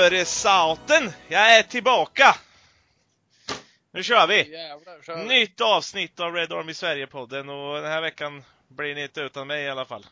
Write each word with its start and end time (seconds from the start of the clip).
För 0.00 0.24
saten! 0.24 1.10
Jag 1.28 1.58
är 1.58 1.62
tillbaka! 1.62 2.36
Nu 3.92 4.02
kör 4.02 4.26
vi! 4.26 4.52
Jävlar, 4.52 5.02
kör 5.02 5.16
vi. 5.16 5.24
Nytt 5.28 5.60
avsnitt 5.60 6.20
av 6.20 6.34
Red 6.34 6.52
Army 6.52 6.74
Sverige-podden 6.74 7.48
och 7.48 7.74
den 7.82 7.90
här 7.92 8.00
veckan 8.00 8.44
blir 8.68 8.94
ni 8.94 9.02
inte 9.02 9.20
utan 9.20 9.46
mig 9.46 9.64
i 9.64 9.68
alla 9.68 9.84
fall. 9.84 10.06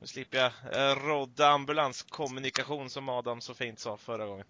Nu 0.00 0.06
slipper 0.06 0.38
jag 0.38 0.52
eh, 0.90 0.96
rodda 1.06 1.48
ambulanskommunikation 1.48 2.90
som 2.90 3.08
Adam 3.08 3.40
så 3.40 3.54
fint 3.54 3.78
sa 3.80 3.96
förra 3.96 4.26
gången. 4.26 4.46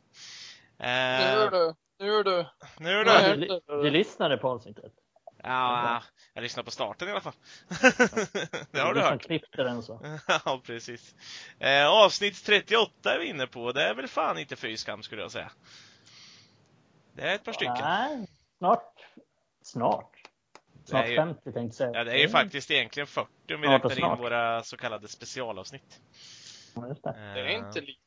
Nu 0.79 0.87
är 0.87 1.45
Eh, 1.45 1.51
du. 1.51 1.75
Nu 1.99 2.15
är 2.19 2.25
du. 2.25 2.47
nu 2.79 2.91
är. 3.01 3.37
Du, 3.37 3.41
li- 3.41 3.61
du 3.67 3.91
lyssnade 3.91 4.37
på 4.37 4.49
avsnittet? 4.49 4.93
Ja, 5.43 6.03
jag 6.35 6.43
lyssnar 6.43 6.63
på 6.63 6.71
starten 6.71 7.09
i 7.09 7.11
alla 7.11 7.21
fall. 7.21 7.33
det 8.71 8.81
har 8.81 8.95
du 8.95 9.01
hört. 9.01 9.23
klippte 9.23 9.63
den 9.63 9.83
så. 9.83 10.19
ja, 10.45 10.61
precis. 10.65 11.15
Eh, 11.59 11.87
avsnitt 11.87 12.45
38 12.45 13.15
är 13.15 13.19
vi 13.19 13.27
inne 13.27 13.47
på. 13.47 13.73
Det 13.73 13.83
är 13.83 13.95
väl 13.95 14.09
fan 14.09 14.39
inte 14.39 14.57
fy 14.57 14.77
skam 14.77 15.03
skulle 15.03 15.23
jag 15.23 15.31
säga. 15.31 15.53
Det 17.15 17.23
är 17.23 17.35
ett 17.35 17.45
par 17.45 17.53
stycken. 17.53 17.75
Nej, 17.81 18.27
snart. 18.59 18.95
Snart. 19.63 20.11
Snart 20.85 21.09
ju- 21.09 21.17
50 21.17 21.43
tänkte 21.43 21.61
jag 21.61 21.75
säga. 21.75 21.91
Ja, 21.95 22.05
det 22.05 22.13
är 22.13 22.19
ju 22.19 22.29
faktiskt 22.29 22.71
egentligen 22.71 23.07
40 23.07 23.55
om 23.55 23.61
vi 23.61 23.67
Snart 23.67 23.85
räknar 23.85 24.13
in 24.15 24.19
våra 24.23 24.63
så 24.63 24.77
kallade 24.77 25.09
specialavsnitt. 25.09 26.01
Det. 26.75 26.81
Det 27.03 27.41
är 27.41 27.49
inte 27.49 27.79
Eh, 27.79 27.85
lite. 27.85 28.01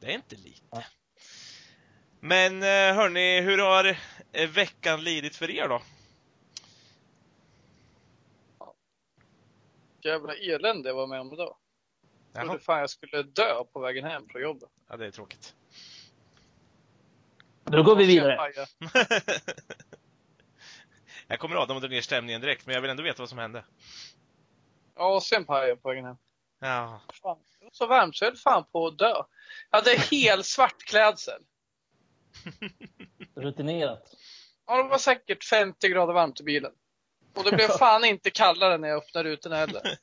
Det 0.00 0.06
är 0.06 0.14
inte 0.14 0.36
lite. 0.36 0.66
Ja. 0.70 0.82
Men 2.20 2.62
eh, 2.62 2.94
hörni, 2.96 3.40
hur 3.40 3.58
har 3.58 3.96
eh, 4.32 4.48
veckan 4.50 5.04
lidit 5.04 5.36
för 5.36 5.50
er 5.50 5.68
då? 5.68 5.82
Jävla 10.02 10.34
elände 10.34 10.88
jag 10.88 10.96
var 10.96 11.06
med 11.06 11.20
om 11.20 11.32
idag. 11.32 11.56
Jag 12.32 12.44
trodde 12.44 12.60
fan 12.60 12.80
jag 12.80 12.90
skulle 12.90 13.22
dö 13.22 13.64
på 13.72 13.80
vägen 13.80 14.04
hem 14.04 14.28
från 14.28 14.42
jobbet. 14.42 14.68
Ja, 14.88 14.96
det 14.96 15.06
är 15.06 15.10
tråkigt. 15.10 15.54
Då 17.64 17.82
går 17.82 17.96
vi 17.96 18.06
vidare. 18.06 18.52
Jag 21.30 21.38
kommer 21.38 21.56
Adam 21.56 21.76
att 21.76 21.82
dra 21.82 21.88
ner 21.88 22.00
stämningen 22.00 22.40
direkt, 22.40 22.66
men 22.66 22.74
jag 22.74 22.82
vill 22.82 22.90
ändå 22.90 23.02
veta 23.02 23.22
vad 23.22 23.28
som 23.28 23.38
hände. 23.38 23.64
Ja, 24.94 25.14
och 25.14 25.22
sen 25.22 25.44
pajade 25.44 25.68
jag 25.68 25.82
på 25.82 25.88
vägen 25.88 26.04
hem. 26.04 26.16
Ja, 26.60 27.00
Fan, 27.22 27.38
det 27.58 27.64
var 27.64 27.70
så 27.72 27.86
varmt 27.86 28.16
så 28.16 28.24
jag 28.24 28.30
höll 28.30 28.38
fan 28.38 28.64
på 28.72 28.86
att 28.86 28.98
dö. 28.98 29.22
Jag 29.70 29.78
hade 29.78 29.90
helt 29.90 30.46
svart 30.46 30.82
klädsel. 30.82 31.42
Rutinerat. 33.34 34.14
Ja, 34.66 34.82
det 34.82 34.88
var 34.88 34.98
säkert 34.98 35.44
50 35.44 35.88
grader 35.88 36.12
varmt 36.12 36.40
i 36.40 36.44
bilen. 36.44 36.72
Och 37.38 37.44
det 37.44 37.56
blev 37.56 37.68
fan 37.68 38.04
inte 38.04 38.30
kallare 38.30 38.78
när 38.78 38.88
jag 38.88 38.96
öppnade 38.98 39.28
rutorna 39.30 39.56
heller. 39.56 39.82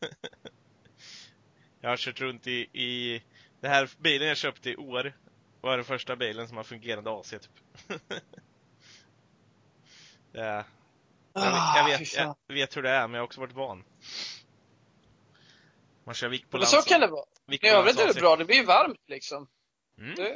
jag 1.82 1.90
har 1.90 1.98
kört 1.98 2.22
runt 2.22 2.48
i, 2.48 2.60
i 2.74 3.24
det 3.62 3.68
här 3.68 3.90
bilen 3.98 4.28
jag 4.28 4.38
köpte 4.38 4.70
i 4.70 4.76
år 4.76 5.14
var 5.62 5.76
den 5.78 5.86
första 5.86 6.16
bilen 6.16 6.48
som 6.48 6.58
har 6.58 6.64
fungerande 6.64 7.12
AC 7.12 7.30
typ. 7.30 7.42
är, 10.34 10.64
jag, 10.64 10.64
vet- 10.64 10.64
jag, 11.34 11.44
Ah, 11.44 11.86
vet, 12.00 12.10
fan. 12.10 12.36
jag 12.48 12.56
vet 12.56 12.78
hur 12.78 12.82
det 12.84 12.90
är, 12.90 13.08
men 13.08 13.14
jag 13.14 13.22
har 13.22 13.26
också 13.26 13.40
varit 13.42 13.54
van. 13.54 13.84
Man 16.04 16.16
kör 16.16 16.30
vikt 16.30 16.50
på 16.50 16.58
Men 16.58 16.66
så 16.68 16.82
kan 16.82 17.02
det 17.02 17.08
vara. 17.08 17.26
I 17.52 17.68
övrigt 17.68 18.00
är 18.00 18.08
det 18.08 18.20
bra. 18.20 18.36
Det 18.36 18.46
blir 18.46 18.66
varmt 18.66 19.02
liksom. 19.08 19.48
Mm. 19.98 20.16
Det, 20.16 20.34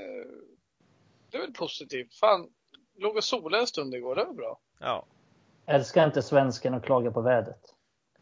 det 1.31 1.37
är 1.37 1.41
väl 1.41 1.53
positivt. 1.53 2.13
Fan, 2.15 2.49
låg 2.97 3.15
och 3.17 3.23
solade 3.23 3.61
en 3.61 3.67
stund 3.67 3.95
igår. 3.95 4.15
Det 4.15 4.23
var 4.25 4.33
bra. 4.33 4.59
Ja. 4.79 5.05
Älskar 5.69 6.05
inte 6.05 6.21
svensken 6.21 6.73
att 6.73 6.85
klaga 6.85 7.11
på 7.11 7.21
vädret. 7.21 7.75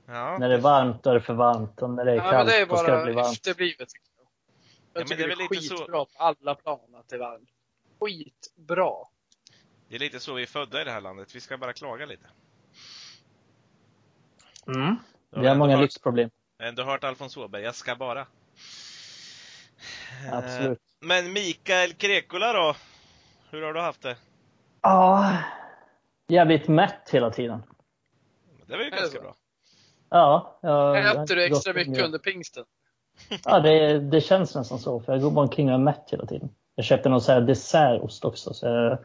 ja. 0.05 0.37
När 0.37 0.49
det 0.49 0.55
är 0.55 0.59
varmt 0.61 1.03
då 1.03 1.09
är 1.09 1.13
det 1.13 1.21
för 1.21 1.33
varmt 1.33 1.81
och 1.81 1.89
när 1.89 2.05
det 2.05 2.11
är 2.11 2.15
Ja, 2.15 2.31
kallt 2.31 2.49
det 2.49 2.61
är 2.61 2.65
då 2.65 2.77
ska 2.77 2.95
det 2.97 3.03
bli 3.03 3.13
bara 3.13 3.23
varmt. 3.23 3.37
efterblivet. 3.37 3.89
tycker 3.89 4.07
Jag, 4.93 4.99
men 4.99 5.07
tycker 5.07 5.17
det 5.17 5.23
är 5.23 5.27
det 5.27 5.35
väl 5.35 5.45
är, 5.45 5.49
lite 5.49 5.63
så- 5.67 5.77
skitbra 5.77 6.05
på 6.05 6.11
alla 6.17 6.55
plan 6.55 6.79
att 6.95 7.09
det 7.09 7.15
är 7.15 7.19
varmt. 7.19 7.49
Skitbra. 7.99 8.93
Det 9.89 9.95
är 9.95 9.99
lite 9.99 10.19
så 10.19 10.33
vi 10.33 10.41
är 10.43 10.47
födda 10.47 10.81
i 10.81 10.83
det 10.83 10.91
här 10.91 11.01
landet. 11.01 11.35
Vi 11.35 11.39
ska 11.41 11.57
bara 11.57 11.73
klaga 11.73 12.05
lite. 12.05 12.25
Mm. 14.67 14.95
Du 15.29 15.39
Vi 15.41 15.47
har 15.47 15.55
många 15.55 15.75
hört, 15.75 15.81
lyxproblem. 15.81 16.29
ändå 16.63 16.83
hört 16.83 17.03
Alfons 17.03 17.37
Åberg, 17.37 17.63
jag 17.63 17.75
ska 17.75 17.95
bara. 17.95 18.19
Eh, 18.21 20.33
Absolut. 20.33 20.79
Men 20.99 21.33
Mikael 21.33 21.93
Krekula 21.93 22.53
då? 22.53 22.75
Hur 23.49 23.61
har 23.61 23.73
du 23.73 23.81
haft 23.81 24.01
det? 24.01 24.17
Ja, 24.81 25.37
jävligt 26.27 26.67
mätt 26.67 27.09
hela 27.11 27.29
tiden. 27.29 27.63
Det 28.65 28.77
var 28.77 28.83
ju 28.83 28.89
ganska 28.89 29.19
bra. 29.19 29.35
Ja, 30.09 30.59
jag, 30.61 30.97
jag 30.97 31.23
Äter 31.23 31.35
du 31.35 31.43
extra 31.45 31.73
mycket 31.73 32.05
under 32.05 32.19
pingsten? 32.19 32.65
Ja, 33.43 33.59
det, 33.59 33.99
det 33.99 34.21
känns 34.21 34.55
nästan 34.55 34.79
så. 34.79 34.99
För 34.99 35.13
jag 35.13 35.21
går 35.21 35.31
bara 35.31 35.41
omkring 35.41 35.67
och 35.67 35.73
är 35.73 35.77
mätt 35.77 36.09
hela 36.11 36.25
tiden. 36.25 36.49
Jag 36.75 36.85
köpte 36.85 37.09
någon 37.09 37.21
så 37.21 37.31
här 37.31 37.41
dessertost 37.41 38.25
också. 38.25 38.53
Så 38.53 38.67
jag 38.67 38.97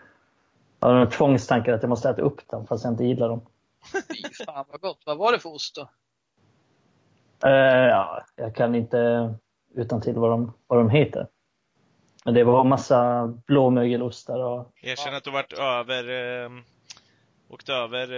har 0.81 0.95
några 0.95 1.07
tvångstankar 1.07 1.73
att 1.73 1.83
jag 1.83 1.89
måste 1.89 2.11
äta 2.11 2.23
upp 2.23 2.49
den 2.49 2.67
fast 2.67 2.85
jag 2.85 2.93
inte 2.93 3.05
gillar 3.05 3.29
dem. 3.29 3.47
Fy 3.93 4.45
fan 4.45 4.65
vad 4.71 4.81
gott. 4.81 5.03
Vad 5.07 5.19
var 5.19 5.33
det 5.33 5.39
för 5.39 5.55
ost 5.55 5.75
då? 5.75 5.89
Eh, 7.49 7.87
ja, 7.89 8.23
jag 8.37 8.55
kan 8.55 8.75
inte 8.75 9.35
utan 9.75 10.01
till 10.01 10.15
vad 10.15 10.31
de, 10.31 10.53
vad 10.67 10.79
de 10.79 10.91
heter. 10.91 11.27
Men 12.25 12.35
det 12.35 12.45
var 12.45 12.65
massa 12.65 13.27
blåmögelostar 13.47 14.39
och 14.39 14.73
Erkänn 14.81 15.15
att 15.15 15.25
du 15.25 15.31
varit 15.31 15.53
över, 15.53 16.09
eh, 16.45 16.51
åkt 17.53 17.69
över 17.69 18.13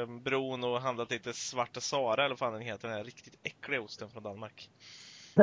eh, 0.00 0.06
bron 0.06 0.64
och 0.64 0.80
handlat 0.80 1.10
lite 1.10 1.32
Svarta 1.32 1.80
Sara 1.80 2.24
eller 2.24 2.28
vad 2.28 2.38
fan 2.38 2.52
den 2.52 2.62
heter, 2.62 2.88
den 2.88 2.96
här 2.96 3.04
riktigt 3.04 3.34
äckliga 3.42 3.80
osten 3.80 4.10
från 4.10 4.22
Danmark. 4.22 4.70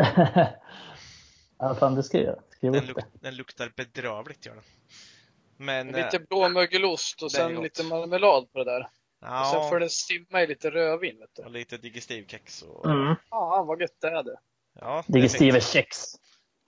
ja, 1.60 1.76
fan 1.80 1.96
det 1.96 2.04
ska 2.04 2.22
jag. 2.22 2.40
Skriv 2.50 2.72
Den, 2.72 2.86
luk 2.86 2.98
den 3.14 3.36
luktar 3.36 3.72
bedrövligt 3.76 4.46
gör 4.46 4.56
den. 4.56 4.64
Men, 5.58 5.88
Lite 5.88 6.18
eh, 6.18 6.24
blåmögelost 6.30 7.24
och 7.24 7.32
sen 7.32 7.56
lite 7.62 7.84
marmelad 7.84 8.52
på 8.52 8.64
det 8.64 8.66
där. 8.66 8.90
Och 9.42 9.48
sen 9.48 9.70
får 9.70 9.74
ja, 9.74 9.80
det 9.80 9.90
simma 9.90 10.44
i 10.44 10.48
lite 10.48 10.70
rödvin 10.70 11.20
vet 11.20 11.30
du. 11.36 11.44
och 11.44 11.52
lite 11.52 11.78
digestivkex 11.78 12.62
och... 12.62 12.86
Mm. 12.86 13.16
Fan 13.30 13.68
vad 13.68 13.82
gött 13.82 14.02
det 14.02 14.08
är 14.08 14.24
det. 14.24 14.38
Ja, 14.80 15.04
det 15.08 15.12
är 15.12 15.22
Digestive 15.22 15.52
fint. 15.52 15.64
kex. 15.64 15.98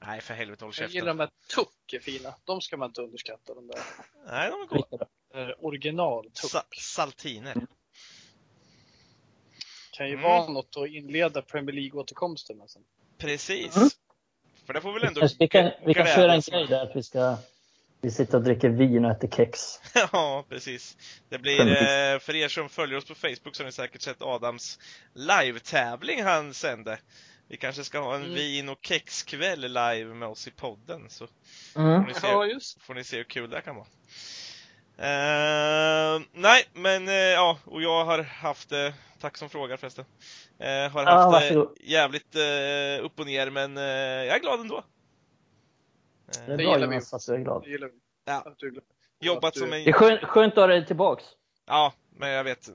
Nej, 0.06 0.22
för 0.22 0.34
helvete 0.34 0.66
håll 0.66 0.74
Jag 0.80 0.90
gillar 0.90 1.06
käften. 1.06 1.18
de 1.18 1.24
här 1.24 1.30
tuck 1.56 1.94
är 1.94 2.00
fina. 2.00 2.34
De 2.44 2.62
ska 2.62 2.78
man 2.78 2.90
inte 2.90 3.02
underskatta. 3.02 3.54
De 3.54 3.68
där. 3.68 3.80
Nej, 4.28 4.52
de 4.52 4.62
är 4.62 4.66
goda. 4.66 5.08
Eh, 5.36 5.50
original 5.60 6.24
tuck. 6.24 6.52
Sa 6.52 6.64
saltiner. 6.78 7.56
Kan 9.92 10.08
ju 10.08 10.14
Mm. 10.14 10.24
vara 10.24 10.50
något 10.50 10.78
att 10.78 10.88
inleda 10.90 11.42
Premier 11.42 11.76
League-återkomsten 11.76 12.58
med 12.58 12.70
sen. 12.70 12.82
Precis. 13.18 13.76
Mm. 13.78 13.90
För 14.66 14.74
det 14.74 14.82
får 14.82 14.94
väl 14.94 15.04
ändå... 15.04 15.28
Vi 15.40 15.48
kan, 15.48 15.72
vi 15.86 15.94
kan 15.94 16.06
köra 16.06 16.34
en 16.34 16.42
grej 16.42 16.68
där 16.68 16.84
att 16.84 16.96
vi 16.96 17.04
ska 17.04 17.38
vi 18.02 18.12
sitter 18.12 18.38
och 18.38 18.44
dricker 18.44 18.70
vin 18.70 19.06
och 19.06 19.12
äter 19.12 19.28
kex. 19.28 19.60
ja, 20.12 20.46
precis. 20.50 20.98
Det 21.30 21.38
blir, 21.40 21.60
eh, 21.62 22.20
för 22.20 22.36
er 22.36 22.48
som 22.48 22.70
följer 22.70 22.98
oss 22.98 23.06
på 23.06 23.16
Facebook 23.16 23.56
så 23.56 23.64
har 23.64 23.66
ni 23.66 23.72
säkert 23.72 24.02
sett 24.02 24.22
Adams 24.22 24.80
live-tävling 25.14 26.24
han 26.24 26.54
sände. 26.54 27.00
Vi 27.48 27.58
kanske 27.58 27.84
ska 27.84 28.00
ha 28.00 28.16
en 28.16 28.22
Mm. 28.24 28.34
vin 28.36 28.70
och 28.70 28.78
kexkväll 28.82 29.62
live 29.62 30.06
med 30.06 30.28
oss 30.28 30.48
i 30.48 30.52
podden, 30.52 31.10
så 31.10 31.28
Mm. 31.76 32.02
får 32.02 32.08
ni 32.08 32.14
se, 32.14 32.28
Ja, 32.28 32.46
just 32.46 32.82
får 32.82 32.94
ni 32.94 33.04
se 33.04 33.18
hur 33.18 33.24
kul 33.24 33.50
det 33.50 33.62
kan 33.62 33.76
vara. 33.76 33.88
Eh, 35.00 36.22
nej, 36.34 36.64
men 36.74 37.08
eh, 37.08 37.14
ja, 37.14 37.58
och 37.66 37.82
jag 37.82 38.06
har 38.06 38.20
haft 38.24 38.70
det, 38.70 38.94
tack 39.20 39.38
som 39.38 39.50
frågar 39.50 39.78
förresten, 39.78 40.06
har 40.60 40.68
Ja, 40.68 40.90
haft 40.90 41.06
det 41.06 41.56
varsågod. 41.56 41.78
jävligt 41.82 42.36
upp 43.02 43.20
och 43.20 43.26
ner, 43.26 43.50
men 43.50 43.76
jag 43.78 44.36
är 44.36 44.40
glad 44.40 44.60
ändå. 44.60 44.84
Det 46.32 46.40
är 46.40 46.48
Det 46.48 46.58
bra 46.58 46.74
gillar 46.74 46.88
vi. 46.88 46.96
Jonas 46.96 47.14
att 47.14 47.26
du 47.28 47.34
är 47.34 47.38
glad. 47.38 47.64
Det 47.64 47.70
gillar 47.70 47.88
vi. 47.88 47.94
Ja. 48.26 48.34
Att 48.46 48.58
du 48.58 48.68
är 48.68 48.72
glad. 48.72 48.84
jobbat 49.22 49.44
att 49.44 49.54
du- 49.54 49.60
som 49.60 49.74
en 49.74 49.84
Det 49.84 49.90
är 49.90 49.94
skönt, 49.94 50.22
skönt 50.24 50.54
att 50.54 50.58
ha 50.60 50.68
dig 50.68 50.86
tillbaks. 50.86 51.24
Ja, 51.68 51.94
men 52.16 52.30
jag 52.30 52.44
vet. 52.44 52.70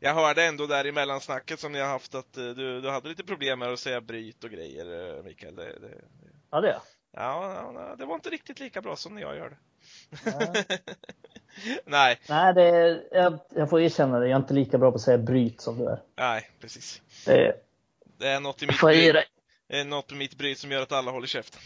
Jag 0.00 0.14
hörde 0.14 0.44
ändå 0.44 0.66
där 0.66 0.86
i 0.86 0.92
mellansnacket 0.92 1.60
som 1.60 1.72
ni 1.72 1.78
har 1.78 1.88
haft 1.88 2.14
att 2.14 2.32
du, 2.32 2.80
du 2.80 2.90
hade 2.90 3.08
lite 3.08 3.24
problem 3.24 3.58
med 3.58 3.68
att 3.72 3.78
säga 3.78 4.00
bryt 4.00 4.44
och 4.44 4.50
grejer, 4.50 5.22
Mikael. 5.22 5.56
Det, 5.56 5.64
det, 5.78 5.94
Ja, 6.50 6.60
det 6.60 6.80
ja, 7.12 7.72
ja, 7.74 7.96
det 7.96 8.04
var 8.04 8.14
inte 8.14 8.30
riktigt 8.30 8.60
lika 8.60 8.82
bra 8.82 8.96
som 8.96 9.14
när 9.14 9.22
jag 9.22 9.36
gör 9.36 9.50
det. 9.50 9.56
Ja. 10.24 10.54
nej, 11.84 12.20
Nej, 12.28 12.54
det 12.54 12.62
är, 12.62 13.08
jag, 13.12 13.38
jag 13.54 13.70
får 13.70 13.80
erkänna 13.80 14.18
det. 14.18 14.28
Jag 14.28 14.36
är 14.36 14.42
inte 14.42 14.54
lika 14.54 14.78
bra 14.78 14.90
på 14.90 14.94
att 14.96 15.02
säga 15.02 15.18
bryt 15.18 15.60
som 15.60 15.78
du 15.78 15.84
är. 15.88 16.02
nej, 16.16 16.50
precis. 16.60 17.02
Det 17.26 17.46
är, 17.46 17.54
Det 18.18 18.28
är 18.28 18.40
något 18.40 18.62
i 18.62 18.66
mitt 18.66 18.80
bryt, 18.80 19.16
något 19.86 20.12
i 20.12 20.14
mitt 20.14 20.34
bryt 20.38 20.58
som 20.58 20.70
gör 20.70 20.82
att 20.82 20.92
alla 20.92 21.10
håller 21.10 21.26
käften. 21.26 21.60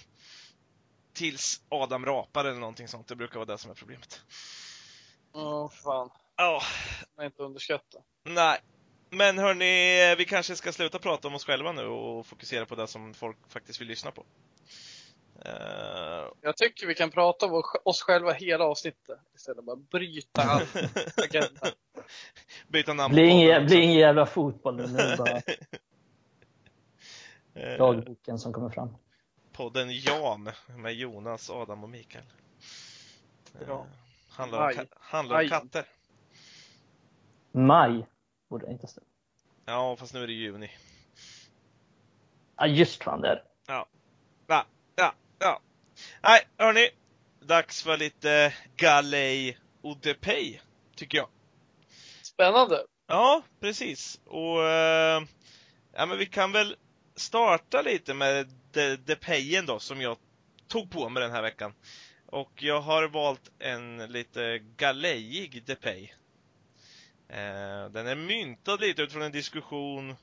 Tills 1.14 1.60
Adam 1.68 2.06
rapar 2.06 2.44
eller 2.44 2.60
någonting 2.60 2.88
sånt. 2.88 3.08
Det 3.08 3.16
brukar 3.16 3.34
vara 3.34 3.44
det 3.46 3.58
som 3.58 3.70
är 3.70 3.74
problemet. 3.74 4.20
Ja, 5.34 5.68
fan. 5.68 6.10
Ja, 6.36 6.62
Man 7.16 7.26
inte 7.26 7.42
underskatta. 7.42 7.98
nej. 8.24 8.58
Men 9.14 9.38
hörni, 9.38 10.14
vi 10.18 10.24
kanske 10.24 10.56
ska 10.56 10.72
sluta 10.72 10.98
prata 10.98 11.28
om 11.28 11.34
oss 11.34 11.44
själva 11.44 11.72
nu 11.72 11.84
och 11.86 12.26
fokusera 12.26 12.66
på 12.66 12.74
det 12.74 12.86
som 12.86 13.14
folk 13.14 13.36
faktiskt 13.48 13.80
vill 13.80 13.88
lyssna 13.88 14.10
på. 14.10 14.24
Eh, 15.44 16.28
Jag 16.40 16.56
tycker 16.56 16.86
vi 16.86 16.94
kan 16.94 17.10
prata 17.10 17.46
om 17.46 17.62
oss 17.84 18.02
själva 18.02 18.32
hela 18.32 18.64
avsnittet. 18.64 19.18
Istället 19.34 19.56
för 19.56 19.62
bara 19.62 19.76
bryta 19.76 20.42
all 20.42 20.62
agenda. 21.24 21.60
byta 22.68 22.94
namn 22.94 23.14
Blir 23.14 23.24
på 23.24 23.30
ingen, 23.30 23.66
blir 23.66 23.78
ingen 23.80 23.98
jävla 23.98 24.26
fotboll 24.26 24.76
nu. 24.76 24.86
Nu 24.86 25.16
bara 25.18 25.40
Eh, 27.54 27.78
dagboken 27.78 28.38
som 28.38 28.52
kommer 28.52 28.70
fram. 28.70 28.96
podden 29.52 29.88
Jam 29.92 30.50
med 30.76 30.94
Jonas, 30.94 31.50
Adam 31.50 31.84
och 31.84 31.90
Mikael. 31.90 32.24
Bra. 33.66 33.78
Eh, 33.80 33.86
handlar 34.36 34.62
om, 34.66 34.70
ka- 34.72 34.86
handlar 35.00 35.42
om 35.42 35.48
katter. 35.48 35.84
Maj 37.52 38.06
borde 38.48 38.66
det 38.66 38.72
inte 38.72 38.86
stå. 38.86 39.00
Ja, 39.64 39.96
fast 39.96 40.14
nu 40.14 40.22
är 40.22 40.26
det 40.26 40.32
juni. 40.32 40.70
Ja, 42.56 42.66
just 42.66 43.02
fan 43.02 43.20
det 43.20 43.28
är 43.28 43.34
det. 43.34 43.44
Ja, 43.66 43.86
ja. 45.42 45.60
Nej, 46.22 46.40
hörni. 46.58 46.88
Dags 47.40 47.82
för 47.82 47.96
lite 47.96 48.54
Galej 48.76 49.58
Odepey, 49.82 50.58
tycker 50.96 51.18
jag. 51.18 51.28
Spännande. 52.22 52.84
Ja, 53.08 53.42
precis. 53.60 54.20
Och 54.26 54.64
eh, 54.68 55.22
ja, 55.92 56.06
men 56.06 56.18
vi 56.18 56.26
kan 56.26 56.52
väl 56.52 56.76
starta 57.16 57.82
lite 57.82 58.14
med 58.14 58.46
de- 58.72 58.96
Depeyen 58.96 59.66
då, 59.66 59.78
som 59.78 60.00
jag 60.00 60.16
tog 60.68 60.90
på 60.90 61.08
mig 61.08 61.22
den 61.22 61.32
här 61.32 61.42
veckan. 61.42 61.74
Och 62.26 62.62
jag 62.62 62.80
har 62.80 63.08
valt 63.08 63.50
en 63.58 63.96
lite 64.12 64.58
galejig 64.76 65.64
Depey. 65.66 66.02
Eh, 67.28 67.84
den 67.90 68.06
är 68.06 68.14
myntad 68.16 68.80
lite 68.80 69.02
utifrån 69.02 69.22
en 69.22 69.32
diskussion 69.32 70.16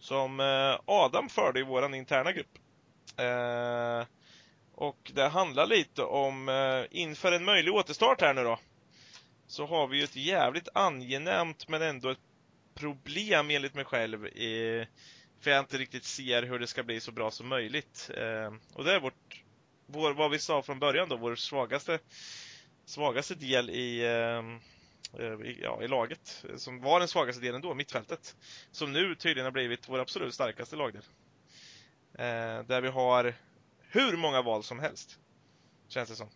som 0.00 0.40
eh, 0.40 0.80
Adam 0.84 1.28
förde 1.28 1.60
i 1.60 1.62
våran 1.62 1.94
interna 1.94 2.32
grupp. 2.32 2.58
Eh, 3.16 4.06
och 4.78 5.10
det 5.14 5.28
handlar 5.28 5.66
lite 5.66 6.02
om, 6.02 6.48
eh, 6.48 6.98
inför 7.00 7.32
en 7.32 7.44
möjlig 7.44 7.74
återstart 7.74 8.20
här 8.20 8.34
nu 8.34 8.44
då, 8.44 8.58
så 9.46 9.66
har 9.66 9.86
vi 9.86 9.98
ju 9.98 10.04
ett 10.04 10.16
jävligt 10.16 10.68
angenämt 10.74 11.68
men 11.68 11.82
ändå 11.82 12.10
ett 12.10 12.18
problem 12.74 13.50
enligt 13.50 13.74
mig 13.74 13.84
själv. 13.84 14.26
I, 14.26 14.86
för 15.40 15.50
jag 15.50 15.60
inte 15.60 15.78
riktigt 15.78 16.04
ser 16.04 16.42
hur 16.42 16.58
det 16.58 16.66
ska 16.66 16.82
bli 16.82 17.00
så 17.00 17.12
bra 17.12 17.30
som 17.30 17.48
möjligt. 17.48 18.10
Eh, 18.14 18.52
och 18.74 18.84
det 18.84 18.92
är 18.92 19.00
vårt, 19.00 19.42
vår, 19.86 20.14
vad 20.14 20.30
vi 20.30 20.38
sa 20.38 20.62
från 20.62 20.78
början 20.78 21.08
då, 21.08 21.16
vår 21.16 21.34
svagaste, 21.34 21.98
svagaste 22.84 23.34
del 23.34 23.70
i, 23.70 24.00
eh, 24.00 25.28
i, 25.46 25.60
ja, 25.62 25.82
i 25.82 25.88
laget. 25.88 26.44
Som 26.56 26.80
var 26.80 26.98
den 26.98 27.08
svagaste 27.08 27.42
delen 27.42 27.60
då, 27.60 27.74
mittfältet. 27.74 28.36
Som 28.70 28.92
nu 28.92 29.14
tydligen 29.14 29.44
har 29.44 29.52
blivit 29.52 29.88
vår 29.88 29.98
absolut 29.98 30.34
starkaste 30.34 30.76
lagdel. 30.76 31.02
Eh, 32.14 32.62
där 32.62 32.80
vi 32.80 32.88
har 32.88 33.34
hur 33.90 34.16
många 34.16 34.42
val 34.42 34.62
som 34.62 34.78
helst. 34.78 35.18
Känns 35.88 36.08
det 36.08 36.16
som. 36.16 36.28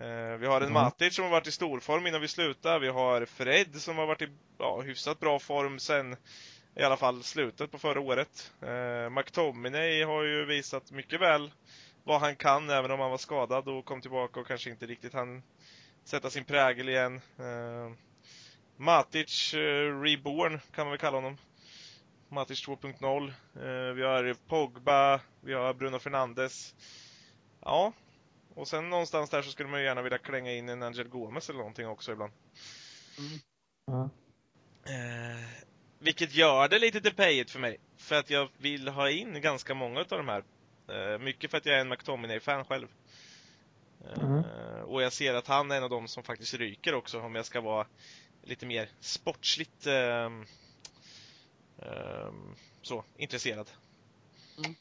Eh, 0.00 0.36
Vi 0.38 0.46
har 0.46 0.56
en 0.60 0.62
Mm. 0.62 0.72
Matic 0.72 1.14
som 1.14 1.24
har 1.24 1.30
varit 1.30 1.46
i 1.46 1.52
storform 1.52 2.06
innan 2.06 2.20
vi 2.20 2.28
slutar. 2.28 2.78
Vi 2.78 2.88
har 2.88 3.24
Fred 3.24 3.80
som 3.80 3.98
har 3.98 4.06
varit 4.06 4.22
i 4.22 4.28
ja, 4.58 4.80
hyfsat 4.80 5.20
bra 5.20 5.38
form 5.38 5.78
sen 5.78 6.16
i 6.76 6.82
alla 6.82 6.96
fall 6.96 7.22
slutet 7.22 7.70
på 7.70 7.78
förra 7.78 8.00
året. 8.00 8.52
Eh, 8.62 9.10
McTominay 9.10 10.02
har 10.02 10.22
ju 10.22 10.44
visat 10.44 10.90
mycket 10.90 11.20
väl 11.20 11.50
vad 12.04 12.20
han 12.20 12.36
kan 12.36 12.70
även 12.70 12.90
om 12.90 13.00
han 13.00 13.10
var 13.10 13.18
skadad 13.18 13.68
och 13.68 13.84
kom 13.84 14.00
tillbaka 14.00 14.40
och 14.40 14.46
kanske 14.46 14.70
inte 14.70 14.86
riktigt 14.86 15.12
hann 15.12 15.42
sätta 16.04 16.30
sin 16.30 16.44
prägel 16.44 16.88
igen. 16.88 17.20
Eh, 17.38 17.92
Matic 18.76 19.54
eh, 19.54 20.00
Reborn 20.02 20.60
kan 20.74 20.86
man 20.86 20.90
väl 20.90 20.98
kalla 20.98 21.16
honom. 21.16 21.38
Matic 22.28 22.66
2.0. 22.68 23.28
Eh, 23.28 23.94
vi 23.94 24.02
har 24.02 24.34
Pogba, 24.48 25.20
vi 25.40 25.54
har 25.54 25.74
Bruno 25.74 25.98
Fernandes. 25.98 26.74
Ja, 27.60 27.92
och 28.54 28.68
sen 28.68 28.90
någonstans 28.90 29.30
där 29.30 29.42
så 29.42 29.50
skulle 29.50 29.68
man 29.68 29.80
ju 29.80 29.86
gärna 29.86 30.02
vilja 30.02 30.18
klänga 30.18 30.52
in 30.52 30.68
en 30.68 30.82
Angel 30.82 31.08
Gomes 31.08 31.48
eller 31.48 31.58
någonting 31.58 31.88
också 31.88 32.12
ibland. 32.12 32.32
Ja. 33.86 34.10
Eh, 34.84 35.48
vilket 35.98 36.34
gör 36.34 36.68
det 36.68 36.78
lite 36.78 37.00
depayigt 37.00 37.50
för 37.50 37.58
mig. 37.58 37.80
För 37.96 38.18
att 38.18 38.30
jag 38.30 38.48
vill 38.58 38.88
ha 38.88 39.10
in 39.10 39.40
ganska 39.40 39.74
många 39.74 40.00
av 40.00 40.06
de 40.08 40.28
här. 40.28 40.44
Eh, 40.88 41.18
mycket 41.18 41.50
för 41.50 41.58
att 41.58 41.66
jag 41.66 41.76
är 41.76 41.80
en 41.80 41.88
McTominay-fan 41.88 42.64
själv. 42.64 42.88
Eh, 44.04 44.22
Mm. 44.22 44.44
Och 44.84 45.02
jag 45.02 45.12
ser 45.12 45.34
att 45.34 45.46
han 45.46 45.70
är 45.70 45.76
en 45.76 45.82
av 45.82 45.90
de 45.90 46.08
som 46.08 46.22
faktiskt 46.22 46.54
ryker 46.54 46.94
också 46.94 47.20
om 47.20 47.34
jag 47.34 47.46
ska 47.46 47.60
vara 47.60 47.86
lite 48.42 48.66
mer 48.66 48.88
sportsligt 49.00 49.86
ehm, 49.86 50.46
så, 52.82 53.04
intresserad. 53.16 53.70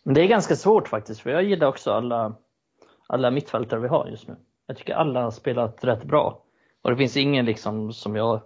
Men 0.04 0.14
det 0.14 0.22
är 0.22 0.28
ganska 0.28 0.56
svårt 0.56 0.88
faktiskt, 0.88 1.22
för 1.22 1.30
jag 1.30 1.44
gillar 1.44 1.68
också 1.68 1.92
alla, 1.92 2.36
alla 3.08 3.32
mittfältare 3.32 3.80
vi 3.80 3.88
har 3.88 4.08
just 4.08 4.28
nu. 4.28 4.36
Jag 4.68 4.78
tycker 4.78 4.94
alla 4.94 5.22
har 5.22 5.32
spelat 5.32 5.84
rätt 5.84 6.04
bra. 6.04 6.44
Och 6.82 6.92
det 6.92 6.98
finns 6.98 7.18
ingen 7.18 7.46
liksom 7.46 7.94
som 7.94 8.16
jag, 8.16 8.42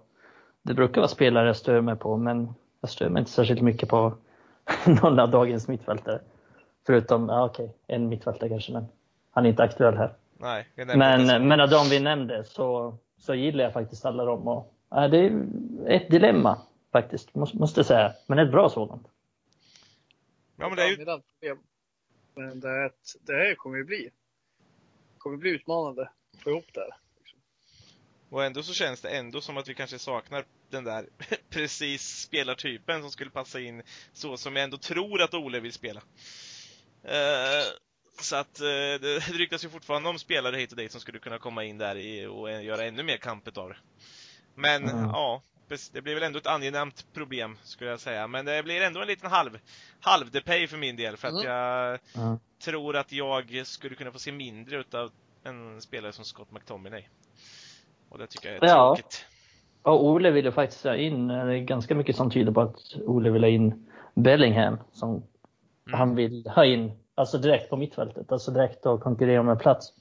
det 0.62 0.74
brukar 0.74 1.02
vara 1.02 1.08
spelare 1.08 1.48
jag 1.48 1.56
stör 1.56 1.82
mig 1.82 1.96
på, 1.96 2.18
men 2.18 2.54
jag 2.82 2.90
stör 2.90 3.10
mig 3.10 3.20
inte 3.20 3.32
särskilt 3.32 3.62
mycket 3.62 3.90
på 3.90 4.14
någon 4.86 5.20
av 5.20 5.30
dagens 5.30 5.68
mittfältare. 5.68 6.22
Förutom, 6.86 7.30
ja 7.30 7.46
okej, 7.46 7.76
en 7.88 8.10
mittfältare 8.10 8.50
kanske, 8.50 8.74
men 8.74 8.86
han 9.32 9.46
är 9.46 9.50
inte 9.50 9.64
aktuell 9.64 9.98
här. 9.98 10.14
Nej, 10.38 10.68
Men, 10.76 11.48
men 11.48 11.62
av 11.62 11.70
de 11.70 11.90
vi 11.90 12.00
nämnde 12.00 12.44
så, 12.44 12.98
så 13.18 13.34
gillar 13.34 13.64
jag 13.64 13.74
faktiskt 13.74 14.06
alla 14.06 14.26
dem. 14.26 14.48
Och, 14.48 14.74
ja, 14.90 15.08
det 15.08 15.18
är 15.18 15.46
ett 15.88 16.10
dilemma 16.10 16.58
faktiskt, 16.92 17.36
måste, 17.36 17.58
måste 17.58 17.80
jag 17.80 17.86
säga. 17.86 18.14
Men 18.28 18.40
ett 18.40 18.52
bra 18.52 18.70
sådant. 18.70 19.08
ja, 20.58 20.68
men 20.70 20.76
det 20.76 20.84
är 20.84 20.88
ju. 20.88 21.58
Men 22.36 22.60
det, 22.60 22.70
är 22.70 22.86
ett, 22.86 23.16
det 23.22 23.34
här 23.34 23.56
kommer 23.56 23.78
ju 23.78 23.84
bli. 23.84 24.10
kommer 25.18 25.38
bli 25.38 25.50
utmanande 25.50 26.02
att 26.02 26.44
få 26.44 26.50
ihop 26.50 26.66
det 26.74 26.80
här. 26.80 26.92
Och 28.30 28.44
ändå 28.46 28.64
så 28.64 28.74
känns 28.74 29.02
det 29.02 29.10
ändå 29.10 29.42
som 29.42 29.58
att 29.58 29.70
vi 29.70 29.74
kanske 29.74 30.00
saknar 30.00 30.46
den 30.70 30.84
där 30.84 31.06
precis 31.50 32.22
spelartypen 32.22 33.02
som 33.02 33.12
skulle 33.12 33.30
passa 33.30 33.60
in 33.60 33.84
så 34.14 34.38
som 34.38 34.56
jag 34.56 34.64
ändå 34.64 34.78
tror 34.78 35.22
att 35.22 35.34
Ole 35.34 35.60
vill 35.60 35.74
spela. 35.74 36.02
Eh, 37.04 37.66
så 38.22 38.36
att 38.36 38.60
eh, 38.60 38.66
det, 39.02 39.20
ryktas 39.32 39.66
ju 39.66 39.70
fortfarande 39.70 40.10
om 40.10 40.20
spelare 40.20 40.56
hit 40.56 40.72
och 40.72 40.78
dit 40.78 40.92
som 40.92 41.02
skulle 41.02 41.20
kunna 41.20 41.38
komma 41.40 41.64
in 41.64 41.78
där 41.78 41.96
i, 41.96 42.26
och 42.26 42.64
göra 42.64 42.86
ännu 42.86 43.04
mer 43.04 43.18
kampet 43.18 43.58
av 43.58 43.70
det. 43.70 43.78
Men 44.56 44.84
Mm. 44.90 45.04
ja, 45.04 45.42
det 45.94 46.02
blir 46.02 46.14
väl 46.14 46.24
ändå 46.24 46.40
ett 46.40 46.48
angenämt 46.48 47.06
problem 47.14 47.58
skulle 47.64 47.90
jag 47.90 48.00
säga. 48.00 48.28
Men 48.28 48.46
det 48.46 48.64
blir 48.64 48.82
ändå 48.82 49.02
en 49.02 49.08
liten 49.08 49.32
halv, 49.32 49.60
halvdepay 50.00 50.68
för 50.68 50.78
min 50.78 50.96
del 50.96 51.18
för 51.18 51.28
att 51.28 51.34
Mm. 51.34 51.46
jag 51.46 52.00
Ja. 52.14 52.38
tror 52.64 52.96
att 52.96 53.12
jag 53.12 53.68
skulle 53.68 53.96
kunna 53.96 54.12
få 54.12 54.20
se 54.20 54.32
mindre 54.32 54.78
utav 54.78 55.12
en 55.44 55.82
spelare 55.82 56.12
som 56.14 56.26
Scott 56.26 56.52
McTominay. 56.52 57.04
Och 58.10 58.18
det 58.18 58.28
tycker 58.28 58.54
jag 58.54 58.64
är 58.64 58.68
Ja. 58.68 58.96
tråkigt. 58.96 59.26
Och 59.82 60.06
Ole 60.06 60.32
ville 60.32 60.52
faktiskt 60.52 60.84
ha 60.84 60.96
in, 60.96 61.28
det 61.28 61.36
är 61.36 61.60
ganska 61.60 61.96
mycket 61.96 62.16
som 62.16 62.32
tyder 62.32 62.52
på 62.52 62.62
att 62.62 62.80
Ole 63.06 63.30
vill 63.30 63.44
ha 63.44 63.50
in 63.50 63.90
Bellingham 64.16 64.78
som 64.92 65.10
Mm. 65.88 66.00
han 66.00 66.16
vill 66.16 66.48
ha 66.56 66.66
in, 66.66 66.92
alltså 67.16 67.38
direkt 67.38 67.70
på 67.70 67.78
mittfältet, 67.78 68.32
alltså 68.32 68.52
direkt 68.52 68.86
och 68.86 69.02
konkurrera 69.02 69.44
med 69.44 69.60
plats. 69.60 69.94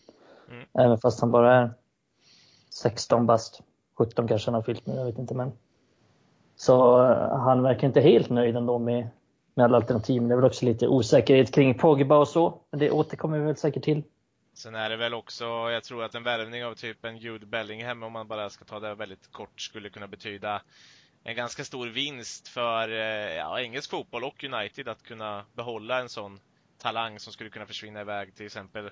Mm. 0.50 0.66
Även 0.78 0.98
fast 0.98 1.20
han 1.20 1.30
bara 1.30 1.54
är 1.56 1.70
16 2.70 3.26
bast, 3.26 3.60
17 4.00 4.28
kanske 4.28 4.48
han 4.50 4.54
har 4.54 4.62
fyllt 4.62 4.86
nu, 4.86 4.94
jag 4.94 5.04
vet 5.04 5.18
inte 5.18 5.34
men. 5.34 5.52
Så 6.56 7.02
eh, 7.02 7.38
han 7.38 7.62
verkar 7.62 7.86
inte 7.86 8.00
helt 8.00 8.30
nöjd 8.30 8.56
ändå 8.56 8.78
med, 8.78 9.08
med 9.54 9.64
alla 9.64 9.76
alternativ. 9.76 10.22
Men 10.22 10.28
det 10.28 10.34
är 10.34 10.36
väl 10.36 10.44
också 10.44 10.64
lite 10.64 10.88
osäkerhet 10.88 11.54
kring 11.54 11.74
Pogba 11.78 12.18
och 12.18 12.28
så. 12.28 12.60
Men 12.70 12.80
det 12.80 12.90
återkommer 12.90 13.38
vi 13.38 13.44
väl 13.44 13.56
säkert 13.56 13.84
till. 13.84 14.02
Sen 14.54 14.74
är 14.74 14.90
det 14.90 14.96
väl 14.96 15.14
också, 15.14 15.44
jag 15.44 15.84
tror 15.84 16.04
att 16.04 16.14
en 16.14 16.22
värvning 16.22 16.64
av 16.64 16.74
typ 16.74 17.04
en 17.04 17.16
Jude 17.16 17.46
Bellingham, 17.46 18.02
om 18.02 18.12
man 18.12 18.28
bara 18.28 18.50
ska 18.50 18.64
ta 18.64 18.80
det 18.80 18.94
väldigt 18.94 19.32
kort, 19.32 19.60
skulle 19.60 19.90
kunna 19.90 20.08
betyda 20.08 20.62
en 21.24 21.36
ganska 21.36 21.64
stor 21.64 21.86
vinst 21.86 22.48
för 22.48 22.88
eh, 22.88 23.34
ja, 23.36 23.60
engelsk 23.60 23.90
fotboll 23.90 24.24
och 24.24 24.44
United 24.44 24.88
att 24.88 25.02
kunna 25.02 25.44
behålla 25.52 26.00
en 26.00 26.08
sån 26.08 26.40
talang 26.78 27.18
som 27.18 27.32
skulle 27.32 27.50
kunna 27.50 27.66
försvinna 27.66 28.00
iväg 28.00 28.34
till 28.34 28.46
exempel, 28.46 28.90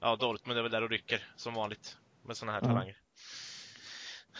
ja 0.00 0.16
Dortmund 0.16 0.58
är 0.58 0.62
väl 0.62 0.72
där 0.72 0.82
och 0.82 0.90
rycker 0.90 1.22
som 1.36 1.54
vanligt 1.54 1.96
med 2.22 2.36
såna 2.36 2.52
här 2.52 2.58
Mm. 2.58 2.70
talanger. 2.70 2.96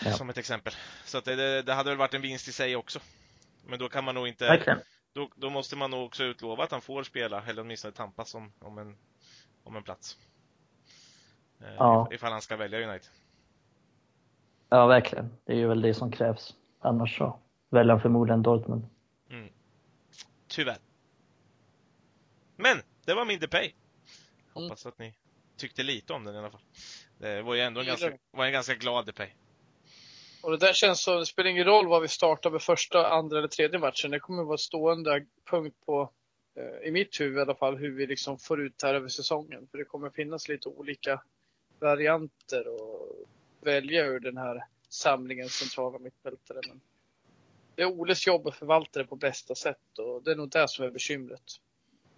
Ja. 0.04 0.12
Som 0.12 0.30
ett 0.30 0.38
exempel. 0.38 0.72
Så 1.04 1.18
att 1.18 1.24
det- 1.24 1.62
det, 1.62 1.72
hade 1.74 1.90
väl 1.90 1.98
varit 1.98 2.14
en 2.14 2.22
vinst 2.22 2.48
i 2.48 2.52
sig 2.52 2.76
också. 2.76 2.98
Men 3.66 3.78
då 3.78 3.88
kan 3.88 4.04
man 4.04 4.14
nog 4.14 4.28
inte 4.28 4.44
Verkligen. 4.46 4.78
då, 5.12 5.30
då 5.36 5.50
måste 5.50 5.76
man 5.76 5.90
nog 5.90 6.04
också 6.06 6.24
utlova 6.24 6.64
att 6.64 6.70
han 6.70 6.80
får 6.80 7.02
spela, 7.02 7.42
eller 7.46 7.62
åtminstone 7.62 7.92
tampas 7.94 8.34
om, 8.34 8.52
om, 8.58 8.78
en, 8.78 8.96
om 9.64 9.76
en 9.76 9.82
plats. 9.82 10.18
Eh, 11.60 11.74
Ja. 11.78 12.08
if- 12.10 12.14
Ifall 12.14 12.32
han 12.32 12.42
ska 12.42 12.56
välja 12.56 12.88
United. 12.90 13.10
Ja, 14.68 14.86
verkligen. 14.86 15.36
Det 15.44 15.52
är 15.52 15.56
ju 15.56 15.66
väl 15.68 15.80
det 15.82 15.94
som 15.94 16.12
krävs. 16.12 16.54
Annars 16.80 17.18
så 17.18 17.38
väljer 17.70 17.92
han 17.92 18.00
förmodligen 18.00 18.42
Dortmund. 18.42 18.86
Tyvärr. 20.48 20.78
Men, 22.56 22.82
det 23.04 23.14
var 23.14 23.24
min 23.24 23.40
Depay. 23.40 23.64
Mm. 23.64 23.74
Hoppas 24.52 24.86
att 24.86 24.98
ni 24.98 25.14
tyckte 25.56 25.82
lite 25.82 26.12
om 26.12 26.24
den 26.24 26.34
i 26.34 26.38
alla 26.38 26.50
fall. 26.50 26.60
Det 27.18 27.42
var 27.42 27.54
ju 27.54 27.60
ändå 27.60 27.80
en 27.80 27.86
ganska, 27.86 28.12
var 28.30 28.46
en 28.46 28.52
ganska 28.52 28.74
glad 28.74 29.06
Depay. 29.06 29.28
Och 30.46 30.52
det 30.52 30.66
där 30.66 30.72
känns 30.72 31.02
så, 31.02 31.18
det 31.18 31.26
spelar 31.26 31.50
ingen 31.50 31.64
roll 31.64 31.86
vad 31.86 32.02
vi 32.02 32.08
startar 32.08 32.50
med 32.50 32.62
första, 32.62 33.08
andra 33.08 33.38
eller 33.38 33.48
tredje 33.48 33.78
matchen. 33.78 34.10
Det 34.10 34.20
kommer 34.20 34.42
vara 34.42 34.58
stående 34.58 35.26
punkt 35.50 35.76
på, 35.86 36.10
eh, 36.54 36.88
i 36.88 36.90
mitt 36.90 37.20
huvud 37.20 37.38
i 37.38 37.40
alla 37.40 37.54
fall, 37.54 37.76
hur 37.76 37.90
vi 37.90 38.06
liksom 38.06 38.38
får 38.38 38.60
ut 38.62 38.78
det 38.78 38.86
här 38.86 38.94
över 38.94 39.08
säsongen. 39.08 39.68
För 39.70 39.78
det 39.78 39.84
kommer 39.84 40.10
finnas 40.10 40.48
lite 40.48 40.68
olika 40.68 41.22
varianter 41.78 42.68
och 42.68 43.28
välja 43.60 44.06
ur 44.06 44.20
den 44.20 44.36
här 44.36 44.64
samlingen 44.88 45.48
centrala 45.48 45.98
mittfältare. 45.98 46.60
Men 46.68 46.80
det 47.74 47.82
är 47.82 47.86
Oles 47.86 48.26
jobb 48.26 48.46
att 48.46 48.56
förvalta 48.56 48.98
det 48.98 49.06
på 49.06 49.16
bästa 49.16 49.54
sätt 49.54 49.98
och 49.98 50.22
det 50.22 50.30
är 50.30 50.36
nog 50.36 50.50
det 50.50 50.68
som 50.68 50.84
är 50.84 50.90
bekymret. 50.90 51.60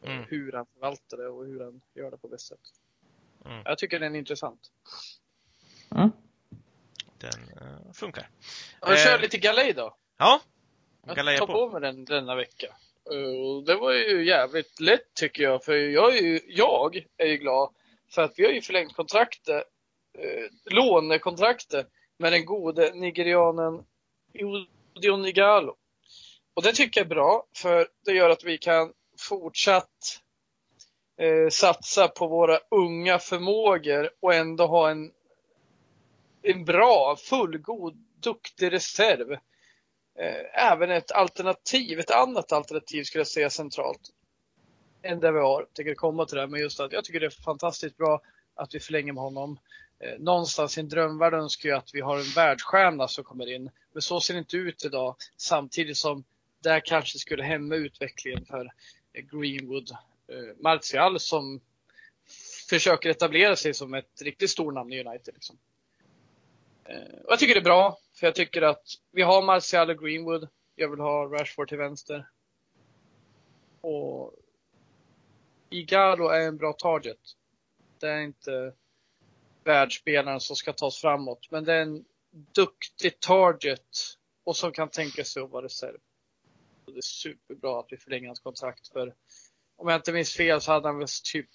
Mm. 0.03 0.25
hur 0.29 0.53
han 0.53 0.67
förvaltar 0.67 1.17
det 1.17 1.29
och 1.29 1.47
hur 1.47 1.61
han 1.61 1.81
gör 1.95 2.11
det 2.11 2.17
på 2.17 2.29
bäst 2.29 2.47
sätt. 2.47 2.75
Mm. 3.45 3.63
Jag 3.65 3.79
tycker 3.79 4.01
den 4.01 4.15
är 4.15 4.19
intressant. 4.19 4.71
Mm. 5.91 6.11
Den 7.21 7.51
eh, 7.61 7.93
funkar. 7.93 8.29
Och 8.81 8.93
vi 8.93 8.97
kör 8.97 9.19
lite 9.19 9.39
galej 9.39 9.73
då. 9.73 9.97
Ja. 10.19 10.41
Jag 11.07 11.17
Galeja 11.17 11.39
tar 11.39 11.47
på. 11.47 11.53
på 11.53 11.69
mig 11.69 11.81
den 11.81 12.05
denna 12.05 12.35
vecka. 12.35 12.67
Eh, 13.13 13.47
Och 13.47 13.65
det 13.65 13.75
var 13.75 13.93
ju 13.93 14.27
jävligt 14.27 14.81
lätt 14.81 15.15
tycker 15.15 15.43
jag, 15.43 15.65
för 15.65 15.77
jag 15.77 16.17
är 16.17 16.23
ju, 16.23 16.41
jag 16.47 17.05
är 17.17 17.27
ju 17.27 17.37
glad 17.37 17.75
för 18.11 18.23
att 18.23 18.33
vi 18.37 18.45
har 18.45 18.53
ju 18.53 18.61
förlängt 18.61 18.97
kontraktet, 18.97 19.65
eh, 20.19 20.73
lånekontraktet 20.75 21.89
med 22.19 22.33
den 22.33 22.45
gode 22.45 22.95
nigerianen 22.95 23.85
Odion 24.97 25.27
Igalo. 25.27 25.77
Och 26.55 26.63
det 26.63 26.73
tycker 26.73 27.01
jag 27.01 27.05
är 27.05 27.09
bra, 27.09 27.47
för 27.57 27.89
det 28.05 28.13
gör 28.13 28.31
att 28.31 28.45
vi 28.45 28.59
kan 28.59 28.93
fortsatt 29.21 30.21
eh, 31.21 31.49
satsa 31.51 32.09
på 32.09 32.27
våra 32.27 32.59
unga 32.71 33.19
förmågor 33.19 34.11
och 34.23 34.35
ändå 34.35 34.67
ha 34.67 34.91
en, 34.91 35.11
en 36.43 36.65
bra, 36.65 37.17
fullgod, 37.17 37.97
duktig 38.21 38.73
reserv 38.73 39.33
eh, 40.19 40.71
även 40.73 40.91
ett 40.91 41.13
alternativ, 41.13 41.99
ett 41.99 42.11
annat 42.11 42.53
alternativ 42.53 43.05
skulle 43.05 43.21
jag 43.21 43.29
säga 43.29 43.51
centralt. 43.51 44.11
Än 45.03 45.21
det 45.21 45.33
vi 45.33 45.39
har. 45.39 45.67
Tänker 45.73 45.95
komma 45.95 46.27
till 46.27 46.37
det, 46.37 46.47
men 46.47 46.61
just 46.61 46.81
att 46.81 46.93
jag 46.93 47.05
tycker 47.05 47.21
det 47.21 47.27
är 47.27 47.43
fantastiskt 47.45 47.97
bra 47.97 48.21
att 48.55 48.75
vi 48.75 48.81
förlänger 48.81 49.13
med 49.13 49.23
honom. 49.23 49.59
Eh, 50.01 50.19
någonstans 50.19 50.79
i 50.79 50.81
en 50.81 50.89
drömvärld 50.89 51.35
önskar 51.35 51.69
jag 51.69 51.79
att 51.79 51.95
vi 51.95 52.01
har 52.01 52.17
en 52.17 52.33
världsstjärna 52.35 53.09
som 53.09 53.25
kommer 53.25 53.53
in. 53.55 53.71
Men 53.93 54.03
så 54.03 54.21
ser 54.21 54.35
det 54.35 54.39
inte 54.39 54.57
ut 54.57 54.85
idag. 54.85 55.17
Samtidigt 55.37 55.97
som 55.97 56.25
det 56.63 56.81
kanske 56.81 57.19
skulle 57.19 57.43
hämma 57.43 57.75
utvecklingen 57.75 58.45
för 58.45 58.73
eh, 59.13 59.25
Greenwood. 59.25 59.91
Eh, 60.29 60.63
Martial 60.63 61.21
som 61.21 61.61
försöker 62.71 63.11
etablera 63.11 63.57
sig 63.57 63.75
som 63.75 63.95
ett 63.95 64.23
riktigt 64.23 64.51
stort 64.51 64.75
namn 64.75 64.93
i 64.93 65.05
United. 65.05 65.35
Liksom. 65.35 65.59
Eh, 66.89 67.21
och 67.25 67.33
jag 67.33 67.39
tycker 67.39 67.55
det 67.55 67.61
är 67.61 67.65
bra, 67.65 67.99
för 68.15 68.27
jag 68.27 68.35
tycker 68.35 68.63
att 68.63 68.85
vi 69.13 69.23
har 69.23 69.43
Martial 69.43 69.91
och 69.91 69.99
Greenwood. 69.99 70.49
Jag 70.75 70.89
vill 70.89 71.01
ha 71.01 71.25
Rashford 71.25 71.69
till 71.69 71.79
vänster. 71.79 72.29
Och 73.81 74.35
Igalo 75.71 76.29
är 76.29 76.41
en 76.41 76.57
bra 76.57 76.73
target. 76.73 77.19
Det 77.99 78.09
är 78.09 78.21
inte 78.21 78.73
världsspelaren 79.65 80.41
som 80.41 80.57
ska 80.57 80.73
tas 80.73 81.01
framåt, 81.01 81.51
men 81.51 81.65
det 81.65 81.75
är 81.75 81.83
en 81.83 82.05
duktig 82.31 83.21
target 83.21 83.89
och 84.45 84.57
som 84.57 84.73
kan 84.73 84.89
tänka 84.89 85.25
sig 85.25 85.43
att 85.43 85.51
vara 85.51 85.65
reserv. 85.65 85.99
Och 86.85 86.93
det 86.93 86.99
är 86.99 87.03
superbra 87.03 87.81
att 87.81 87.87
vi 87.89 87.97
förlänger 87.97 88.27
hans 88.27 88.41
kontrakt 88.41 88.89
för 88.89 89.15
om 89.77 89.89
jag 89.89 89.99
inte 89.99 90.13
minns 90.13 90.35
fel 90.35 90.61
så 90.61 90.73
hade 90.73 90.89
han 90.89 90.99
väl 90.99 91.09
typ 91.33 91.47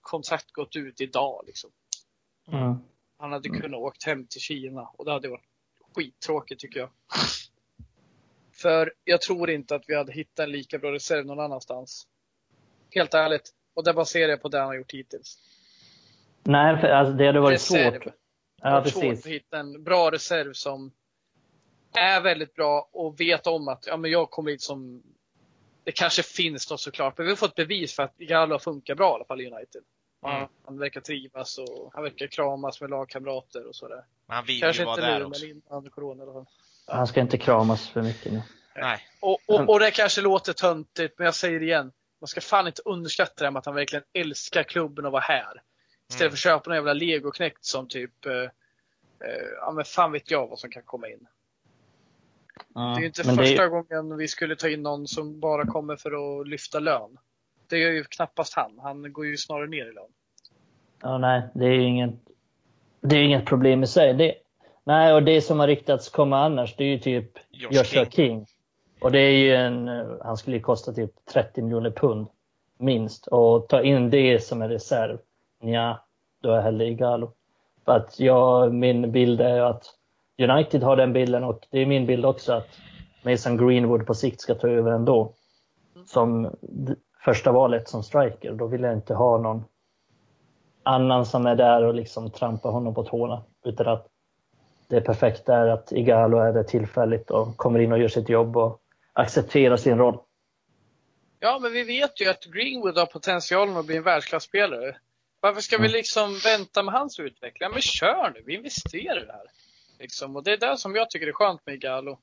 kontrakt 0.00 0.52
gått 0.52 0.76
ut 0.76 1.00
idag 1.00 1.44
liksom. 1.46 1.70
Mm. 2.48 2.76
Han 3.22 3.32
hade 3.32 3.48
kunnat 3.48 3.80
åkt 3.80 4.04
hem 4.04 4.26
till 4.26 4.40
Kina 4.40 4.82
och 4.82 5.04
det 5.04 5.12
hade 5.12 5.28
varit 5.28 5.44
skittråkigt 5.94 6.60
tycker 6.60 6.80
jag. 6.80 6.90
För 8.52 8.92
jag 9.04 9.20
tror 9.20 9.50
inte 9.50 9.74
att 9.74 9.84
vi 9.86 9.94
hade 9.96 10.12
hittat 10.12 10.44
en 10.44 10.50
lika 10.52 10.78
bra 10.78 10.92
reserv 10.92 11.26
någon 11.26 11.40
annanstans. 11.40 12.06
Helt 12.90 13.14
ärligt. 13.14 13.50
Och 13.74 13.84
det 13.84 13.92
baserar 13.94 14.28
jag 14.28 14.42
på 14.42 14.48
det 14.48 14.58
han 14.58 14.66
har 14.66 14.74
gjort 14.74 14.92
hittills. 14.92 15.38
Nej, 16.42 16.80
för 16.80 16.88
alltså, 16.88 17.12
det 17.14 17.26
hade 17.26 17.40
varit 17.40 17.54
Reserv. 17.54 17.92
svårt. 17.92 18.04
Det 18.04 18.12
Ja, 18.62 18.68
har 18.68 18.80
varit 18.80 18.92
svårt 18.92 19.02
precis. 19.02 19.26
att 19.26 19.32
hitta 19.32 19.58
en 19.58 19.84
bra 19.84 20.10
reserv 20.10 20.52
som 20.52 20.92
är 21.94 22.20
väldigt 22.20 22.54
bra 22.54 22.88
och 22.92 23.20
vet 23.20 23.46
om 23.46 23.68
att 23.68 23.84
ja, 23.86 23.96
men 23.96 24.10
jag 24.10 24.30
kommer 24.30 24.50
hit 24.50 24.62
som 24.62 25.02
det 25.84 25.92
kanske 25.92 26.22
finns 26.22 26.70
något 26.70 26.80
såklart, 26.80 27.18
men 27.18 27.24
vi 27.26 27.32
har 27.32 27.36
fått 27.36 27.54
bevis 27.54 27.94
för 27.96 28.02
att 28.02 28.20
Igalo 28.20 28.58
funkar 28.58 28.94
bra 28.94 29.10
i 29.10 29.14
alla 29.14 29.24
fall 29.24 29.40
i 29.40 29.46
United. 29.46 29.82
Mm. 30.26 30.48
Han 30.64 30.78
verkar 30.78 31.00
trivas 31.00 31.58
och 31.58 31.90
han 31.94 32.02
verkar 32.02 32.26
kramas 32.26 32.80
med 32.80 32.90
lagkamrater 32.90 33.66
och 33.68 33.74
sådär. 33.76 34.04
Men 34.26 34.36
han 34.36 34.44
vill 34.44 34.60
Kanske 34.60 34.82
ju 34.82 34.86
vara 34.86 34.96
inte 34.96 35.06
där 35.10 35.18
nu, 35.18 35.24
också. 35.24 35.44
men 35.46 35.50
innan 35.66 35.90
corona 35.90 36.22
alla 36.22 36.32
fall. 36.32 36.46
Han 36.86 37.06
ska 37.06 37.20
inte 37.20 37.38
kramas 37.38 37.88
för 37.88 38.02
mycket 38.02 38.32
nu. 38.32 38.42
Nej. 38.76 39.00
Och, 39.20 39.38
och, 39.46 39.68
och 39.68 39.80
det 39.80 39.90
kanske 39.90 40.20
låter 40.20 40.52
töntigt, 40.52 41.18
men 41.18 41.24
jag 41.24 41.34
säger 41.34 41.60
det 41.60 41.66
igen. 41.66 41.92
Man 42.20 42.28
ska 42.28 42.40
fan 42.40 42.66
inte 42.66 42.82
underskatta 42.84 43.32
det 43.36 43.44
här 43.44 43.50
med 43.50 43.58
att 43.60 43.66
han 43.66 43.74
verkligen 43.74 44.04
älskar 44.12 44.62
klubben 44.62 45.06
och 45.06 45.12
vara 45.12 45.22
här. 45.22 45.62
Istället 46.08 46.20
Mm. 46.20 46.30
för 46.30 46.34
att 46.36 46.38
köpa 46.38 46.70
någon 46.70 46.76
jävla 46.76 46.92
legoknäckt 46.92 47.64
som 47.64 47.88
typ, 47.88 48.26
eh, 48.26 48.32
eh, 48.32 48.48
ja 49.60 49.72
men 49.72 49.84
fan 49.84 50.12
vet 50.12 50.30
jag 50.30 50.46
vad 50.48 50.58
som 50.58 50.70
kan 50.70 50.82
komma 50.82 51.08
in. 51.08 51.26
Ja, 52.74 52.80
Det 52.80 52.96
är 52.96 53.00
ju 53.00 53.06
inte 53.06 53.26
men 53.26 53.36
det 53.36 53.42
är- 53.42 53.46
första 53.46 53.68
gången 53.68 54.16
vi 54.16 54.28
skulle 54.28 54.56
ta 54.56 54.68
in 54.68 54.82
någon 54.82 55.08
som 55.08 55.40
bara 55.40 55.66
kommer 55.66 55.96
för 55.96 56.40
att 56.40 56.48
lyfta 56.48 56.78
lön. 56.80 57.18
Det 57.66 57.78
gör 57.78 57.90
ju 57.90 58.04
knappast 58.04 58.54
han. 58.54 58.78
Han 58.82 59.12
går 59.12 59.26
ju 59.26 59.36
snarare 59.36 59.66
ner 59.68 59.86
i 59.86 59.92
lön. 59.92 60.11
Ja, 61.02 61.18
nej, 61.18 61.42
det 61.54 61.64
är 61.64 61.70
ju 61.70 61.82
inget, 61.82 62.14
det 63.00 63.16
är 63.16 63.22
inget 63.22 63.46
problem 63.46 63.82
i 63.82 63.86
sig. 63.86 64.14
Det, 64.14 64.34
nej, 64.84 65.14
och 65.14 65.22
det 65.22 65.40
som 65.40 65.60
har 65.60 65.66
ryktats 65.66 66.08
komma 66.08 66.44
annars, 66.44 66.76
det 66.76 66.84
är 66.84 66.88
ju 66.88 66.98
typ 66.98 67.30
Josh 67.50 67.72
Joshua 67.72 68.04
King. 68.04 68.10
King. 68.10 68.46
Och 69.00 69.12
det 69.12 69.18
är 69.18 69.30
ju 69.30 69.54
en, 69.54 69.88
eh, 69.88 70.06
han 70.24 70.36
skulle 70.36 70.56
ju 70.56 70.62
kosta 70.62 70.92
typ 70.92 71.10
30 71.32 71.62
miljoner 71.62 71.90
pund 71.90 72.26
minst. 72.78 73.26
Och 73.26 73.68
ta 73.68 73.82
in 73.82 74.10
det 74.10 74.44
som 74.44 74.62
en 74.62 74.68
reserv, 74.68 75.18
ja, 75.60 76.04
då 76.42 76.50
är 76.50 76.54
jag 76.54 76.62
hellre 76.62 76.86
Igalo. 76.86 77.32
För 77.84 77.92
att 77.92 78.20
jag, 78.20 78.74
min 78.74 79.12
bild 79.12 79.40
är 79.40 79.60
att 79.60 79.84
United 80.38 80.82
har 80.82 80.96
den 80.96 81.12
bilden 81.12 81.44
och 81.44 81.66
det 81.70 81.78
är 81.78 81.86
min 81.86 82.06
bild 82.06 82.24
också 82.24 82.52
att 82.52 82.68
Mason 83.24 83.56
Greenwood 83.56 84.06
på 84.06 84.14
sikt 84.14 84.40
ska 84.40 84.54
ta 84.54 84.68
över 84.68 84.90
ändå. 84.90 85.32
Som 86.06 86.50
första 87.24 87.52
valet 87.52 87.88
som 87.88 88.02
striker. 88.02 88.52
Då 88.52 88.66
vill 88.66 88.82
jag 88.82 88.92
inte 88.92 89.14
ha 89.14 89.38
någon 89.38 89.64
annan 90.82 91.26
som 91.26 91.46
är 91.46 91.56
där 91.56 91.84
och 91.84 91.94
liksom 91.94 92.30
trampar 92.30 92.70
honom 92.70 92.94
på 92.94 93.02
tårna. 93.02 93.42
Utan 93.64 93.88
att 93.88 94.06
det 94.88 95.00
perfekta 95.00 95.56
är 95.56 95.66
att 95.66 95.92
Igalo 95.92 96.38
är 96.38 96.52
det 96.52 96.64
tillfälligt 96.64 97.30
och 97.30 97.56
kommer 97.56 97.78
in 97.78 97.92
och 97.92 97.98
gör 97.98 98.08
sitt 98.08 98.28
jobb 98.28 98.56
och 98.56 98.80
accepterar 99.12 99.76
sin 99.76 99.98
roll. 99.98 100.18
Ja, 101.40 101.58
men 101.62 101.72
vi 101.72 101.82
vet 101.82 102.20
ju 102.20 102.28
att 102.28 102.44
Greenwood 102.44 102.98
har 102.98 103.06
potentialen 103.06 103.76
att 103.76 103.86
bli 103.86 103.96
en 103.96 104.02
världsklasspelare. 104.02 104.96
Varför 105.40 105.60
ska 105.60 105.76
vi 105.76 105.84
Mm. 105.84 105.92
liksom 105.92 106.38
vänta 106.44 106.82
med 106.82 106.94
hans 106.94 107.20
utveckling? 107.20 107.60
Ja, 107.60 107.68
men 107.68 107.80
kör 107.80 108.32
nu, 108.34 108.42
vi 108.46 108.54
investerar 108.54 109.22
i 109.22 109.26
det 109.26 109.32
här. 109.32 109.46
Liksom. 109.98 110.36
Och 110.36 110.42
det 110.44 110.52
är 110.52 110.56
det 110.56 110.76
som 110.76 110.94
jag 110.94 111.10
tycker 111.10 111.26
är 111.26 111.32
skönt 111.32 111.66
med 111.66 111.74
Igalo. 111.74 112.18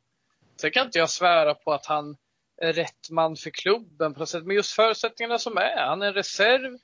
Sen 0.61 0.71
kan 0.71 0.85
inte 0.85 0.99
jag 0.99 1.09
svära 1.09 1.53
på 1.53 1.73
att 1.73 1.85
han 1.85 2.17
är 2.61 2.73
rätt 2.73 3.09
man 3.11 3.35
för 3.35 3.49
klubben 3.49 4.13
på 4.13 4.19
något 4.19 4.29
sätt. 4.29 4.45
Men 4.45 4.55
just 4.55 4.71
förutsättningarna 4.71 5.37
som 5.37 5.57
är. 5.57 5.77
Han 5.77 6.01
är 6.01 6.07
en 6.07 6.13
reserv, 6.13 6.77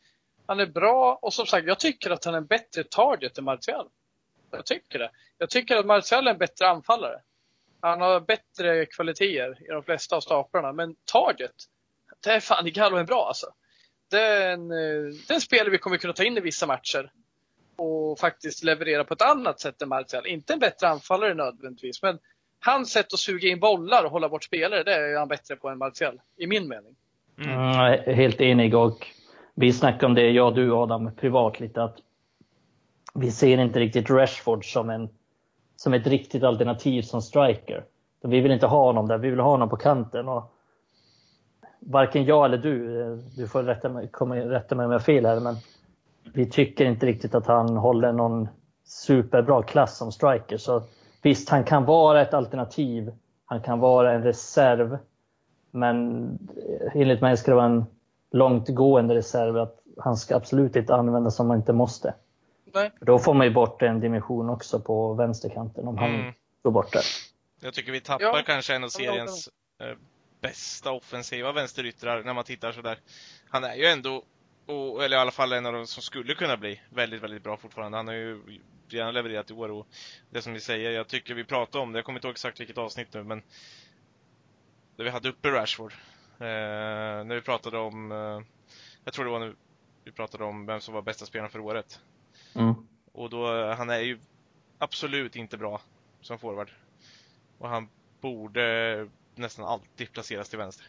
han 0.47 0.59
är 0.59 0.65
bra 0.65 1.19
och 1.21 1.33
som 1.33 1.45
sagt, 1.45 1.67
jag 1.67 1.79
tycker 1.79 2.11
att 2.11 2.25
han 2.25 2.33
är 2.33 2.37
en 2.37 2.45
bättre 2.45 2.83
target 2.83 3.37
än 3.37 3.43
Martial. 3.43 3.87
Jag 4.51 4.65
tycker 4.65 4.99
det. 4.99 5.11
Jag 5.37 5.49
tycker 5.49 5.75
att 5.75 5.85
Martial 5.85 6.27
är 6.27 6.31
en 6.31 6.37
bättre 6.37 6.67
anfallare. 6.67 7.21
Han 7.81 8.01
har 8.01 8.19
bättre 8.19 8.85
kvaliteter 8.85 9.57
i 9.63 9.67
de 9.67 9.83
flesta 9.83 10.15
av 10.15 10.21
staplarna, 10.21 10.71
men 10.71 10.95
target, 11.05 11.51
det 12.23 12.29
är 12.29 12.39
fan 12.39 12.67
Igalo 12.67 12.97
är 12.97 13.03
bra 13.03 13.27
alltså. 13.27 13.47
Det 14.11 14.21
är, 14.21 14.51
en, 14.51 14.67
det 14.67 15.29
är 15.29 15.33
en 15.33 15.41
spelare 15.41 15.69
vi 15.69 15.77
kommer 15.77 15.97
kunna 15.97 16.13
ta 16.13 16.23
in 16.23 16.37
i 16.37 16.41
vissa 16.41 16.67
matcher. 16.67 17.11
Och 17.75 18.19
faktiskt 18.19 18.63
leverera 18.63 19.03
på 19.03 19.13
ett 19.13 19.21
annat 19.21 19.59
sätt 19.59 19.81
än 19.81 19.89
Martial. 19.89 20.27
Inte 20.27 20.53
en 20.53 20.59
bättre 20.59 20.87
anfallare 20.87 21.33
nödvändigtvis, 21.33 22.01
men 22.01 22.19
hans 22.59 22.91
sätt 22.91 23.13
att 23.13 23.19
suga 23.19 23.49
in 23.49 23.59
bollar 23.59 24.03
och 24.03 24.11
hålla 24.11 24.29
bort 24.29 24.43
spelare, 24.43 24.83
det 24.83 24.93
är 24.93 25.17
han 25.17 25.27
bättre 25.27 25.55
på 25.55 25.69
än 25.69 25.77
Martial. 25.77 26.21
I 26.37 26.47
min 26.47 26.67
mening. 26.67 26.95
Mm. 27.37 27.59
Mm, 27.59 28.15
helt 28.15 28.41
enig 28.41 28.75
och 28.75 29.07
vi 29.55 29.74
snackade 29.74 30.05
om 30.05 30.13
det, 30.13 30.31
jag 30.31 30.47
och 30.47 30.55
du 30.55 30.74
Adam, 30.74 31.12
privat 31.15 31.59
lite 31.59 31.83
att 31.83 31.97
vi 33.13 33.31
ser 33.31 33.57
inte 33.57 33.79
riktigt 33.79 34.09
Rashford 34.09 34.74
som, 34.74 34.89
en, 34.89 35.09
som 35.75 35.93
ett 35.93 36.07
riktigt 36.07 36.43
alternativ 36.43 37.01
som 37.01 37.21
striker. 37.21 37.85
Vi 38.24 38.41
vill 38.41 38.51
inte 38.51 38.67
ha 38.67 38.85
honom 38.85 39.07
där, 39.07 39.17
vi 39.17 39.29
vill 39.29 39.39
ha 39.39 39.50
honom 39.50 39.69
på 39.69 39.77
kanten. 39.77 40.27
Och 40.27 40.43
varken 41.79 42.25
jag 42.25 42.45
eller 42.45 42.57
du, 42.57 43.01
eh, 43.01 43.17
du 43.38 43.47
får 43.47 43.63
rätta 43.63 43.89
mig, 43.89 44.07
komma, 44.12 44.35
rätta 44.35 44.75
mig 44.75 44.85
om 44.85 44.91
jag 44.91 45.00
har 45.00 45.03
fel 45.03 45.25
här, 45.25 45.39
men 45.39 45.55
vi 46.33 46.50
tycker 46.50 46.85
inte 46.85 47.05
riktigt 47.05 47.35
att 47.35 47.47
han 47.47 47.77
håller 47.77 48.12
någon 48.12 48.47
superbra 48.83 49.63
klass 49.63 49.97
som 49.97 50.12
striker. 50.12 50.57
Så 50.57 50.83
visst, 51.21 51.50
han 51.50 51.63
kan 51.63 51.85
vara 51.85 52.21
ett 52.21 52.33
alternativ. 52.33 53.12
Han 53.45 53.62
kan 53.62 53.79
vara 53.79 54.13
en 54.13 54.24
reserv. 54.24 54.97
Men 55.71 56.24
eh, 56.25 57.01
enligt 57.01 57.21
mig 57.21 57.38
ska 57.38 57.51
det 57.51 57.55
vara 57.55 57.65
en 57.65 57.85
långtgående 58.35 59.15
reserv. 59.15 59.57
Att 59.57 59.79
han 59.97 60.17
ska 60.17 60.35
absolut 60.35 60.75
inte 60.75 60.95
användas 60.95 61.39
om 61.39 61.47
man 61.47 61.57
inte 61.57 61.73
måste. 61.73 62.13
Nej. 62.73 62.91
För 62.99 63.05
då 63.05 63.19
får 63.19 63.33
man 63.33 63.47
ju 63.47 63.53
bort 63.53 63.81
en 63.81 63.99
dimension 63.99 64.49
också 64.49 64.79
på 64.79 65.13
vänsterkanten 65.13 65.87
om 65.87 65.97
han 65.97 66.15
Mm. 66.15 66.33
går 66.63 66.71
bort 66.71 66.93
där. 66.93 67.03
Jag 67.61 67.73
tycker 67.73 67.91
vi 67.91 68.01
tappar 68.01 68.25
Ja, 68.25 68.43
kanske 68.45 68.75
en 68.75 68.83
av 68.83 68.89
seriens 68.89 69.49
eh, 69.79 69.97
bästa 70.41 70.91
offensiva 70.91 71.51
vänsteryttrar 71.51 72.23
när 72.23 72.33
man 72.33 72.43
tittar 72.43 72.71
sådär. 72.71 72.99
Han 73.49 73.63
är 73.63 73.75
ju 73.75 73.85
ändå, 73.85 74.23
och, 74.65 75.03
eller 75.03 75.17
i 75.17 75.19
alla 75.19 75.31
fall 75.31 75.53
en 75.53 75.65
av 75.65 75.73
de 75.73 75.87
som 75.87 76.03
skulle 76.03 76.33
kunna 76.33 76.57
bli 76.57 76.81
väldigt, 76.89 77.23
väldigt 77.23 77.43
bra 77.43 77.57
fortfarande. 77.57 77.97
Han 77.97 78.07
har 78.07 78.15
ju 78.15 78.41
redan 78.89 79.13
levererat 79.13 79.51
i 79.51 79.53
år 79.53 79.71
och 79.71 79.87
det 80.29 80.41
som 80.41 80.53
ni 80.53 80.59
säger, 80.59 80.91
jag 80.91 81.07
tycker 81.07 81.33
vi 81.33 81.43
pratade 81.43 81.83
om 81.83 81.91
det, 81.93 81.97
jag 81.97 82.05
kommer 82.05 82.19
inte 82.19 82.27
ihåg 82.27 82.33
exakt 82.33 82.59
vilket 82.59 82.77
avsnitt 82.77 83.13
nu, 83.13 83.23
men 83.23 83.41
där 84.95 85.03
vi 85.03 85.09
hade 85.09 85.29
uppe 85.29 85.49
Rashford. 85.51 85.93
Eh, 86.39 87.25
när 87.25 87.35
vi 87.35 87.41
pratade 87.41 87.77
om 87.77 88.11
eh, 88.11 88.41
Jag 89.03 89.13
tror 89.13 89.25
det 89.25 89.31
var 89.31 89.39
nu 89.39 89.55
vi 90.03 90.11
pratade 90.11 90.43
om 90.43 90.65
vem 90.65 90.81
som 90.81 90.93
var 90.93 91.01
bästa 91.01 91.25
spelaren 91.25 91.51
för 91.51 91.59
året. 91.59 91.99
Mm. 92.55 92.73
Och 93.11 93.29
då, 93.29 93.71
han 93.73 93.89
är 93.89 93.99
ju 93.99 94.19
absolut 94.77 95.35
inte 95.35 95.57
bra 95.57 95.81
som 96.21 96.39
forward. 96.39 96.71
Och 97.57 97.69
han 97.69 97.89
borde 98.21 99.07
nästan 99.35 99.65
alltid 99.65 100.11
placeras 100.11 100.49
till 100.49 100.57
vänster. 100.57 100.85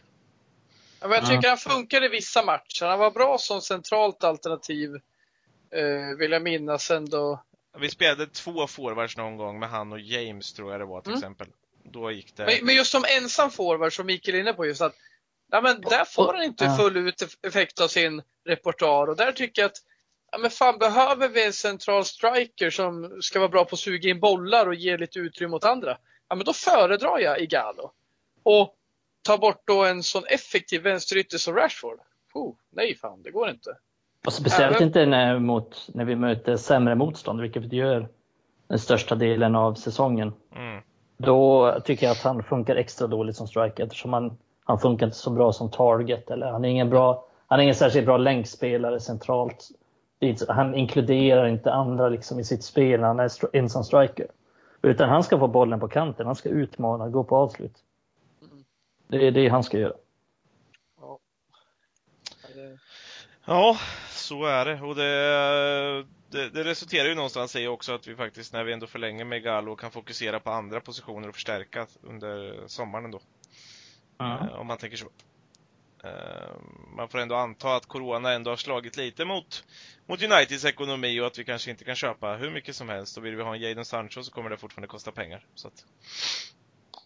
Ja, 1.00 1.08
men 1.08 1.18
jag 1.18 1.26
tycker 1.26 1.48
han 1.48 1.58
funkar 1.58 2.04
i 2.04 2.08
vissa 2.08 2.44
matcher. 2.44 2.86
Han 2.86 2.98
var 2.98 3.10
bra 3.10 3.38
som 3.38 3.60
centralt 3.60 4.24
alternativ, 4.24 4.94
eh, 5.70 6.16
vill 6.18 6.32
jag 6.32 6.42
minnas 6.42 6.90
ändå. 6.90 7.42
Vi 7.78 7.90
spelade 7.90 8.26
två 8.26 8.66
forwards 8.66 9.16
någon 9.16 9.36
gång 9.36 9.58
med 9.58 9.68
han 9.68 9.92
och 9.92 10.00
James 10.00 10.52
tror 10.52 10.70
jag 10.70 10.80
det 10.80 10.84
var 10.84 11.00
till 11.00 11.10
Mm. 11.12 11.18
exempel. 11.18 11.48
Då 11.82 12.10
gick 12.10 12.36
det... 12.36 12.44
Men, 12.46 12.66
men 12.66 12.74
just 12.74 12.92
som 12.92 13.04
ensam 13.20 13.50
forward, 13.50 13.92
som 13.92 14.06
Mikael 14.06 14.36
är 14.36 14.40
inne 14.40 14.52
på, 14.52 14.66
just 14.66 14.80
att 14.80 14.94
ja, 15.50 15.60
men 15.60 15.80
där 15.80 16.04
får 16.04 16.32
han 16.34 16.42
inte 16.42 16.70
full 16.70 16.96
ut 16.96 17.22
effekt 17.42 17.80
av 17.80 17.88
sin 17.88 18.22
repertoar. 18.44 19.06
Och 19.06 19.16
där 19.16 19.32
tycker 19.32 19.62
jag 19.62 19.68
att 19.68 19.82
ja, 20.32 20.38
men 20.38 20.50
fan, 20.50 20.78
behöver 20.78 21.28
vi 21.28 21.46
en 21.46 21.52
central 21.52 22.04
striker 22.04 22.70
som 22.70 23.18
ska 23.20 23.38
vara 23.38 23.48
bra 23.48 23.64
på 23.64 23.74
att 23.74 23.78
suga 23.78 24.10
in 24.10 24.20
bollar 24.20 24.66
och 24.66 24.74
ge 24.74 24.96
lite 24.96 25.18
utrymme 25.18 25.56
åt 25.56 25.64
andra? 25.64 25.98
Ja, 26.28 26.36
men 26.36 26.44
då 26.44 26.52
föredrar 26.52 27.18
jag 27.18 27.40
Igalo. 27.40 27.90
Och 28.42 28.74
ta 29.22 29.38
bort 29.38 29.62
då 29.64 29.84
en 29.84 30.02
sån 30.02 30.22
effektiv 30.26 30.82
vänsterytter 30.82 31.38
som 31.38 31.54
Rashford. 31.54 31.98
Oh, 32.34 32.54
nej 32.70 32.96
fan, 32.96 33.22
det 33.22 33.30
går 33.30 33.50
inte. 33.50 33.76
Och 34.26 34.32
speciellt 34.32 34.76
Även- 34.76 34.86
inte 34.86 35.06
när, 35.06 35.38
mot, 35.38 35.88
när 35.94 36.04
vi 36.04 36.16
möter 36.16 36.56
sämre 36.56 36.94
motstånd, 36.94 37.40
vilket 37.40 37.64
vi 37.64 37.76
gör 37.76 38.08
den 38.68 38.78
största 38.78 39.14
delen 39.14 39.56
av 39.56 39.74
säsongen. 39.74 40.32
Mm. 40.56 40.82
Då 41.18 41.72
tycker 41.84 42.06
jag 42.06 42.12
att 42.12 42.22
han 42.22 42.42
funkar 42.42 42.76
extra 42.76 43.06
dåligt 43.06 43.36
som 43.36 43.48
striker 43.48 43.84
eftersom 43.84 44.12
han, 44.12 44.38
han 44.66 44.78
funkar 44.78 45.06
inte 45.06 45.18
så 45.18 45.30
bra 45.30 45.52
som 45.52 45.70
target. 45.70 46.30
Eller 46.30 46.46
han, 46.46 46.64
är 46.64 46.68
ingen 46.68 46.90
bra, 46.90 47.26
han 47.46 47.58
är 47.58 47.62
ingen 47.62 47.74
särskilt 47.74 48.06
bra 48.06 48.16
länkspelare 48.16 49.00
centralt. 49.00 49.68
Han 50.48 50.74
inkluderar 50.74 51.46
inte 51.46 51.72
andra 51.72 52.08
liksom 52.08 52.40
i 52.40 52.44
sitt 52.44 52.64
spel 52.64 53.00
när 53.00 53.06
han 53.06 53.20
är 53.20 53.56
ensam 53.56 53.84
striker. 53.84 54.26
Utan 54.82 55.08
han 55.08 55.22
ska 55.22 55.38
få 55.38 55.48
bollen 55.48 55.80
på 55.80 55.88
kanten, 55.88 56.26
han 56.26 56.36
ska 56.36 56.48
utmana, 56.48 57.08
gå 57.08 57.24
på 57.24 57.36
avslut. 57.36 57.76
Det 59.08 59.26
är 59.26 59.30
det 59.30 59.48
han 59.48 59.62
ska 59.62 59.78
göra. 59.78 59.94
Ja. 63.44 63.76
Så 64.10 64.44
är 64.44 64.64
det. 64.64 64.80
Och 64.80 64.94
det, 64.94 66.06
det, 66.30 66.50
det 66.50 66.64
resulterar 66.64 67.08
ju 67.08 67.14
någonstans 67.14 67.56
i 67.56 67.66
också 67.66 67.94
att 67.94 68.06
vi 68.06 68.14
faktiskt, 68.14 68.52
när 68.52 68.64
vi 68.64 68.72
ändå 68.72 68.86
förlänger 68.86 69.24
med 69.24 69.42
Galo, 69.42 69.76
kan 69.76 69.90
fokusera 69.90 70.40
på 70.40 70.50
andra 70.50 70.80
positioner 70.80 71.28
och 71.28 71.34
förstärka 71.34 71.86
under 72.02 72.54
sommaren 72.66 73.10
då. 73.10 73.20
Eh, 74.20 74.60
Om 74.60 74.66
man 74.66 74.78
tänker 74.78 74.96
så. 74.96 75.06
Eh, 76.04 76.10
Man 76.96 77.08
får 77.08 77.18
ändå 77.18 77.34
anta 77.34 77.76
att 77.76 77.86
Corona 77.86 78.32
ändå 78.32 78.50
har 78.50 78.56
slagit 78.56 78.96
lite 78.96 79.24
mot, 79.24 79.64
mot 80.06 80.22
Uniteds 80.22 80.64
ekonomi 80.64 81.20
och 81.20 81.26
att 81.26 81.38
vi 81.38 81.44
kanske 81.44 81.70
inte 81.70 81.84
kan 81.84 81.94
köpa 81.94 82.32
hur 82.32 82.50
mycket 82.50 82.76
som 82.76 82.88
helst. 82.88 83.16
Och 83.18 83.24
vill 83.24 83.36
vi 83.36 83.42
ha 83.42 83.54
en 83.54 83.60
Jadon 83.60 83.84
Sancho 83.84 84.22
så 84.22 84.32
kommer 84.32 84.50
det 84.50 84.56
fortfarande 84.56 84.88
kosta 84.88 85.12
pengar. 85.12 85.44
Så 85.54 85.68
att, 85.68 85.84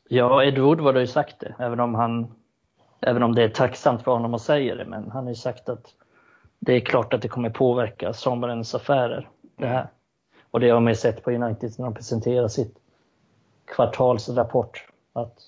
Ja, 0.09 0.45
Ed 0.45 0.59
Woodward 0.59 0.95
har 0.95 1.01
ju 1.01 1.07
sagt 1.07 1.41
det, 1.41 1.55
även 1.59 1.81
om, 1.81 1.95
han, 1.95 2.35
även 3.01 3.23
om 3.23 3.35
det 3.35 3.43
är 3.43 3.49
tacksamt 3.49 4.03
för 4.03 4.13
honom 4.13 4.35
att 4.35 4.43
säga 4.43 4.75
det. 4.75 4.85
Men 4.85 5.11
han 5.11 5.25
har 5.25 5.31
ju 5.31 5.37
sagt 5.37 5.69
att 5.69 5.95
det 6.59 6.73
är 6.73 6.81
klart 6.81 7.15
att 7.15 7.23
det 7.23 7.29
kommer 7.29 7.51
påverka 7.51 8.13
sommarens 8.13 8.75
affärer. 8.75 9.29
Det 9.57 9.67
här. 9.67 9.89
Och 10.51 10.61
det 10.61 10.71
har 10.71 10.81
man 10.81 10.93
ju 10.93 10.97
sett 10.97 11.23
på 11.25 11.31
United 11.31 11.73
när 11.79 11.85
de 11.85 11.95
presenterar 11.95 12.49
sitt 12.49 12.77
kvartalsrapport. 13.67 14.87
Att 15.13 15.39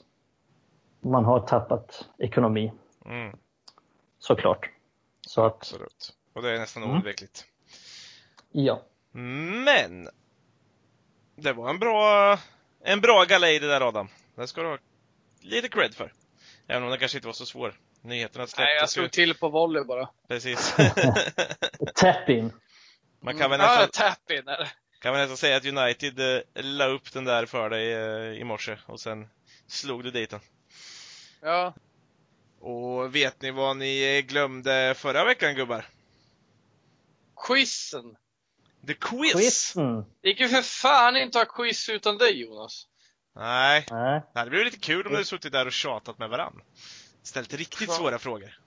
man 1.02 1.24
har 1.24 1.40
tappat 1.40 2.08
ekonomi, 2.18 2.72
mm, 3.06 3.36
såklart. 4.18 4.70
Så 5.26 5.44
att, 5.46 5.54
absolut. 5.54 6.14
Och 6.32 6.42
det 6.42 6.50
är 6.50 6.58
nästan 6.58 6.82
Mm. 6.82 6.94
oundvikligt. 6.94 7.44
ja. 8.52 8.82
Men! 9.12 10.08
Det 11.36 11.52
var 11.52 11.70
en 11.70 11.78
bra, 11.78 12.38
en 12.84 13.00
bra 13.00 13.24
galej 13.24 13.58
det 13.58 13.66
där 13.66 13.88
Adam. 13.88 14.08
Det 14.34 14.46
ska 14.46 14.62
du 14.62 14.68
ha 14.68 14.78
lite 15.40 15.68
cred 15.68 15.94
för. 15.94 16.12
Även 16.66 16.82
om 16.84 16.90
det 16.90 16.98
kanske 16.98 17.18
inte 17.18 17.26
var 17.28 17.32
så 17.32 17.46
svår. 17.46 17.74
Nyheterna 18.00 18.46
Nej, 18.58 18.66
jag 18.66 18.78
släpptes 18.78 18.90
slog 18.92 19.10
till 19.10 19.34
på 19.34 19.48
volley 19.48 19.84
bara. 19.84 20.08
Precis. 20.28 20.74
Tap-in. 21.94 22.52
Man 23.20 23.38
kan 23.38 23.50
väl 23.50 23.60
Mm. 23.60 23.72
Ja, 23.72 23.80
nästan, 23.80 24.08
tap 24.08 24.30
in 24.30 24.48
är 24.48 24.58
det. 24.58 24.70
kan 25.00 25.12
väl 25.12 25.20
nästan 25.20 25.36
säga 25.36 25.56
att 25.56 25.66
United 25.66 26.20
eh, 26.36 26.42
la 26.54 26.86
upp 26.86 27.12
den 27.12 27.24
där 27.24 27.46
för 27.46 27.70
dig 27.70 27.92
eh, 27.92 28.40
i 28.40 28.44
morse 28.44 28.78
och 28.86 29.00
sen 29.00 29.28
slog 29.66 30.04
du 30.04 30.10
dit 30.10 30.30
den. 30.30 30.40
Ja. 31.42 31.74
Och 32.60 33.14
vet 33.14 33.42
ni 33.42 33.50
vad 33.50 33.76
ni 33.76 34.22
glömde 34.22 34.94
förra 34.96 35.24
veckan 35.24 35.54
gubbar? 35.54 35.86
Quizen. 37.46 38.16
The 38.86 38.94
quiz! 38.94 39.32
Quizen. 39.32 40.04
Det 40.20 40.28
gick 40.28 40.40
ju 40.40 40.48
för 40.48 40.62
fan 40.62 41.16
inte 41.16 41.40
att 41.40 41.48
ha 41.48 41.54
quiz 41.54 41.88
utan 41.88 42.18
dig 42.18 42.40
Jonas. 42.42 42.86
Nej, 43.36 43.86
Nej. 43.90 44.22
det 44.32 44.38
hade 44.38 44.50
blivit 44.50 44.72
lite 44.72 44.86
kul 44.86 45.06
om 45.06 45.12
du 45.12 45.16
hade 45.16 45.24
suttit 45.24 45.52
där 45.52 45.66
och 45.66 45.72
tjatat 45.72 46.18
med 46.18 46.28
varann. 46.30 46.60
Ställt 47.22 47.54
riktigt 47.54 47.88
Fan. 47.88 47.96
svåra 47.96 48.18
frågor. 48.18 48.58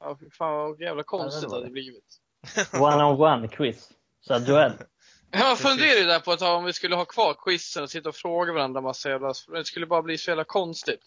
Ja, 0.00 0.16
fy 0.20 0.30
fan 0.30 0.52
vad 0.54 0.80
jävla 0.80 1.02
konstigt 1.02 1.42
Ja, 1.42 1.48
det 1.48 1.54
hade 1.54 1.66
det. 1.66 1.72
blivit. 1.72 2.20
One-on-one 2.72 3.48
quiz. 3.48 3.88
Så 4.20 4.38
duell. 4.38 4.72
Jag 5.30 5.58
funderade 5.58 5.98
ju 6.00 6.04
där 6.06 6.20
på 6.20 6.32
ett 6.32 6.38
tag 6.40 6.58
om 6.58 6.64
vi 6.64 6.72
skulle 6.72 6.96
ha 6.96 7.04
kvar 7.04 7.36
quizen 7.44 7.82
och 7.82 7.90
sitta 7.90 8.08
och 8.08 8.14
fråga 8.16 8.52
varandra 8.52 8.80
massa 8.80 9.08
jävla... 9.10 9.34
Det 9.52 9.64
skulle 9.64 9.86
bara 9.86 10.02
bli 10.02 10.18
så 10.18 10.30
jävla 10.30 10.44
konstigt. 10.44 11.00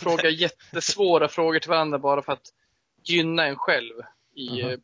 Fråga 0.00 0.28
jättesvåra 0.30 1.28
frågor 1.28 1.58
till 1.58 1.70
varandra 1.70 1.98
bara 1.98 2.22
för 2.22 2.32
att 2.32 2.52
gynna 3.04 3.46
en 3.46 3.56
själv 3.56 3.94
i, 4.34 4.60
eh, 4.60 4.78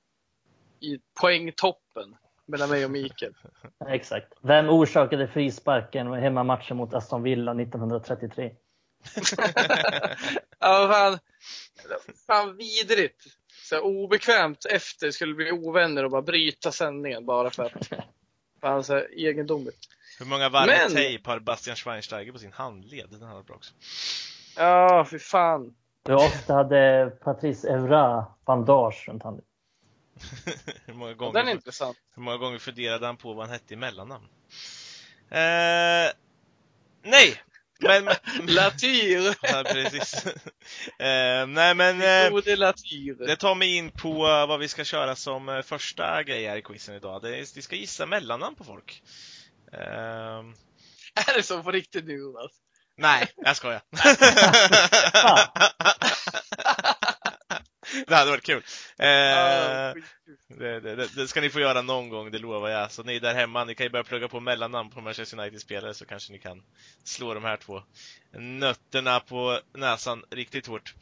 i 0.81 0.99
poängtoppen 1.21 2.17
mellan 2.47 2.71
mig 2.71 2.85
och 2.85 2.91
Mikael. 2.91 3.35
Exakt. 3.89 4.33
Vem 4.41 4.69
orsakade 4.69 5.29
frisparken 5.29 6.15
i 6.15 6.21
hemmamatchen 6.21 6.77
mot 6.77 6.95
Aston 6.95 7.23
Villa 7.23 7.53
1933? 7.63 8.51
Ja, 10.61 10.89
fan, 10.93 11.19
fan 12.27 12.57
vidrigt. 12.57 13.23
Så 13.63 13.81
obekvämt 13.81 14.65
efter 14.65 15.11
skulle 15.11 15.35
bli 15.35 15.53
ovänner 15.53 16.05
och 16.05 16.11
bara 16.11 16.23
bryta 16.23 16.73
sändningen 16.73 17.27
bara 17.27 17.51
för 17.51 17.63
att. 17.65 17.89
Fan 18.61 18.85
så 18.85 18.95
här 18.95 19.09
egendomligt. 19.17 19.89
Hur 20.19 20.27
många 20.27 20.49
varv 20.49 20.67
Men- 20.67 20.93
tejp 20.93 21.31
har 21.31 21.39
Bastian 21.39 21.77
Schweinsteiger 21.77 22.33
på 22.33 22.39
sin 22.39 22.53
handled? 22.53 23.07
Den 23.11 23.31
varit 23.31 23.47
bra 23.47 23.57
också. 23.57 23.75
Ja, 24.59 25.07
fy 25.11 25.19
fan. 25.19 25.75
Hur 26.07 26.15
ofta 26.15 26.55
hade 26.55 27.11
Patrice 27.25 27.65
Evra 27.65 28.27
bandage 28.47 29.05
runt 29.09 29.23
handen? 29.23 29.45
hur, 30.87 30.95
många 30.95 31.11
Den 31.15 31.21
är 31.21 31.33
gånger, 31.33 31.51
intressant. 31.51 31.97
hur 32.15 32.23
många 32.23 32.37
gånger 32.37 32.59
funderade 32.59 33.07
han 33.07 33.17
på 33.17 33.35
vad 33.35 33.47
han 33.47 33.53
hette 33.53 33.75
i 33.75 33.77
mellannamn? 33.77 34.25
Eh, 35.31 36.11
nej! 37.03 37.43
Men, 37.81 38.05
Latyr. 38.47 39.35
ja, 39.43 39.65
precis. 39.73 40.27
Eh, 40.99 41.47
nej 41.47 41.75
men, 41.75 41.97
eh, 41.97 42.35
det 43.19 43.37
tar 43.37 43.55
mig 43.55 43.77
in 43.77 43.91
på 43.91 44.09
eh, 44.09 44.47
vad 44.47 44.61
vi 44.61 44.69
ska 44.69 44.85
köra 44.85 45.17
som 45.17 45.49
eh, 45.49 45.63
första 45.63 46.23
grej 46.23 46.47
här 46.47 46.57
i 46.57 46.63
quizen 46.63 46.95
idag. 46.95 47.23
Det 47.23 47.57
vi 47.57 47.63
ska 47.63 47.77
gissa 47.77 48.07
mellannamn 48.07 48.57
på 48.57 48.65
folk. 48.65 49.03
Eh, 49.73 50.39
Är 51.15 51.37
det 51.37 51.43
så 51.43 51.63
på 51.63 51.71
riktigt 51.71 52.05
nu 52.05 52.13
Jonas? 52.13 52.53
Nej, 52.99 53.27
jag 53.37 53.57
skojar. 53.57 53.81
det 58.07 58.15
hade 58.15 58.31
varit 58.31 58.45
kul. 58.45 58.63
Eh. 58.99 59.95
Det, 60.49 60.81
det, 60.81 61.09
det, 61.17 61.29
ska 61.29 61.41
ni 61.41 61.51
få 61.51 61.61
göra 61.61 61.83
någon 61.83 62.09
gång, 62.09 62.31
det 62.31 62.39
lovar 62.39 62.69
jag. 62.69 62.93
Så 62.93 63.03
ni 63.03 63.19
där 63.19 63.35
hemma, 63.35 63.65
ni 63.65 63.75
kan 63.75 63.87
ju 63.87 63.91
börja 63.91 64.05
plugga 64.05 64.29
på 64.29 64.41
mellannamn 64.41 64.91
på 64.91 65.01
Manchester 65.01 65.39
United-spelare 65.39 65.95
så 65.95 66.07
kanske 66.07 66.33
ni 66.33 66.39
kan 66.39 66.63
slå 67.05 67.35
de 67.35 67.45
här 67.45 67.57
två 67.57 67.83
nötterna 68.33 69.21
på 69.21 69.61
näsan 69.75 70.25
riktigt 70.31 70.67
hårt. 70.67 70.95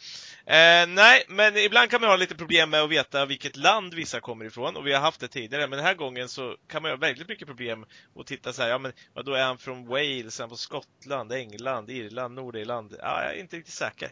Eh, 0.46 0.87
nej, 0.88 1.24
men 1.28 1.56
ibland 1.56 1.90
kan 1.90 2.00
man 2.00 2.11
ha 2.11 2.16
lite 2.16 2.35
problem 2.35 2.70
med 2.70 2.82
att 2.82 2.90
veta 2.90 3.26
vilket 3.26 3.56
land 3.56 3.94
vissa 3.94 4.20
kommer 4.20 4.44
ifrån 4.44 4.76
och 4.76 4.87
vi 4.87 4.92
har 4.92 5.00
haft 5.00 5.20
det 5.20 5.28
tidigare, 5.28 5.66
men 5.66 5.76
den 5.76 5.87
här 5.87 5.94
gången 5.94 6.28
så 6.28 6.56
kan 6.68 6.82
man 6.82 6.90
ha 6.90 6.98
väldigt 6.98 7.28
mycket 7.28 7.46
problem 7.46 7.87
att 8.16 8.26
titta 8.26 8.52
så 8.52 8.62
här, 8.62 8.68
ja 8.68 8.78
men 8.78 8.92
då 9.24 9.35
är 9.35 9.44
han 9.44 9.59
från 9.59 9.87
Wales, 9.87 10.40
är 10.40 10.42
han 10.42 10.50
från 10.50 10.59
Skottland, 10.59 11.32
England, 11.32 11.90
Irland, 11.90 12.35
Nordirland? 12.35 12.96
Ja, 12.98 13.22
jag 13.22 13.35
är 13.35 13.40
inte 13.40 13.56
riktigt 13.56 13.74
säker. 13.74 14.11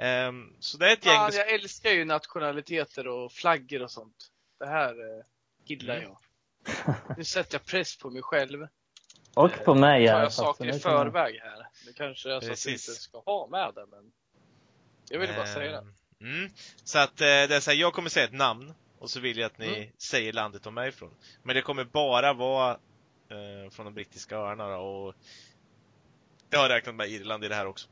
Ehm, 0.00 0.52
så 0.60 0.78
det 0.78 0.88
är 0.88 0.92
ett 0.92 1.06
gäng 1.06 1.14
Fan, 1.14 1.30
med 1.30 1.34
jag 1.40 1.50
älskar 1.54 1.90
ju 1.90 2.04
nationaliteter 2.04 3.06
och 3.08 3.32
flaggor 3.32 3.82
och 3.82 3.90
sånt. 3.90 4.30
Det 4.58 4.66
här 4.66 4.90
eh, 5.18 5.24
gillar 5.64 5.96
Mm. 5.96 6.08
jag. 6.08 6.18
Nu 7.16 7.24
sätter 7.24 7.54
jag 7.54 7.66
press 7.66 7.96
på 7.98 8.10
mig 8.10 8.22
själv. 8.22 8.66
Och 9.34 9.50
på 9.64 9.74
mig. 9.74 10.06
Tar 10.06 10.14
ja, 10.14 10.22
jag 10.22 10.32
saker 10.32 10.64
i 10.76 10.78
förväg 10.78 11.40
här. 11.42 11.66
Det 11.86 11.92
kanske 11.92 12.28
är 12.28 12.40
så 12.40 12.46
att 12.46 12.50
Precis. 12.50 12.88
inte 12.88 13.00
ska 13.00 13.18
ha 13.20 13.46
med 13.50 13.74
det, 13.74 13.86
men 13.90 14.12
jag 15.10 15.18
ville 15.20 15.32
bara 15.32 15.46
säga 15.46 15.70
det. 15.70 15.78
Ehm, 15.78 15.94
Mm. 16.22 16.50
Så 16.84 16.98
att 16.98 17.20
eh, 17.20 17.24
det 17.24 17.56
är 17.56 17.60
så 17.60 17.70
här, 17.70 17.78
jag 17.78 17.92
kommer 17.92 18.08
säga 18.10 18.24
ett 18.26 18.32
namn 18.32 18.74
och 18.98 19.10
så 19.10 19.20
vill 19.20 19.38
jag 19.38 19.46
att 19.46 19.58
ni 19.58 19.76
Mm. 19.76 19.90
säger 19.98 20.32
landet 20.32 20.62
de 20.62 20.78
är 20.78 20.86
ifrån. 20.86 21.14
Men 21.42 21.54
det 21.56 21.62
kommer 21.62 21.84
bara 21.84 22.32
vara 22.32 22.70
eh, 23.28 23.70
från 23.70 23.84
de 23.86 23.94
brittiska 23.94 24.36
öarna 24.36 24.68
då, 24.68 24.76
och 24.82 25.14
jag 26.50 26.58
har 26.58 26.68
räknat 26.68 26.94
med 26.94 27.08
Irland 27.10 27.44
i 27.44 27.48
det 27.48 27.54
här 27.54 27.66
också. 27.66 27.88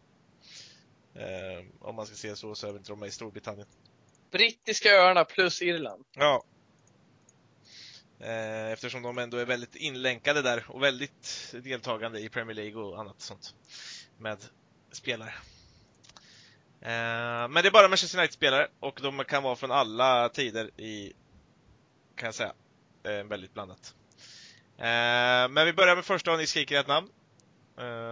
Eh, 1.14 1.64
om 1.81 1.94
man 1.94 2.07
ska 2.07 2.16
se 2.16 2.37
så, 2.37 2.55
så 2.55 2.66
är 2.66 2.71
väl 2.71 2.79
inte 2.79 2.92
de 2.92 3.01
med 3.01 3.09
i 3.09 3.12
Storbritannien. 3.12 3.66
Brittiska 4.31 4.88
öarna 4.88 5.25
plus 5.25 5.62
Irland. 5.62 6.05
Ja. 6.16 6.44
Eh, 8.21 8.73
Eftersom 8.73 9.03
de 9.03 9.18
ändå 9.18 9.37
är 9.37 9.44
väldigt 9.47 9.77
inlänkade 9.77 10.42
där 10.42 10.64
och 10.68 10.83
väldigt 10.83 11.55
deltagande 11.62 12.21
i 12.21 12.29
Premier 12.29 12.55
League 12.55 12.83
och 12.83 13.01
annat 13.01 13.21
sånt. 13.21 13.55
Med 14.18 14.38
spelare. 14.92 15.35
Eh, 16.81 17.49
Men 17.49 17.55
det 17.55 17.66
är 17.66 17.71
bara 17.71 17.88
Manchester 17.88 18.18
United-spelare 18.18 18.68
och 18.81 18.99
de 19.03 19.25
kan 19.25 19.42
vara 19.42 19.57
från 19.57 19.71
alla 19.71 20.29
tider 20.29 20.81
i, 20.81 21.12
kan 22.16 22.27
jag 22.27 22.35
säga, 22.35 22.53
väldigt 23.03 23.55
blandat. 23.55 23.94
Men 25.51 25.66
vi 25.66 25.73
börjar 25.73 25.97
med 25.97 26.05
första 26.05 26.33
och 26.33 26.38
ni 26.38 26.47
skriker 26.47 26.81
ett 26.81 26.87
namn. 26.87 27.09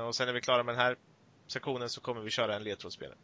Och 0.06 0.16
sen 0.16 0.26
när 0.26 0.32
vi 0.32 0.38
är 0.38 0.42
klara 0.42 0.62
med 0.62 0.74
den 0.74 0.80
här 0.82 0.96
sektionen 1.46 1.88
så 1.88 2.00
kommer 2.00 2.20
vi 2.20 2.30
köra 2.30 2.56
en 2.56 2.62
ledtrådsspelare. 2.62 3.18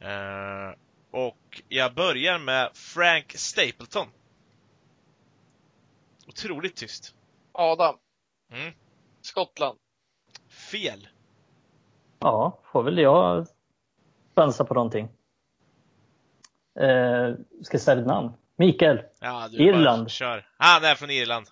Eh, 0.00 0.74
Och 1.10 1.62
jag 1.68 1.94
börjar 1.94 2.38
med 2.38 2.70
Frank 2.74 3.32
Stapleton. 3.36 4.06
Otroligt 6.28 6.76
tyst. 6.76 7.14
Adam. 7.52 7.96
Mm. 8.52 8.72
Skottland. 9.20 9.78
Fel. 10.72 11.08
Ja, 12.18 12.60
får 12.72 12.82
väl 12.82 12.98
jag 12.98 13.46
chansa 14.36 14.64
på 14.64 14.74
någonting. 14.74 15.04
Eh, 16.80 17.34
ska 17.62 17.74
jag 17.74 17.80
säga 17.80 18.00
ett 18.00 18.06
namn? 18.06 18.32
Mikael. 18.56 19.02
Ja, 19.20 19.48
du 19.48 19.68
Irland. 19.68 20.02
Bara 20.02 20.08
kör. 20.08 20.48
Han 20.58 20.84
är 20.84 20.94
från 20.94 21.10
Irland. 21.10 21.46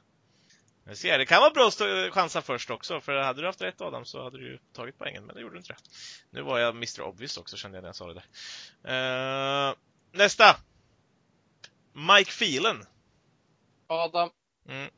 Jag 0.86 0.96
ser, 0.96 1.18
det 1.18 1.26
kan 1.26 1.40
vara 1.40 1.50
bra 1.50 1.66
att 1.68 2.14
chansa 2.14 2.42
först 2.42 2.70
också, 2.70 3.00
för 3.00 3.22
hade 3.22 3.40
du 3.40 3.46
haft 3.46 3.62
rätt 3.62 3.80
Adam 3.80 4.04
så 4.04 4.22
hade 4.22 4.38
du 4.38 4.50
ju 4.50 4.58
tagit 4.72 4.98
poängen, 4.98 5.26
men 5.26 5.34
det 5.34 5.40
gjorde 5.40 5.54
du 5.54 5.58
inte 5.58 5.72
det. 5.72 5.78
Nu 6.30 6.42
var 6.42 6.58
jag 6.58 6.74
Mr 6.76 7.00
Obvious 7.00 7.36
också 7.36 7.56
kände 7.56 7.76
jag 7.76 7.82
när 7.82 7.88
jag 7.88 7.96
sa 7.96 8.06
det 8.06 8.22
där. 8.82 9.70
Eh, 9.70 9.74
nästa! 10.12 10.56
Mike 11.92 12.30
Phelan. 12.30 12.86
Adam. 13.86 14.30
Mm. 14.68 14.90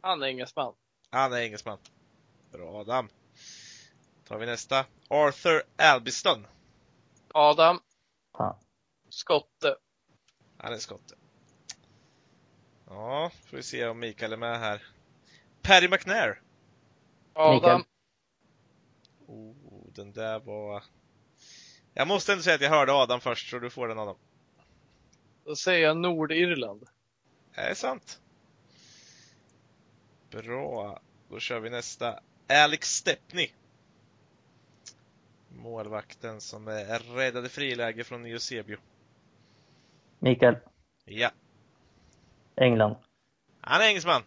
Han 0.00 0.22
är 0.22 0.26
engelsman. 0.26 0.74
Han 1.10 1.32
är 1.32 1.40
engelsman. 1.40 1.78
Bra 2.52 2.80
Adam. 2.80 3.08
tar 4.28 4.38
vi 4.38 4.46
nästa. 4.46 4.86
Arthur 5.08 5.62
Albiston. 5.76 6.46
Adam. 7.34 7.80
Skotte. 9.08 9.76
Han 10.58 10.72
är 10.72 10.78
skotte. 10.78 11.14
Ja, 12.86 13.30
får 13.50 13.56
vi 13.56 13.62
se 13.62 13.86
om 13.86 13.98
Mikael 13.98 14.32
är 14.32 14.36
med 14.36 14.58
här. 14.58 14.82
Paddy 15.66 15.88
McNair. 15.88 16.40
Adam. 17.34 17.84
Oh, 19.26 19.54
den 19.94 20.12
där 20.12 20.38
var... 20.38 20.84
Jag 21.94 22.08
måste 22.08 22.32
ändå 22.32 22.42
säga 22.42 22.54
att 22.54 22.60
jag 22.60 22.70
hörde 22.70 22.92
Adam 22.92 23.20
först, 23.20 23.50
så 23.50 23.58
du 23.58 23.70
får 23.70 23.88
den 23.88 23.98
Adam. 23.98 24.16
Då 25.44 25.56
säger 25.56 25.86
jag 25.86 25.96
Nordirland. 25.96 26.86
Det 27.54 27.60
är 27.60 27.74
sant. 27.74 28.20
Bra. 30.30 31.00
Då 31.28 31.38
kör 31.38 31.60
vi 31.60 31.70
nästa. 31.70 32.20
Alex 32.48 32.88
Stepney. 32.88 33.48
Målvakten 35.48 36.40
som 36.40 36.68
är 36.68 36.98
räddade 36.98 37.48
friläge 37.48 38.04
från 38.04 38.26
Eusebio. 38.26 38.76
Mikael. 40.18 40.56
Ja, 41.04 41.30
England. 42.56 42.96
han 43.60 43.80
är 43.80 43.86
engelsman. 43.86 44.22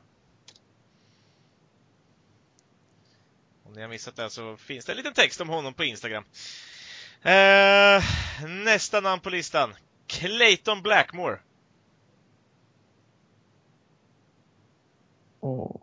Om 3.69 3.75
ni 3.75 3.81
har 3.81 3.89
missat 3.89 4.15
det 4.15 4.29
så 4.29 4.57
finns 4.57 4.85
det 4.85 4.91
en 4.91 4.97
liten 4.97 5.13
text 5.13 5.41
om 5.41 5.49
honom 5.49 5.73
på 5.73 5.83
Instagram. 5.83 6.23
Eh, 7.21 8.03
nästa 8.47 9.01
namn 9.01 9.21
på 9.21 9.29
listan. 9.29 9.75
Clayton 10.07 10.81
Blackmore. 10.81 11.39
Oh. 15.39 15.81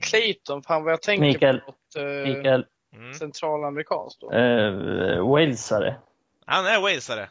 Clayton, 0.00 0.62
fan 0.62 0.84
vad 0.84 0.92
jag 0.92 1.02
tänker 1.02 1.26
Mikael. 1.26 1.60
på 1.60 1.66
något 1.66 1.96
eh, 1.96 2.34
Mikael. 2.34 2.66
Mm. 2.94 3.14
centralamerikanskt 3.14 4.20
då. 4.20 4.32
Eh, 4.32 5.28
Walesare. 5.28 5.96
Han 6.46 6.66
är 6.66 6.80
walesare. 6.80 7.30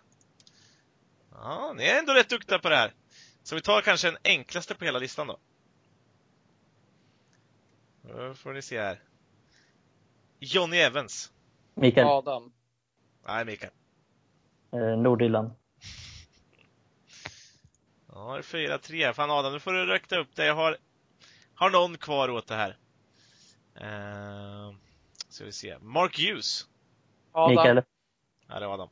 Ja, 1.31 1.73
ni 1.77 1.85
är 1.85 1.99
ändå 1.99 2.13
rätt 2.13 2.29
duktiga 2.29 2.59
på 2.59 2.69
det 2.69 2.75
här. 2.75 2.93
Så 3.43 3.55
vi 3.55 3.61
tar 3.61 3.81
kanske 3.81 4.07
den 4.07 4.17
enklaste 4.23 4.75
på 4.75 4.85
hela 4.85 4.99
listan 4.99 5.27
då. 5.27 5.37
Då 8.01 8.33
får 8.33 8.53
ni 8.53 8.61
se 8.61 8.79
här. 8.79 8.99
Johnny 10.39 10.77
Evans. 10.77 11.31
Mikael. 11.73 12.07
Adam. 12.07 12.51
Nej, 13.27 13.45
Mikael. 13.45 13.73
Eh, 14.71 14.97
Nordirland. 14.97 15.51
Ja, 18.13 18.33
det 18.33 18.39
är 18.39 18.77
4-3. 18.77 19.13
Fan 19.13 19.31
Adam, 19.31 19.53
nu 19.53 19.59
får 19.59 19.73
du 19.73 19.85
räkna 19.85 20.17
upp 20.17 20.35
det. 20.35 20.45
Jag 20.45 20.55
har, 20.55 20.77
har 21.55 21.69
någon 21.69 21.97
kvar 21.97 22.29
åt 22.29 22.47
det 22.47 22.55
här. 22.55 22.77
Uh, 23.81 24.75
ska 25.29 25.45
vi 25.45 25.51
se. 25.51 25.77
Mark 25.79 26.19
Hughes. 26.19 26.67
Adam. 27.31 27.49
Mikael. 27.49 27.81
Ja, 28.47 28.59
det 28.59 28.67
var 28.67 28.73
Adam. 28.73 28.89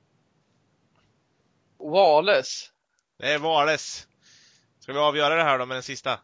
Wales. 1.77 2.71
Det 3.17 3.33
är 3.33 3.39
Vales. 3.39 4.07
Ska 4.79 4.93
vi 4.93 4.99
avgöra 4.99 5.35
det 5.35 5.43
här 5.43 5.59
då 5.59 5.65
med 5.65 5.75
den 5.75 5.83
sista? 5.83 6.19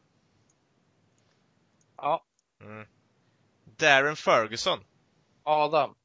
Mm. 2.66 2.88
Darren 3.78 4.16
Ferguson. 4.16 4.80
Adam. 5.44 5.96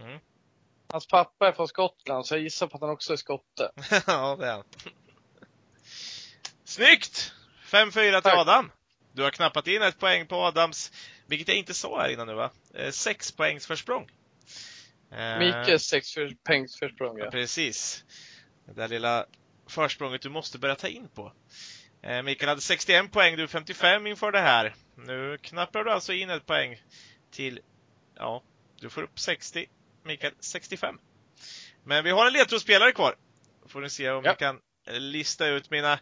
Mm. 0.00 0.18
Hans 0.92 1.06
pappa 1.06 1.48
är 1.48 1.52
från 1.52 1.68
Skottland, 1.68 2.26
så 2.26 2.34
jag 2.34 2.42
gissar 2.42 2.66
på 2.66 2.76
att 2.76 2.80
han 2.80 2.90
också 2.90 3.12
är 3.12 3.16
skotte. 3.16 3.70
ja, 4.06 4.36
det 4.36 4.46
är 4.46 4.52
han. 4.52 4.64
Snyggt! 6.64 7.32
5-4 7.66 8.20
till. 8.20 8.30
Adam. 8.30 8.70
Du 9.12 9.22
har 9.22 9.30
knappat 9.30 9.66
in 9.66 9.82
ett 9.82 9.98
poäng 9.98 10.26
på 10.26 10.36
Adams, 10.36 10.92
vilket 11.26 11.48
jag 11.48 11.56
inte 11.56 11.74
sa 11.74 12.00
här 12.00 12.08
innan 12.08 12.26
nu 12.26 12.34
va? 12.34 12.50
Eh, 12.74 12.90
Sex 12.90 13.32
poängs 13.32 13.66
försprång. 13.66 14.10
Eh, 15.10 15.76
sex 15.76 16.14
för, 16.14 16.34
pengs 16.44 16.78
försprång, 16.78 17.18
Ja, 17.18 17.24
ja. 17.24 17.30
precis. 17.30 18.04
Det 18.66 18.72
där 18.72 18.88
lilla 18.88 19.26
försprånget 19.66 20.22
du 20.22 20.28
måste 20.28 20.58
börja 20.58 20.74
ta 20.74 20.88
in 20.88 21.08
på. 21.08 21.32
Eh, 22.02 22.22
Mikael 22.22 22.48
hade 22.48 22.60
61 22.60 23.12
poäng, 23.12 23.36
du 23.36 23.48
55 23.48 24.06
inför 24.06 24.32
det 24.32 24.40
här. 24.40 24.74
Nu 25.06 25.38
knappar 25.42 25.84
du 25.84 25.90
alltså 25.90 26.12
in 26.12 26.30
ett 26.30 26.46
poäng 26.46 26.82
till, 27.30 27.60
ja, 28.16 28.42
du 28.80 28.90
får 28.90 29.02
upp 29.02 29.18
60. 29.18 29.66
Mikael 30.02 30.32
65. 30.40 30.98
Men 31.84 32.04
vi 32.04 32.10
har 32.10 32.26
en 32.26 32.32
ledtrådsspelare 32.32 32.92
kvar. 32.92 33.14
Får 33.66 33.80
ni 33.80 33.90
se 33.90 34.10
om 34.10 34.24
Ja. 34.24 34.30
jag 34.30 34.38
kan 34.38 34.60
lista 34.86 35.46
ut 35.46 35.70
mina 35.70 35.98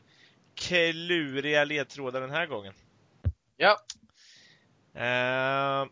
kluriga 0.54 1.64
ledtrådar 1.64 2.20
den 2.20 2.30
här 2.30 2.46
gången. 2.46 2.74
Ja. 3.56 3.78
Eh, 4.94 5.86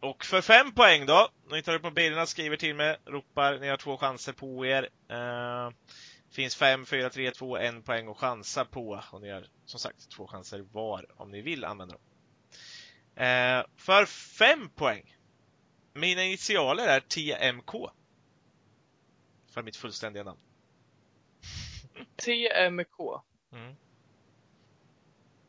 och 0.00 0.24
för 0.24 0.40
fem 0.40 0.72
poäng 0.72 1.06
då, 1.06 1.28
ni 1.50 1.62
tar 1.62 1.74
upp 1.74 1.82
mobilerna, 1.82 2.26
skriver 2.26 2.56
till 2.56 2.74
mig, 2.74 2.96
ropar, 3.06 3.58
ni 3.58 3.68
har 3.68 3.76
två 3.76 3.96
chanser 3.96 4.32
på 4.32 4.66
er. 4.66 4.88
Eh, 5.08 5.70
finns 6.30 6.56
fem, 6.56 6.86
fyra, 6.86 7.10
tre, 7.10 7.30
två, 7.30 7.56
en 7.56 7.82
poäng 7.82 8.08
att 8.08 8.16
chansa 8.16 8.64
på. 8.64 9.02
Och 9.12 9.20
ni 9.20 9.30
har 9.30 9.46
som 9.64 9.80
sagt 9.80 10.10
två 10.10 10.26
chanser 10.26 10.60
var 10.72 11.06
om 11.16 11.30
ni 11.30 11.40
vill 11.40 11.64
använda 11.64 11.94
dem. 11.94 12.02
Eh, 13.14 13.64
för 13.76 14.06
fem 14.06 14.68
poäng. 14.68 15.16
Mina 15.92 16.24
initialer 16.24 16.88
är 16.88 17.00
TMK. 17.00 17.90
För 19.46 19.62
mitt 19.62 19.76
fullständiga 19.76 20.24
namn. 20.24 20.40
TMK. 22.16 23.22
Mm. 23.52 23.76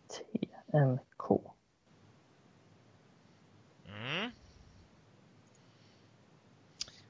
TMK. 0.07 1.53
Mm. 3.85 4.31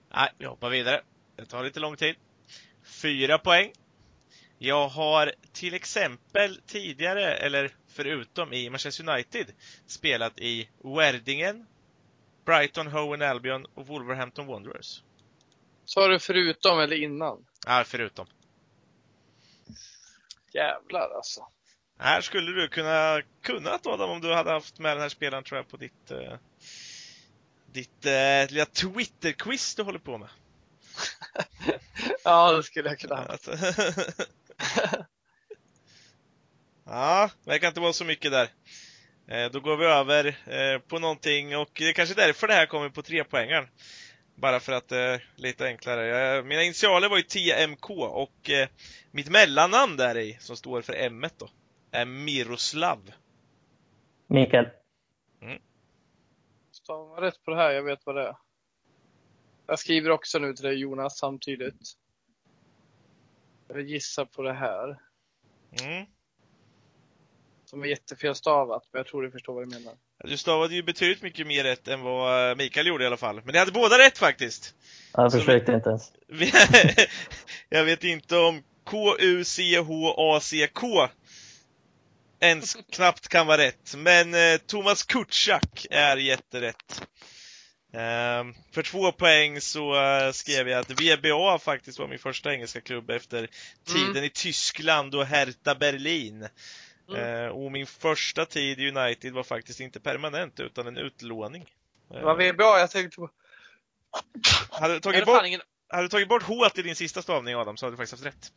Nej, 0.10 0.32
vi 0.38 0.46
hoppar 0.46 0.70
vidare. 0.70 1.02
Det 1.36 1.46
tar 1.46 1.64
lite 1.64 1.80
lång 1.80 1.96
tid. 1.96 2.16
Fyra 2.90 3.38
poäng. 3.38 3.72
Jag 4.58 4.88
har 4.88 5.34
till 5.54 5.74
exempel 5.74 6.62
tidigare, 6.68 7.34
eller 7.36 7.76
förutom 7.88 8.54
i 8.54 8.70
Manchester 8.70 9.10
United, 9.10 9.52
spelat 9.88 10.40
i 10.40 10.70
Werdingen, 10.84 11.66
Brighton, 12.46 12.88
Hove 12.88 13.14
and 13.14 13.24
Albion 13.24 13.66
och 13.74 13.88
Wolverhampton 13.88 14.48
Wanderers. 14.48 15.04
Sa 15.86 16.08
du 16.08 16.20
förutom 16.20 16.80
eller 16.80 16.96
innan? 16.96 17.46
Ja, 17.68 17.84
förutom. 17.88 18.28
Jävlar 20.54 21.10
alltså. 21.16 21.48
Här 21.98 22.22
skulle 22.22 22.52
du 22.62 22.68
kunna 22.68 23.22
kunnat 23.42 23.88
Adam 23.88 24.10
om 24.10 24.22
du 24.22 24.34
hade 24.34 24.52
haft 24.52 24.80
med 24.80 24.92
den 24.92 25.02
här 25.02 25.10
spelaren 25.10 25.44
tror 25.44 25.58
jag 25.58 25.68
på 25.68 25.78
ditt 25.78 26.12
eh, 26.12 26.34
ditt 27.72 28.06
eh, 28.06 28.50
lilla 28.50 28.66
Twitter-quiz 28.66 29.76
du 29.76 29.84
håller 29.84 30.00
på 30.00 30.18
med. 30.18 30.30
Ja, 32.30 32.52
det 32.52 32.64
skulle 32.64 32.90
jag 32.90 33.00
kunna 33.00 33.16
ha. 33.16 33.24
Att- 33.24 33.48
ja, 36.86 37.30
det 37.44 37.50
verkar 37.52 37.68
inte 37.68 37.80
vara 37.80 37.94
så 37.94 38.06
mycket 38.06 38.32
där. 38.32 38.50
Eh, 39.28 39.52
då 39.52 39.60
går 39.60 39.78
vi 39.78 39.86
över 39.86 40.26
eh, 40.28 40.80
på 40.80 41.00
någonting 41.00 41.58
och 41.58 41.70
det 41.74 41.90
är 41.90 41.94
kanske 41.94 42.16
därför 42.16 42.48
det 42.48 42.54
här 42.54 42.66
kommer 42.66 42.90
på 42.90 43.02
tre 43.02 43.24
poängen. 43.24 43.68
Bara 44.36 44.60
för 44.60 44.72
att 44.74 44.88
det 44.88 44.98
är 44.98 45.30
lite 45.36 45.66
enklare. 45.66 46.44
Mina 46.44 46.64
initialer 46.64 47.10
var 47.10 47.18
ju 47.18 47.24
TMK 47.24 47.90
och 47.90 48.50
eh, 48.50 48.68
mitt 49.12 49.30
mellannamn 49.30 49.98
där 49.98 50.18
i, 50.18 50.38
som 50.40 50.56
står 50.58 50.82
för 50.82 50.94
M 50.94 51.26
då, 51.38 51.50
är 51.92 52.06
Miroslav. 52.06 53.12
Mikael. 54.28 54.66
Stavar 56.72 57.10
man 57.10 57.22
rätt 57.24 57.44
på 57.46 57.52
det 57.52 57.58
här? 57.58 57.72
Jag 57.72 57.84
vet 57.84 58.06
vad 58.06 58.16
det 58.16 58.28
är. 58.28 58.36
Jag 59.68 59.80
skriver 59.80 60.10
också 60.10 60.40
nu 60.40 60.54
till 60.54 60.66
dig 60.66 60.76
Jonas 60.76 61.18
samtidigt. 61.18 61.96
Jag 63.70 63.76
vill 63.76 63.88
gissa 63.90 64.26
på 64.26 64.42
det 64.42 64.54
här. 64.54 64.88
Mm. 65.82 66.06
Som 67.66 67.84
är 67.84 67.88
jättefel 67.88 68.36
stavat, 68.36 68.84
men 68.92 69.00
jag 69.00 69.08
tror 69.08 69.22
du 69.24 69.32
förstår 69.32 69.54
vad 69.54 69.64
jag 69.64 69.72
menar. 69.72 69.94
Du 70.24 70.38
stavade 70.38 70.76
ju 70.76 70.84
betydligt 70.84 71.22
mycket 71.22 71.48
mer 71.48 71.64
rätt 71.64 71.88
än 71.88 72.02
vad 72.02 72.58
Mikael 72.58 72.88
gjorde 72.88 73.04
i 73.04 73.08
alla 73.08 73.18
fall. 73.18 73.42
Men 73.46 73.54
ni 73.54 73.60
hade 73.60 73.72
båda 73.72 73.98
rätt 74.00 74.18
faktiskt. 74.18 74.76
Jag 75.14 75.32
Så- 75.32 75.40
försökte 75.40 75.72
inte 75.72 75.90
ens. 75.90 76.12
jag 77.70 77.86
vet 77.86 78.04
inte 78.04 78.38
om 78.38 78.64
K-U-C-H-A-C-K 79.80 81.08
ens 82.40 82.78
knappt 82.92 83.28
kan 83.28 83.48
vara 83.48 83.58
rätt. 83.58 83.94
Men 83.98 84.34
eh, 84.34 84.58
Thomas 84.66 85.04
Kutschak 85.04 85.86
är 85.90 86.18
jätterätt. 86.18 87.09
Ehm, 87.92 88.56
för 88.72 88.84
två 88.84 89.12
poäng 89.12 89.62
så 89.62 89.96
eh, 89.96 90.32
skrev 90.32 90.70
jag 90.70 90.80
att 90.80 90.92
VBA 90.92 91.60
faktiskt 91.60 92.00
var 92.00 92.08
min 92.08 92.20
första 92.20 92.54
engelska 92.54 92.82
klubb 92.82 93.10
efter 93.10 93.48
tiden 93.86 94.24
i 94.24 94.30
Tyskland 94.30 95.16
och 95.16 95.26
Hertha 95.26 95.76
Berlin. 95.76 96.48
Mm. 97.10 97.22
Eh, 97.22 97.48
och 97.48 97.72
min 97.72 97.88
första 97.88 98.46
tid 98.46 98.80
i 98.80 98.90
United 98.90 99.34
var 99.34 99.44
faktiskt 99.44 99.80
inte 99.80 100.00
permanent 100.00 100.60
utan 100.60 100.88
en 100.88 100.98
utlåning. 100.98 101.66
Det 102.10 102.22
var 102.22 102.36
VBA 102.36 102.80
jag 102.80 102.92
tänkte 102.92 103.16
på. 103.16 103.30
Hade 104.70 104.94
du 104.94 105.00
tagit 105.00 105.26
bort 105.26 105.46
ingen... 105.46 105.62
hade 105.88 106.04
du 106.04 106.10
tagit 106.10 106.30
bort 106.30 106.44
H 106.44 106.70
i 106.76 106.82
din 106.82 106.96
sista 106.96 107.22
stavning 107.22 107.56
Adam 107.56 107.78
så 107.78 107.86
hade 107.86 107.94
du 107.94 107.98
faktiskt 107.98 108.24
haft 108.24 108.36
rätt. 108.36 108.52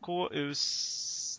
K-U... 0.00 0.54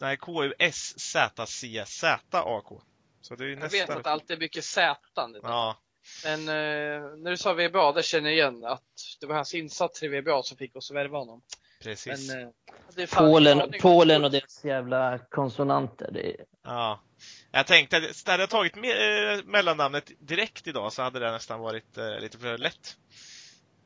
Nej, 0.01 0.17
K-U-S-Z-C-Z-A-K. 0.17 2.81
Så 3.21 3.35
det 3.35 3.43
är 3.43 3.47
ju 3.47 3.59
Jag 3.59 3.69
vet 3.69 3.89
att 3.89 4.07
allt 4.07 4.31
är 4.31 4.37
mycket 4.37 4.65
Z. 4.65 4.97
Ja, 5.43 5.77
Men 6.23 6.39
eh, 6.39 7.17
när 7.17 7.29
du 7.31 7.37
sa 7.37 7.53
VBA, 7.53 7.91
där 7.91 8.01
känner 8.01 8.29
jag 8.29 8.37
igen 8.37 8.65
att 8.65 8.83
det 9.19 9.25
var 9.27 9.35
hans 9.35 9.53
insatser 9.53 10.05
i 10.13 10.21
VBA 10.21 10.43
som 10.43 10.57
fick 10.57 10.75
oss 10.75 10.91
att 10.91 10.97
värva 10.97 11.17
honom. 11.17 11.41
precis. 11.83 12.29
Men, 12.33 12.41
eh, 12.41 13.09
Polen. 13.17 13.73
Polen 13.81 14.23
och 14.23 14.31
deras 14.31 14.65
jävla 14.65 15.17
konsonanter. 15.17 16.09
Det. 16.11 16.35
Ja. 16.63 16.99
Jag 17.51 17.67
tänkte 17.67 17.97
att 17.97 18.27
hade 18.27 18.43
jag 18.43 18.49
tagit 18.49 18.75
med, 18.75 19.33
eh, 19.37 19.43
mellannamnet 19.45 20.11
direkt 20.19 20.67
idag 20.67 20.93
så 20.93 21.01
hade 21.01 21.19
det 21.19 21.31
nästan 21.31 21.59
varit 21.59 21.97
eh, 21.97 22.19
lite 22.19 22.37
för 22.37 22.57
lätt. 22.57 22.97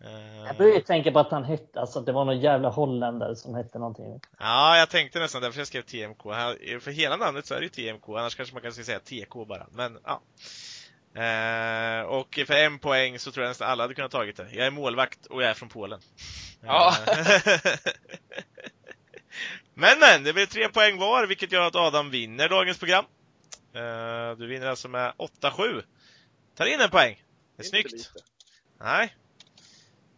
Eh, 0.03 0.45
Jag 0.47 0.57
började 0.57 0.81
tänka 0.81 1.11
på 1.11 1.19
att 1.19 1.31
han 1.31 1.43
hette, 1.43 1.79
alltså 1.79 1.99
att 1.99 2.05
det 2.05 2.11
var 2.11 2.25
någon 2.25 2.39
jävla 2.39 2.69
holländare 2.69 3.35
som 3.35 3.55
hette 3.55 3.79
någonting. 3.79 4.19
Ja, 4.39 4.77
jag 4.77 4.89
tänkte 4.89 5.19
nästan 5.19 5.41
därför 5.41 5.59
jag 5.59 5.67
skrev 5.67 5.81
TMK. 5.81 6.23
Här- 6.33 6.79
För 6.79 6.91
hela 6.91 7.17
namnet 7.17 7.45
så 7.45 7.53
är 7.53 7.59
det 7.59 7.63
ju 7.65 7.69
TMK, 7.69 8.09
annars 8.09 8.35
kanske 8.35 8.55
man 8.55 8.61
kan 8.63 8.71
säga 8.73 8.99
TK 8.99 9.45
bara. 9.47 9.67
Men 9.71 9.97
ja. 10.03 10.21
Eh, 11.15 12.01
och 12.01 12.39
för 12.47 12.53
en 12.53 12.79
poäng 12.79 13.19
så 13.19 13.31
tror 13.31 13.43
jag 13.43 13.49
nästan 13.49 13.69
alla 13.69 13.83
hade 13.83 13.93
kunnat 13.93 14.11
tagit 14.11 14.37
det. 14.37 14.47
Jag 14.51 14.67
är 14.67 14.71
målvakt 14.71 15.25
och 15.25 15.43
jag 15.43 15.49
är 15.49 15.53
från 15.53 15.69
Polen. 15.69 15.99
Ja. 16.65 16.95
Men 19.73 19.99
men, 19.99 20.23
det 20.23 20.33
blir 20.33 20.45
tre 20.45 20.69
poäng 20.69 20.97
var, 20.97 21.27
vilket 21.27 21.51
gör 21.51 21.67
att 21.67 21.75
Adam 21.75 22.09
vinner 22.09 22.49
dagens 22.49 22.77
program. 22.77 23.05
Eh, 23.73 24.31
du 24.37 24.47
vinner 24.47 24.67
alltså 24.67 24.87
med 24.87 25.13
8-7. 25.41 25.83
Tar 26.55 26.65
in 26.65 26.81
en 26.81 26.89
poäng. 26.89 27.23
Det 27.57 27.61
är 27.61 27.65
Inte 27.65 27.69
snyggt. 27.69 27.91
lite. 27.91 28.09
Nej. 28.79 29.15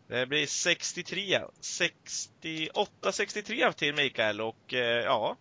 Det 0.08 0.26
blir 0.26 0.48
63, 0.48 1.42
68-63 1.62 3.72
till 3.72 3.96
Mikael 3.96 4.42
och 4.42 4.74
eh, 4.74 5.04
ja, 5.04 5.38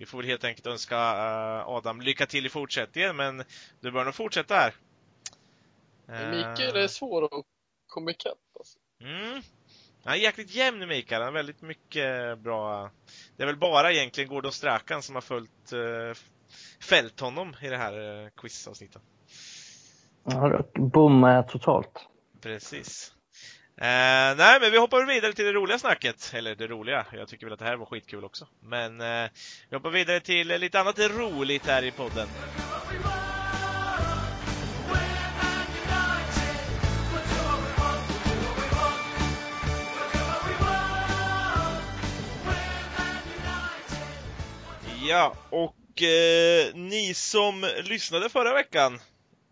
vi 0.00 0.06
får 0.06 0.18
väl 0.18 0.26
helt 0.26 0.44
enkelt 0.44 0.66
önska 0.66 0.96
eh, 0.96 1.68
Adam 1.68 2.00
lycka 2.00 2.26
till 2.26 2.46
i 2.46 2.48
fortsättningen, 2.48 3.16
men 3.16 3.44
du 3.80 3.90
bör 3.90 4.04
nog 4.04 4.14
fortsätta 4.14 4.54
här. 4.54 4.74
Mikael 6.30 6.76
är 6.76 6.88
svår 6.88 7.24
att 7.24 7.44
komma 7.86 8.10
ikapp. 8.10 8.38
Alltså. 8.58 8.78
Mm. 9.00 9.42
Han 10.04 10.14
är 10.14 10.18
jäkligt 10.18 10.54
jämn 10.54 10.88
Mikael, 10.88 11.22
han 11.22 11.26
har 11.26 11.32
väldigt 11.32 11.62
mycket 11.62 12.38
bra. 12.38 12.90
Det 13.36 13.42
är 13.42 13.46
väl 13.46 13.56
bara 13.56 13.92
egentligen 13.92 14.30
Gordon 14.30 14.52
Strachan 14.52 15.02
som 15.02 15.14
har 15.14 15.22
följt 15.22 15.72
eh, 15.72 16.22
fällt 16.80 17.20
honom 17.20 17.54
i 17.62 17.68
det 17.68 17.76
här 17.76 18.22
eh, 18.24 18.28
quizavsnittet. 18.36 19.02
Ja, 20.24 20.48
jag 20.50 21.48
totalt. 21.48 22.06
Precis. 22.40 23.14
Eh, 23.82 24.36
nej, 24.36 24.60
men 24.60 24.72
vi 24.72 24.78
hoppar 24.78 25.04
vidare 25.04 25.32
till 25.32 25.44
det 25.44 25.52
roliga 25.52 25.78
snacket. 25.78 26.32
Eller 26.34 26.54
det 26.54 26.66
roliga, 26.66 27.06
jag 27.12 27.28
tycker 27.28 27.46
väl 27.46 27.52
att 27.52 27.58
det 27.58 27.64
här 27.64 27.76
var 27.76 27.86
skitkul 27.86 28.24
också. 28.24 28.46
Men 28.62 29.00
eh, 29.00 29.30
vi 29.68 29.76
hoppar 29.76 29.90
vidare 29.90 30.20
till 30.20 30.48
lite 30.48 30.80
annat 30.80 30.98
roligt 30.98 31.66
här 31.66 31.82
i 31.82 31.90
podden. 31.90 32.28
Ja, 45.08 45.34
och 45.50 46.02
eh, 46.02 46.74
ni 46.74 47.14
som 47.14 47.68
lyssnade 47.84 48.28
förra 48.28 48.54
veckan 48.54 49.00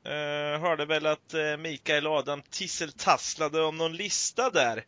eh, 0.09 0.61
hörde 0.61 0.85
väl 0.85 1.07
att 1.07 1.35
eh, 1.35 1.57
Mikael 1.57 2.07
och 2.07 2.13
Adam 2.13 2.43
tisseltasslade 2.43 3.63
om 3.63 3.77
någon 3.77 3.97
lista 3.97 4.51
där. 4.51 4.85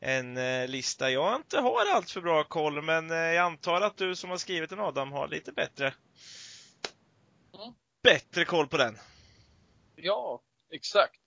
En 0.00 0.36
eh, 0.36 0.68
lista 0.68 1.10
jag 1.10 1.36
inte 1.36 1.58
har 1.58 1.86
allt 1.94 2.10
för 2.10 2.20
bra 2.20 2.44
koll, 2.44 2.82
men 2.82 3.10
eh, 3.10 3.16
jag 3.16 3.44
antar 3.44 3.80
att 3.80 3.96
du 3.96 4.16
som 4.16 4.30
har 4.30 4.36
skrivit 4.36 4.70
den 4.70 4.80
Adam 4.80 5.12
har 5.12 5.28
lite 5.28 5.52
bättre 5.52 5.94
Mm. 7.54 7.74
bättre 8.02 8.44
koll 8.44 8.68
på 8.68 8.76
den. 8.76 8.98
Ja, 9.96 10.42
exakt. 10.72 11.20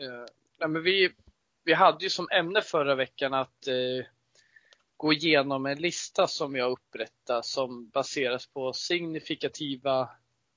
Eh, 0.00 0.24
nej, 0.60 0.68
men 0.68 0.82
vi, 0.82 1.12
vi 1.64 1.72
hade 1.74 2.04
ju 2.04 2.10
som 2.10 2.28
ämne 2.30 2.62
förra 2.62 2.94
veckan 2.94 3.34
att 3.34 3.66
eh, 3.66 4.06
gå 4.96 5.12
igenom 5.12 5.66
en 5.66 5.78
lista 5.78 6.26
som 6.26 6.56
jag 6.56 6.70
upprättade 6.70 7.42
som 7.42 7.88
baseras 7.88 8.46
på 8.46 8.72
signifikativa 8.72 10.10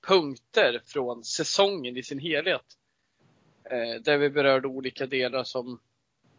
punkter 0.07 0.81
från 0.85 1.23
säsongen 1.23 1.97
i 1.97 2.03
sin 2.03 2.19
helhet. 2.19 2.65
Eh, 3.63 4.01
där 4.01 4.17
vi 4.17 4.29
berörde 4.29 4.67
olika 4.67 5.05
delar 5.05 5.43
som 5.43 5.79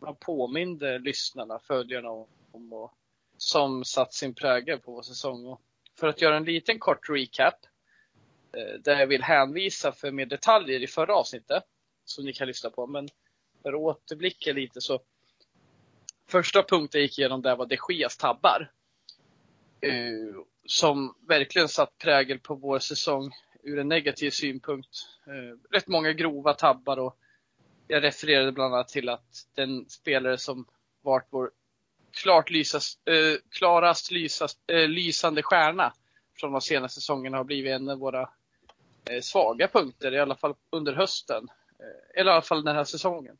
man 0.01 0.16
påminde 0.16 0.99
lyssnarna, 0.99 1.59
följarna 1.59 2.11
om 2.53 2.73
och 2.73 2.94
som 3.37 3.85
satt 3.85 4.14
sin 4.14 4.35
prägel 4.35 4.79
på 4.79 4.92
vår 4.92 5.03
säsong. 5.03 5.46
Och 5.46 5.61
för 5.99 6.07
att 6.07 6.20
göra 6.20 6.37
en 6.37 6.44
liten 6.44 6.79
kort 6.79 7.09
recap 7.09 7.55
eh, 8.57 8.81
där 8.81 8.99
jag 8.99 9.07
vill 9.07 9.23
hänvisa 9.23 9.92
för 9.92 10.11
mer 10.11 10.27
detaljer 10.27 10.83
i 10.83 10.87
förra 10.87 11.14
avsnittet 11.14 11.62
som 12.05 12.25
ni 12.25 12.33
kan 12.33 12.46
lyssna 12.46 12.70
på. 12.70 12.87
Men 12.87 13.09
för 13.62 13.68
att 13.68 13.81
återblicka 13.81 14.53
lite 14.53 14.81
så 14.81 15.01
första 16.27 16.62
punkten 16.62 16.99
jag 16.99 17.03
gick 17.07 17.18
igenom 17.18 17.42
där 17.42 17.57
var 17.57 17.66
de 17.66 17.79
Geas 17.88 18.16
tabbar. 18.16 18.73
Eh, 19.81 20.42
som 20.66 21.14
verkligen 21.29 21.68
satt 21.68 21.99
prägel 21.99 22.38
på 22.38 22.55
vår 22.55 22.79
säsong 22.79 23.33
ur 23.62 23.79
en 23.79 23.88
negativ 23.88 24.31
synpunkt. 24.31 24.88
Eh, 25.27 25.75
rätt 25.75 25.88
många 25.88 26.12
grova 26.12 26.55
tabbar 26.55 26.96
och 26.96 27.16
jag 27.88 28.03
refererade 28.03 28.53
bland 28.53 28.75
annat 28.75 28.88
till 28.88 29.09
att 29.09 29.46
den 29.55 29.88
spelare 29.88 30.38
som 30.38 30.66
varit 31.03 31.27
vår 31.31 31.51
klart 32.11 32.51
lysas, 32.51 32.99
eh, 33.07 33.38
klarast 33.51 34.11
lysas, 34.11 34.59
eh, 34.66 34.88
lysande 34.88 35.42
stjärna 35.42 35.92
från 36.40 36.53
de 36.53 36.61
senaste 36.61 37.01
säsongerna 37.01 37.37
har 37.37 37.44
blivit 37.44 37.73
en 37.73 37.88
av 37.88 37.99
våra 37.99 38.31
eh, 39.11 39.20
svaga 39.20 39.68
punkter, 39.68 40.14
i 40.14 40.18
alla 40.18 40.37
fall 40.37 40.55
under 40.70 40.92
hösten. 40.92 41.49
Eh, 41.79 42.20
eller 42.20 42.31
i 42.31 42.35
alla 42.35 42.42
fall 42.42 42.64
den 42.64 42.77
här 42.77 42.85
säsongen. 42.85 43.38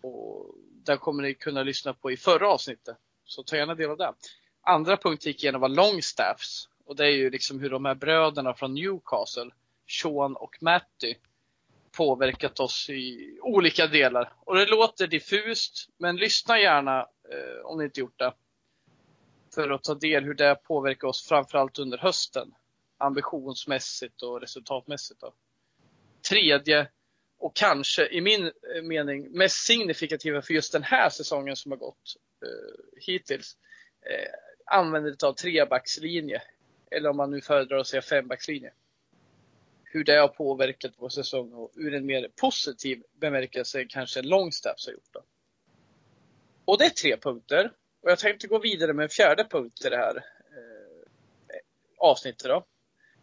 Och 0.00 0.54
där 0.84 0.96
kommer 0.96 1.22
ni 1.22 1.34
kunna 1.34 1.62
lyssna 1.62 1.94
på 1.94 2.10
i 2.10 2.16
förra 2.16 2.48
avsnittet. 2.48 2.96
Så 3.24 3.42
ta 3.42 3.56
gärna 3.56 3.74
del 3.74 3.90
av 3.90 3.96
det. 3.96 4.12
Andra 4.60 4.96
punkt 4.96 5.26
gick 5.26 5.42
igenom 5.44 5.60
var 5.60 5.68
Longstaffs. 5.68 6.68
Och 6.88 6.96
det 6.96 7.04
är 7.04 7.10
ju 7.10 7.30
liksom 7.30 7.60
hur 7.60 7.70
de 7.70 7.84
här 7.84 7.94
bröderna 7.94 8.54
från 8.54 8.74
Newcastle, 8.74 9.50
Sean 9.86 10.36
och 10.36 10.56
Matty, 10.60 11.14
påverkat 11.96 12.60
oss 12.60 12.90
i 12.90 13.38
olika 13.42 13.86
delar. 13.86 14.32
Och 14.40 14.56
det 14.56 14.66
låter 14.66 15.06
diffust, 15.06 15.88
men 15.98 16.16
lyssna 16.16 16.60
gärna 16.60 17.00
eh, 17.00 17.64
om 17.64 17.78
ni 17.78 17.84
inte 17.84 18.00
gjort 18.00 18.18
det. 18.18 18.32
För 19.54 19.70
att 19.70 19.82
ta 19.82 19.94
del 19.94 20.24
hur 20.24 20.34
det 20.34 20.54
påverkar 20.54 21.08
oss 21.08 21.28
framförallt 21.28 21.78
under 21.78 21.98
hösten. 21.98 22.54
Ambitionsmässigt 22.98 24.22
och 24.22 24.40
resultatmässigt. 24.40 25.20
Då. 25.20 25.32
Tredje, 26.28 26.88
och 27.38 27.56
kanske 27.56 28.08
i 28.08 28.20
min 28.20 28.46
eh, 28.46 28.82
mening 28.82 29.30
mest 29.30 29.66
signifikativa 29.66 30.42
för 30.42 30.54
just 30.54 30.72
den 30.72 30.82
här 30.82 31.10
säsongen 31.10 31.56
som 31.56 31.72
har 31.72 31.78
gått 31.78 32.16
eh, 32.42 33.02
hittills. 33.06 33.56
Eh, 34.00 34.30
användandet 34.76 35.22
av 35.22 35.32
trebackslinje. 35.32 36.42
Eller 36.90 37.10
om 37.10 37.16
man 37.16 37.30
nu 37.30 37.40
föredrar 37.40 37.78
att 37.78 37.86
säga 37.86 38.02
fembackslinje. 38.02 38.72
Hur 39.84 40.04
det 40.04 40.16
har 40.16 40.28
påverkat 40.28 40.92
vår 40.96 41.08
säsong 41.08 41.52
och 41.52 41.72
ur 41.74 41.94
en 41.94 42.06
mer 42.06 42.28
positiv 42.36 43.02
bemärkelse 43.20 43.84
kanske 43.84 44.22
Longstaffs 44.22 44.86
har 44.86 44.92
gjort. 44.92 45.12
Då. 45.12 45.22
Och 46.64 46.78
det 46.78 46.84
är 46.84 46.90
tre 46.90 47.16
punkter. 47.16 47.72
Och 48.00 48.10
jag 48.10 48.18
tänkte 48.18 48.46
gå 48.46 48.58
vidare 48.58 48.92
med 48.92 49.02
en 49.02 49.08
fjärde 49.08 49.44
punkt 49.44 49.84
i 49.84 49.88
det 49.88 49.96
här 49.96 50.16
eh, 50.16 51.60
avsnittet 51.98 52.48
då. 52.48 52.66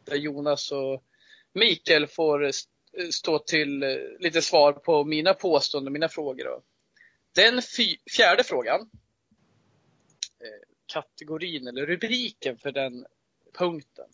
Där 0.06 0.16
Jonas 0.16 0.72
och 0.72 1.04
Mikael 1.54 2.08
får 2.08 2.52
stå 3.12 3.40
till 3.40 3.84
eh, 3.84 3.90
lite 4.20 4.42
svar 4.42 4.74
på 4.74 5.04
mina 5.04 5.34
påståenden, 5.34 5.94
mina 5.94 6.10
frågor. 6.10 6.44
Då. 6.44 6.62
Den 7.36 7.62
fjärde 8.18 8.44
frågan, 8.44 8.82
eh, 10.40 10.68
kategorin 10.86 11.68
eller 11.68 11.86
rubriken 11.86 12.58
för 12.58 12.72
den 12.72 13.06
punkten, 13.58 14.06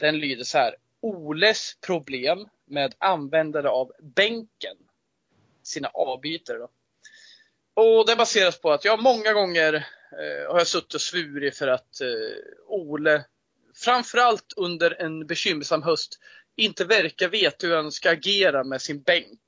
den 0.00 0.18
lyder 0.18 0.44
så 0.44 0.58
här. 0.58 0.76
Oles 1.00 1.76
problem 1.86 2.48
med 2.64 2.94
användare 2.98 3.70
av 3.70 3.92
bänken, 4.00 4.76
sina 5.62 5.88
avbytare. 5.88 6.58
Då. 6.58 6.68
Och 7.74 8.06
det 8.06 8.16
baseras 8.16 8.60
på 8.60 8.72
att 8.72 8.84
jag 8.84 9.02
många 9.02 9.32
gånger 9.32 9.74
eh, 10.12 10.52
har 10.52 10.58
jag 10.58 10.66
suttit 10.66 10.94
och 10.94 11.00
svurit 11.00 11.56
för 11.56 11.68
att 11.68 12.00
eh, 12.00 12.08
Ole, 12.66 13.24
framförallt 13.74 14.52
under 14.56 15.02
en 15.02 15.26
bekymmersam 15.26 15.82
höst, 15.82 16.18
inte 16.56 16.84
verkar 16.84 17.28
veta 17.28 17.66
hur 17.66 17.76
han 17.76 17.92
ska 17.92 18.10
agera 18.10 18.64
med 18.64 18.82
sin 18.82 19.02
bänk. 19.02 19.40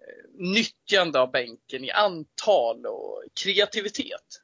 Eh, 0.00 0.30
nyttjande 0.34 1.20
av 1.20 1.30
bänken 1.30 1.84
i 1.84 1.90
antal 1.90 2.86
och 2.86 3.24
kreativitet. 3.42 4.42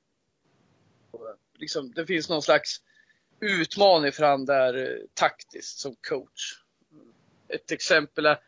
Och 1.11 1.37
liksom, 1.58 1.92
det 1.92 2.06
finns 2.06 2.28
någon 2.28 2.42
slags 2.42 2.80
utmaning 3.42 4.12
för 4.12 4.24
han 4.24 4.44
där 4.44 4.74
eh, 4.74 4.98
taktiskt 5.14 5.78
som 5.78 5.94
coach. 6.09 6.55
Ett 7.48 7.72
exempel 7.72 8.26
är 8.26 8.38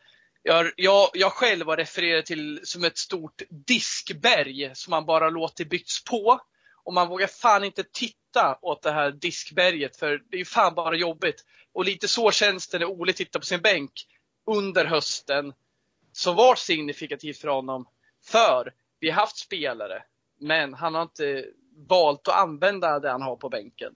jag, 0.47 0.71
jag, 0.75 1.09
jag 1.13 1.31
själv 1.31 1.67
har 1.67 1.77
refererat 1.77 2.25
till 2.25 2.59
som 2.63 2.83
ett 2.83 2.97
stort 2.97 3.41
diskberg 3.49 4.71
som 4.73 4.91
man 4.91 5.05
bara 5.05 5.29
låter 5.29 5.65
byts 5.65 6.03
på. 6.03 6.39
Och 6.83 6.93
man 6.93 7.07
vågar 7.07 7.27
fan 7.27 7.63
inte 7.63 7.83
titta 7.83 8.59
åt 8.61 8.81
det 8.81 8.91
här 8.91 9.11
diskberget 9.11 9.97
för 9.97 10.21
det 10.29 10.39
är 10.39 10.45
fan 10.45 10.75
bara 10.75 10.95
jobbigt. 10.95 11.45
Och 11.73 11.85
lite 11.85 12.07
så 12.07 12.31
känns 12.31 12.67
det 12.67 12.79
när 12.79 12.85
Ole 12.85 13.13
tittar 13.13 13.39
på 13.39 13.45
sin 13.45 13.61
bänk 13.61 13.91
under 14.45 14.85
hösten 14.85 15.53
som 16.11 16.35
var 16.35 16.55
signifikativt 16.55 17.37
för 17.37 17.47
honom. 17.47 17.87
För 18.25 18.73
vi 18.99 19.09
har 19.09 19.21
haft 19.21 19.37
spelare, 19.37 20.03
men 20.39 20.73
han 20.73 20.95
har 20.95 21.01
inte 21.01 21.45
valt 21.87 22.27
att 22.27 22.35
använda 22.35 22.99
det 22.99 23.11
han 23.11 23.21
har 23.21 23.35
på 23.35 23.49
bänken. 23.49 23.95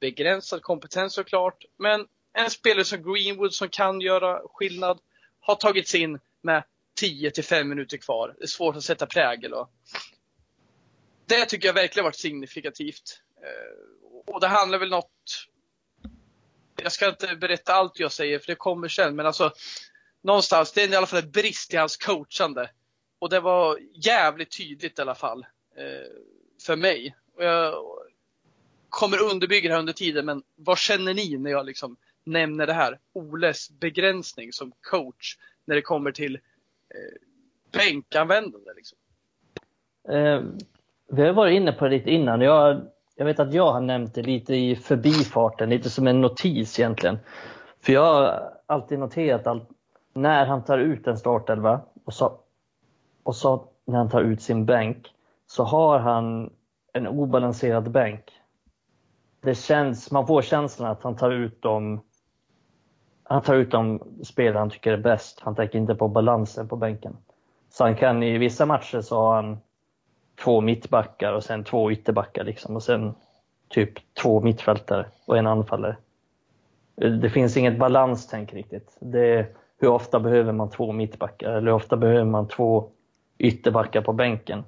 Begränsad 0.00 0.62
kompetens 0.62 1.14
såklart, 1.14 1.64
men 1.78 2.06
en 2.32 2.50
spelare 2.50 2.84
som 2.84 3.02
Greenwood 3.02 3.54
som 3.54 3.68
kan 3.68 4.00
göra 4.00 4.40
skillnad 4.44 5.00
har 5.40 5.54
tagits 5.54 5.94
in 5.94 6.18
med 6.42 6.64
10 7.00 7.30
till 7.30 7.44
5 7.44 7.68
minuter 7.68 7.96
kvar. 7.96 8.34
Det 8.38 8.44
är 8.44 8.48
svårt 8.48 8.76
att 8.76 8.84
sätta 8.84 9.06
prägel. 9.06 9.52
Och 9.52 9.70
det 11.26 11.44
tycker 11.44 11.68
jag 11.68 11.74
verkligen 11.74 12.04
varit 12.04 12.16
signifikativt. 12.16 13.22
Eh, 13.36 14.34
och 14.34 14.40
det 14.40 14.48
handlar 14.48 14.78
väl 14.78 14.90
något 14.90 15.10
jag 16.82 16.92
ska 16.92 17.08
inte 17.08 17.36
berätta 17.36 17.72
allt 17.72 18.00
jag 18.00 18.12
säger 18.12 18.38
för 18.38 18.46
det 18.46 18.54
kommer 18.54 18.88
sen, 18.88 19.16
men 19.16 19.26
alltså 19.26 19.52
någonstans, 20.22 20.72
det 20.72 20.82
är 20.82 20.92
i 20.92 20.96
alla 20.96 21.06
fall 21.06 21.22
en 21.22 21.30
brist 21.30 21.74
i 21.74 21.76
hans 21.76 21.96
coachande. 21.96 22.70
Och 23.18 23.28
det 23.28 23.40
var 23.40 23.78
jävligt 24.04 24.56
tydligt 24.58 24.98
i 24.98 25.02
alla 25.02 25.14
fall 25.14 25.46
eh, 25.76 26.10
för 26.66 26.76
mig. 26.76 27.16
Och 27.36 27.44
jag 27.44 27.74
kommer 28.90 29.22
underbygga 29.22 29.68
det 29.68 29.74
här 29.74 29.80
under 29.80 29.92
tiden, 29.92 30.26
men 30.26 30.42
vad 30.56 30.78
känner 30.78 31.14
ni 31.14 31.38
när 31.38 31.50
jag 31.50 31.66
liksom 31.66 31.96
nämner 32.24 32.66
det 32.66 32.72
här? 32.72 32.98
Oles 33.12 33.70
begränsning 33.70 34.52
som 34.52 34.72
coach 34.90 35.36
när 35.64 35.74
det 35.74 35.82
kommer 35.82 36.12
till 36.12 36.34
eh, 36.34 37.20
bänkanvändande. 37.72 38.70
Liksom. 38.76 38.98
Eh, 40.08 40.42
vi 41.12 41.22
har 41.22 41.32
varit 41.32 41.54
inne 41.56 41.72
på 41.72 41.84
det 41.84 41.90
lite 41.90 42.10
innan. 42.10 42.40
Jag 42.40 42.80
jag 43.20 43.24
vet 43.24 43.40
att 43.40 43.54
jag 43.54 43.72
har 43.72 43.80
nämnt 43.80 44.14
det 44.14 44.22
lite 44.22 44.54
i 44.54 44.76
förbifarten, 44.76 45.70
lite 45.70 45.90
som 45.90 46.06
en 46.06 46.20
notis 46.20 46.78
egentligen. 46.78 47.18
För 47.80 47.92
jag 47.92 48.14
har 48.14 48.52
alltid 48.66 48.98
noterat 48.98 49.46
att 49.46 49.68
när 50.14 50.46
han 50.46 50.64
tar 50.64 50.78
ut 50.78 51.06
en 51.06 51.16
startelva 51.16 51.80
och 52.04 52.14
så, 52.14 52.38
och 53.22 53.36
så 53.36 53.64
när 53.84 53.98
han 53.98 54.10
tar 54.10 54.20
ut 54.20 54.42
sin 54.42 54.66
bänk 54.66 55.14
så 55.46 55.64
har 55.64 55.98
han 55.98 56.50
en 56.92 57.06
obalanserad 57.06 57.90
bänk. 57.90 58.39
Det 59.40 59.54
känns, 59.54 60.10
man 60.10 60.26
får 60.26 60.42
känslan 60.42 60.90
att 60.90 61.02
han 61.02 61.16
tar 61.16 61.30
ut 61.30 61.62
dem 61.62 62.00
han 63.30 63.42
tar 63.42 63.54
ut 63.54 63.70
de 63.70 64.00
spelare 64.22 64.58
han 64.58 64.70
tycker 64.70 64.92
är 64.92 64.96
bäst. 64.96 65.40
Han 65.40 65.54
tänker 65.54 65.78
inte 65.78 65.94
på 65.94 66.08
balansen 66.08 66.68
på 66.68 66.76
bänken. 66.76 67.16
Så 67.70 67.84
han 67.84 67.96
kan 67.96 68.22
i 68.22 68.38
vissa 68.38 68.66
matcher 68.66 69.00
så 69.00 69.16
har 69.16 69.34
han 69.34 69.58
två 70.44 70.60
mittbackar 70.60 71.32
och 71.32 71.44
sen 71.44 71.64
två 71.64 71.92
ytterbackar 71.92 72.44
liksom 72.44 72.76
och 72.76 72.82
sen 72.82 73.14
typ 73.68 74.14
två 74.22 74.40
mittfältare 74.40 75.06
och 75.26 75.38
en 75.38 75.46
anfallare. 75.46 75.96
Det 76.94 77.30
finns 77.30 77.56
inget 77.56 77.78
balanstänk 77.78 78.54
riktigt. 78.54 78.96
Det 79.00 79.34
är, 79.34 79.48
hur 79.78 79.88
ofta 79.88 80.20
behöver 80.20 80.52
man 80.52 80.70
två 80.70 80.92
mittbackar 80.92 81.50
eller 81.50 81.66
hur 81.66 81.76
ofta 81.76 81.96
behöver 81.96 82.24
man 82.24 82.48
två 82.48 82.88
ytterbackar 83.38 84.02
på 84.02 84.12
bänken? 84.12 84.64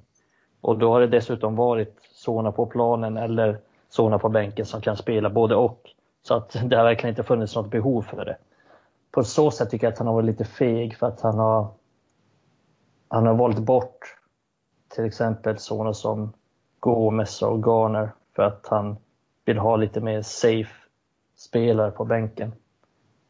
Och 0.61 0.77
då 0.77 0.91
har 0.91 1.01
det 1.01 1.07
dessutom 1.07 1.55
varit 1.55 1.97
såna 2.01 2.51
på 2.51 2.65
planen 2.65 3.17
eller 3.17 3.59
sådana 3.93 4.19
på 4.19 4.29
bänken 4.29 4.65
som 4.65 4.81
kan 4.81 4.97
spela 4.97 5.29
både 5.29 5.55
och. 5.55 5.89
Så 6.21 6.35
att 6.35 6.55
det 6.63 6.75
har 6.75 6.83
verkligen 6.83 7.09
inte 7.11 7.23
funnits 7.23 7.55
något 7.55 7.71
behov 7.71 8.01
för 8.01 8.25
det. 8.25 8.37
På 9.11 9.23
så 9.23 9.51
sätt 9.51 9.69
tycker 9.69 9.87
jag 9.87 9.91
att 9.91 9.97
han 9.97 10.07
har 10.07 10.13
varit 10.13 10.25
lite 10.25 10.45
feg 10.45 10.97
för 10.97 11.07
att 11.07 11.21
han 11.21 11.39
har, 11.39 11.67
han 13.07 13.27
har 13.27 13.33
valt 13.33 13.59
bort 13.59 13.99
till 14.95 15.05
exempel 15.05 15.57
sådana 15.57 15.93
som 15.93 16.33
Gomes 16.79 17.41
och 17.41 17.63
Garner 17.65 18.11
för 18.35 18.43
att 18.43 18.67
han 18.67 18.97
vill 19.45 19.57
ha 19.57 19.75
lite 19.75 20.01
mer 20.01 20.21
safe 20.21 20.73
spelare 21.35 21.91
på 21.91 22.05
bänken. 22.05 22.51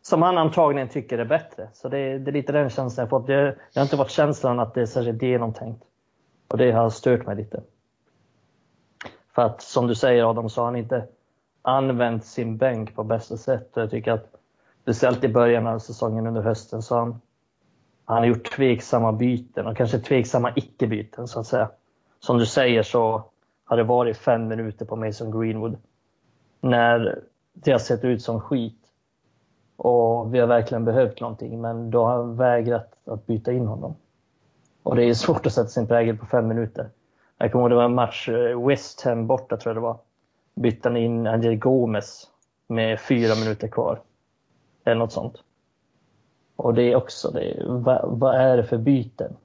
Som 0.01 0.21
han 0.21 0.37
antagligen 0.37 0.89
tycker 0.89 1.17
är 1.17 1.25
bättre. 1.25 1.69
Så 1.73 1.89
det 1.89 1.97
är, 1.97 2.19
det 2.19 2.31
är 2.31 2.33
lite 2.33 2.51
den 2.51 2.69
känslan 2.69 3.03
jag 3.03 3.09
fått. 3.09 3.27
Det, 3.27 3.43
det 3.45 3.79
har 3.79 3.83
inte 3.83 3.95
varit 3.95 4.11
känslan 4.11 4.59
att 4.59 4.73
det 4.73 4.81
är 4.81 4.85
särskilt 4.85 5.21
genomtänkt. 5.21 5.83
Och 6.47 6.57
det 6.57 6.71
har 6.71 6.89
stört 6.89 7.25
mig 7.25 7.35
lite. 7.35 7.63
För 9.35 9.41
att 9.41 9.61
som 9.61 9.87
du 9.87 9.95
säger 9.95 10.29
Adam, 10.29 10.49
så 10.49 10.61
har 10.61 10.65
han 10.65 10.75
inte 10.75 11.07
använt 11.61 12.25
sin 12.25 12.57
bänk 12.57 12.95
på 12.95 13.03
bästa 13.03 13.37
sätt. 13.37 13.77
Och 13.77 13.81
jag 13.81 13.89
tycker 13.89 14.11
att 14.11 14.35
speciellt 14.81 15.23
i 15.23 15.27
början 15.27 15.67
av 15.67 15.79
säsongen 15.79 16.27
under 16.27 16.41
hösten 16.41 16.81
så 16.81 16.95
har 16.95 17.01
han 17.01 17.21
han 18.05 18.17
har 18.17 18.25
gjort 18.25 18.55
tveksamma 18.55 19.11
byten 19.11 19.67
och 19.67 19.77
kanske 19.77 19.99
tveksamma 19.99 20.53
icke-byten 20.55 21.27
så 21.27 21.39
att 21.39 21.47
säga. 21.47 21.69
Som 22.19 22.37
du 22.37 22.45
säger 22.45 22.83
så 22.83 23.23
har 23.65 23.77
det 23.77 23.83
varit 23.83 24.17
fem 24.17 24.47
minuter 24.47 24.85
på 24.85 24.95
Mason 24.95 25.39
Greenwood. 25.39 25.77
När 26.61 27.19
det 27.53 27.71
har 27.71 27.79
sett 27.79 28.03
ut 28.03 28.21
som 28.21 28.41
skit. 28.41 28.79
Och 29.75 30.33
vi 30.33 30.39
har 30.39 30.47
verkligen 30.47 30.85
behövt 30.85 31.21
någonting 31.21 31.61
men 31.61 31.91
då 31.91 32.05
har 32.05 32.17
han 32.17 32.35
vägrat 32.35 32.93
att 33.05 33.25
byta 33.25 33.51
in 33.51 33.67
honom. 33.67 33.95
Och 34.83 34.95
det 34.95 35.03
är 35.03 35.13
svårt 35.13 35.45
att 35.45 35.53
sätta 35.53 35.67
sin 35.67 35.87
prägel 35.87 36.17
på 36.17 36.25
fem 36.25 36.47
minuter. 36.47 36.89
Jag 37.43 37.51
kommer 37.51 37.63
ihåg 37.63 37.71
det 37.71 37.75
var 37.75 37.85
en 37.85 37.95
match, 37.95 38.29
eh, 38.29 38.67
West 38.67 39.01
Ham 39.01 39.27
borta 39.27 39.57
tror 39.57 39.69
jag 39.69 39.77
det 39.77 39.87
var. 39.87 39.99
Bytte 40.55 40.89
han 40.89 40.97
in 40.97 41.27
Angel 41.27 41.55
Gomes 41.55 42.27
med 42.67 42.99
fyra 42.99 43.35
minuter 43.35 43.67
kvar. 43.67 44.01
Eller 44.83 44.95
något 44.95 45.11
sånt. 45.11 45.43
Och 46.55 46.73
det 46.73 46.83
är 46.83 46.95
också 46.95 47.31
det, 47.31 47.63
vad, 47.65 48.19
vad 48.19 48.35
är 48.35 48.57
det 48.57 48.63
för 48.63 48.77
byten? 48.77 49.35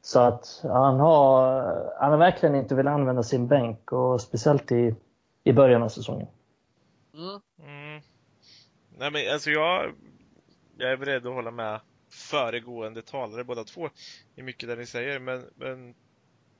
Så 0.00 0.20
att 0.20 0.60
han 0.62 1.00
har, 1.00 1.62
han 2.00 2.10
har 2.10 2.18
verkligen 2.18 2.54
inte 2.54 2.74
velat 2.74 2.94
använda 2.94 3.22
sin 3.22 3.48
bänk 3.48 3.92
och 3.92 4.20
speciellt 4.20 4.72
i, 4.72 4.94
i 5.44 5.52
början 5.52 5.82
av 5.82 5.88
säsongen. 5.88 6.28
Mm. 7.14 7.40
Mm. 7.58 8.02
Nej 8.98 9.10
men 9.10 9.32
alltså 9.32 9.50
jag, 9.50 9.92
jag 10.76 10.92
är 10.92 10.96
beredd 10.96 11.26
att 11.26 11.34
hålla 11.34 11.50
med 11.50 11.80
föregående 12.10 13.02
talare 13.02 13.44
båda 13.44 13.64
två 13.64 13.88
i 14.34 14.42
mycket 14.42 14.68
det 14.68 14.76
ni 14.76 14.86
säger 14.86 15.18
men, 15.18 15.44
men 15.54 15.94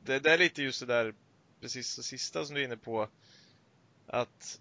det, 0.05 0.19
det 0.19 0.31
är 0.31 0.39
lite 0.39 0.63
just 0.63 0.81
det 0.81 0.87
där 0.87 1.15
precis 1.61 1.97
det 1.97 2.03
sista 2.03 2.45
som 2.45 2.55
du 2.55 2.61
är 2.61 2.65
inne 2.65 2.77
på 2.77 3.09
att 4.07 4.61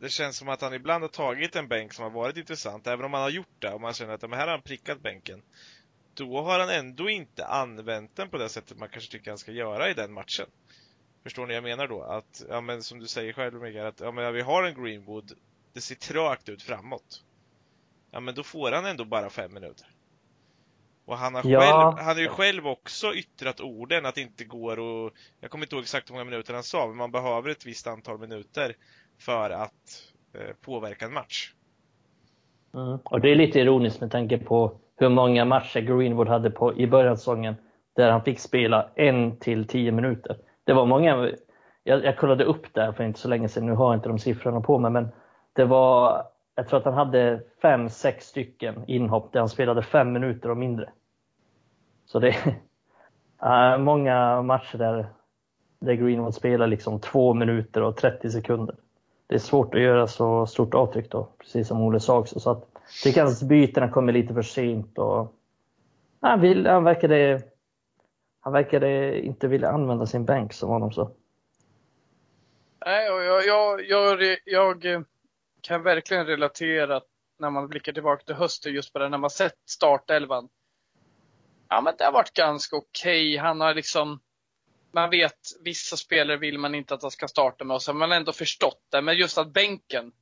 det 0.00 0.08
känns 0.08 0.36
som 0.36 0.48
att 0.48 0.60
han 0.60 0.74
ibland 0.74 1.04
har 1.04 1.08
tagit 1.08 1.56
en 1.56 1.68
bänk 1.68 1.92
som 1.92 2.02
har 2.02 2.10
varit 2.10 2.36
intressant, 2.36 2.86
även 2.86 3.04
om 3.04 3.12
han 3.12 3.22
har 3.22 3.30
gjort 3.30 3.56
det 3.58 3.70
och 3.70 3.80
man 3.80 3.94
känner 3.94 4.14
att 4.14 4.22
men 4.22 4.32
här 4.32 4.46
har 4.46 4.50
han 4.52 4.62
prickat 4.62 5.02
bänken. 5.02 5.42
Då 6.14 6.42
har 6.42 6.60
han 6.60 6.70
ändå 6.70 7.10
inte 7.10 7.46
använt 7.46 8.16
den 8.16 8.30
på 8.30 8.38
det 8.38 8.48
sättet 8.48 8.78
man 8.78 8.88
kanske 8.88 9.12
tycker 9.12 9.30
han 9.30 9.38
ska 9.38 9.52
göra 9.52 9.90
i 9.90 9.94
den 9.94 10.12
matchen. 10.12 10.46
Förstår 11.22 11.46
ni 11.46 11.46
vad 11.46 11.56
jag 11.56 11.62
menar 11.62 11.88
då? 11.88 12.02
Att, 12.02 12.44
ja 12.48 12.60
men 12.60 12.82
som 12.82 12.98
du 12.98 13.06
säger 13.06 13.32
själv 13.32 13.54
Mikael, 13.54 13.86
att 13.86 14.00
ja, 14.00 14.12
men 14.12 14.34
vi 14.34 14.40
har 14.40 14.62
en 14.62 14.84
Greenwood, 14.84 15.32
det 15.72 15.80
ser 15.80 15.94
trögt 15.94 16.48
ut 16.48 16.62
framåt. 16.62 17.24
Ja 18.10 18.20
men 18.20 18.34
då 18.34 18.42
får 18.42 18.72
han 18.72 18.86
ändå 18.86 19.04
bara 19.04 19.30
fem 19.30 19.54
minuter. 19.54 19.93
Och 21.06 21.16
han 21.16 21.34
har, 21.34 21.42
ja. 21.46 21.60
själv, 21.60 22.06
han 22.06 22.16
har 22.16 22.22
ju 22.22 22.28
själv 22.28 22.66
också 22.66 23.14
yttrat 23.14 23.60
orden 23.60 24.06
att 24.06 24.14
det 24.14 24.20
inte 24.20 24.44
går 24.44 24.78
och 24.78 25.12
Jag 25.40 25.50
kommer 25.50 25.64
inte 25.64 25.74
ihåg 25.76 25.82
exakt 25.82 26.10
hur 26.10 26.14
många 26.14 26.24
minuter 26.24 26.54
han 26.54 26.62
sa, 26.62 26.86
men 26.86 26.96
man 26.96 27.10
behöver 27.10 27.50
ett 27.50 27.66
visst 27.66 27.86
antal 27.86 28.18
minuter 28.18 28.76
för 29.20 29.50
att 29.50 30.12
eh, 30.34 30.54
påverka 30.64 31.04
en 31.04 31.12
match. 31.12 31.52
Mm. 32.74 32.98
Och 33.04 33.20
det 33.20 33.30
är 33.30 33.36
lite 33.36 33.60
ironiskt 33.60 34.00
med 34.00 34.10
tanke 34.10 34.38
på 34.38 34.78
hur 34.96 35.08
många 35.08 35.44
matcher 35.44 35.80
Greenwood 35.80 36.28
hade 36.28 36.50
på, 36.50 36.78
i 36.78 36.86
början 36.86 37.12
av 37.12 37.16
säsongen 37.16 37.54
där 37.96 38.10
han 38.10 38.24
fick 38.24 38.40
spela 38.40 38.90
en 38.94 39.38
till 39.38 39.66
tio 39.66 39.92
minuter. 39.92 40.36
Det 40.64 40.72
var 40.72 40.86
många, 40.86 41.30
jag, 41.84 42.04
jag 42.04 42.16
kollade 42.16 42.44
upp 42.44 42.74
det 42.74 42.92
för 42.96 43.04
inte 43.04 43.20
så 43.20 43.28
länge 43.28 43.48
sedan, 43.48 43.66
nu 43.66 43.72
har 43.72 43.86
jag 43.86 43.98
inte 43.98 44.08
de 44.08 44.18
siffrorna 44.18 44.60
på 44.60 44.78
mig, 44.78 44.90
men 44.90 45.08
det 45.52 45.64
var, 45.64 46.22
jag 46.54 46.68
tror 46.68 46.78
att 46.78 46.84
han 46.84 46.94
hade 46.94 47.42
fem, 47.62 47.88
sex 47.90 48.26
stycken 48.26 48.84
inhopp 48.86 49.32
där 49.32 49.40
han 49.40 49.48
spelade 49.48 49.82
fem 49.82 50.12
minuter 50.12 50.50
och 50.50 50.56
mindre. 50.56 50.90
Så 52.06 52.18
det 52.18 52.36
är 53.38 53.78
många 53.78 54.42
matcher 54.42 54.78
där, 54.78 55.06
där 55.78 55.94
Greenwood 55.94 56.34
spelar 56.34 56.66
liksom 56.66 57.00
två 57.00 57.34
minuter 57.34 57.82
och 57.82 57.96
30 57.96 58.30
sekunder. 58.30 58.76
Det 59.26 59.34
är 59.34 59.38
svårt 59.38 59.74
att 59.74 59.80
göra 59.80 60.06
så 60.06 60.46
stort 60.46 60.74
avtryck 60.74 61.10
då, 61.10 61.28
precis 61.38 61.68
som 61.68 61.82
Olle 61.82 62.00
sa 62.00 62.18
också. 62.18 62.40
Så 62.40 62.50
att, 62.50 62.68
tycker 63.02 63.22
hans 63.22 63.42
bytena 63.42 63.88
kommer 63.88 64.12
lite 64.12 64.34
för 64.34 64.42
sent 64.42 64.98
och 64.98 65.34
han, 66.20 66.40
vill, 66.40 66.66
han 66.66 66.84
verkade 66.84 67.42
han 68.40 68.52
verkade 68.52 69.20
inte 69.20 69.48
vilja 69.48 69.70
använda 69.70 70.06
sin 70.06 70.24
bänk 70.24 70.52
som 70.52 70.68
honom 70.68 70.92
så. 70.92 71.10
Nej, 72.86 73.10
och 73.10 73.24
jag, 73.24 73.46
jag, 73.46 73.84
jag, 73.88 74.38
jag 74.44 74.84
eh, 74.84 75.00
kan 75.64 75.82
verkligen 75.82 76.26
relatera 76.26 77.00
när 77.38 77.50
man 77.50 77.68
blickar 77.68 77.92
tillbaka 77.92 78.24
till 78.24 78.34
hösten 78.34 78.72
just 78.72 78.92
på 78.92 78.98
det, 78.98 79.08
när 79.08 79.18
man 79.18 79.30
sett 79.30 79.58
startelvan. 79.68 80.48
Ja, 81.68 81.80
men 81.80 81.94
det 81.98 82.04
har 82.04 82.12
varit 82.12 82.32
ganska 82.32 82.76
okej. 82.76 83.30
Okay. 83.30 83.38
Han 83.38 83.60
har 83.60 83.74
liksom, 83.74 84.20
man 84.92 85.10
vet 85.10 85.38
vissa 85.60 85.96
spelare 85.96 86.36
vill 86.36 86.58
man 86.58 86.74
inte 86.74 86.94
att 86.94 87.02
han 87.02 87.10
ska 87.10 87.28
starta 87.28 87.64
med 87.64 87.74
och 87.74 87.82
så 87.82 87.92
har 87.92 87.98
man 87.98 88.12
ändå 88.12 88.32
förstått 88.32 88.82
det. 88.90 89.02
Men 89.02 89.16
just 89.16 89.38
att 89.38 89.52
bänken, 89.52 90.12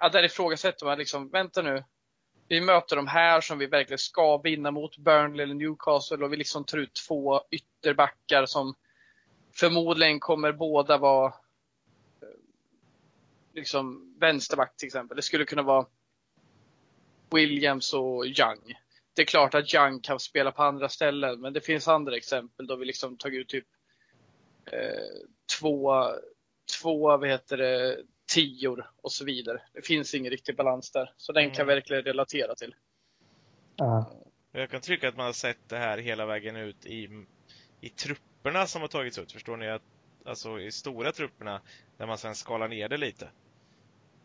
ja, 0.00 0.08
där 0.08 0.22
ifrågasätter 0.22 0.86
man 0.86 0.98
liksom, 0.98 1.30
vänta 1.30 1.62
nu. 1.62 1.84
Vi 2.48 2.60
möter 2.60 2.96
de 2.96 3.06
här 3.06 3.40
som 3.40 3.58
vi 3.58 3.66
verkligen 3.66 3.98
ska 3.98 4.38
vinna 4.38 4.70
mot, 4.70 4.98
Burnley 4.98 5.42
eller 5.42 5.54
Newcastle 5.54 6.24
och 6.24 6.32
vi 6.32 6.36
liksom 6.36 6.64
tar 6.64 6.78
ut 6.78 7.00
två 7.08 7.40
ytterbackar 7.50 8.46
som 8.46 8.74
förmodligen 9.54 10.20
kommer 10.20 10.52
båda 10.52 10.98
vara 10.98 11.34
liksom 13.58 14.14
vänsterback 14.20 14.76
till 14.76 14.86
exempel. 14.86 15.16
Det 15.16 15.22
skulle 15.22 15.44
kunna 15.44 15.62
vara 15.62 15.86
Williams 17.30 17.94
och 17.94 18.26
Young. 18.26 18.74
Det 19.14 19.22
är 19.22 19.26
klart 19.26 19.54
att 19.54 19.74
Young 19.74 20.00
kan 20.00 20.20
spela 20.20 20.52
på 20.52 20.62
andra 20.62 20.88
ställen, 20.88 21.40
men 21.40 21.52
det 21.52 21.60
finns 21.60 21.88
andra 21.88 22.16
exempel 22.16 22.66
då 22.66 22.76
vi 22.76 22.84
liksom 22.84 23.16
tagit 23.16 23.40
ut 23.40 23.48
typ 23.48 23.66
eh, 24.72 25.28
två, 25.58 26.04
två, 26.82 27.16
vad 27.16 27.28
heter 27.28 27.56
det, 27.56 27.98
tior 28.34 28.90
och 29.02 29.12
så 29.12 29.24
vidare. 29.24 29.62
Det 29.72 29.86
finns 29.86 30.14
ingen 30.14 30.30
riktig 30.30 30.56
balans 30.56 30.90
där. 30.90 31.12
Så 31.16 31.32
den 31.32 31.44
kan 31.44 31.56
jag 31.56 31.60
mm. 31.60 31.74
verkligen 31.74 32.02
relatera 32.02 32.54
till. 32.54 32.74
Ja. 33.76 34.10
Jag 34.52 34.70
kan 34.70 34.80
tycka 34.80 35.08
att 35.08 35.16
man 35.16 35.26
har 35.26 35.32
sett 35.32 35.68
det 35.68 35.76
här 35.76 35.98
hela 35.98 36.26
vägen 36.26 36.56
ut 36.56 36.86
i, 36.86 37.26
i 37.80 37.88
trupperna 37.88 38.66
som 38.66 38.80
har 38.80 38.88
tagits 38.88 39.18
ut. 39.18 39.32
Förstår 39.32 39.56
ni? 39.56 39.68
Att, 39.68 39.82
alltså 40.24 40.60
i 40.60 40.72
stora 40.72 41.12
trupperna, 41.12 41.60
där 41.96 42.06
man 42.06 42.18
sen 42.18 42.34
skalar 42.34 42.68
ner 42.68 42.88
det 42.88 42.96
lite. 42.96 43.28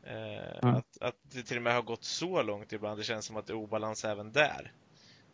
Eh, 0.03 0.57
mm. 0.63 0.75
att, 0.75 1.01
att 1.01 1.15
det 1.21 1.43
till 1.43 1.57
och 1.57 1.63
med 1.63 1.73
har 1.73 1.81
gått 1.81 2.03
så 2.03 2.41
långt 2.41 2.73
ibland. 2.73 2.99
Det 2.99 3.03
känns 3.03 3.25
som 3.25 3.37
att 3.37 3.47
det 3.47 3.53
är 3.53 3.57
obalans 3.57 4.05
även 4.05 4.31
där. 4.31 4.73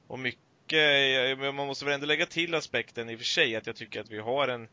Och 0.08 0.20
mycket, 0.20 1.40
man 1.40 1.56
måste 1.68 1.86
väl 1.86 1.94
ändå 1.94 2.06
lägga 2.06 2.26
till 2.26 2.56
aspekten 2.56 3.10
i 3.10 3.16
och 3.16 3.20
för 3.20 3.26
sig 3.26 3.56
att 3.56 3.68
jag 3.68 3.76
tycker 3.76 4.02
att 4.02 4.10
vi 4.10 4.20
har 4.20 4.48
en, 4.48 4.68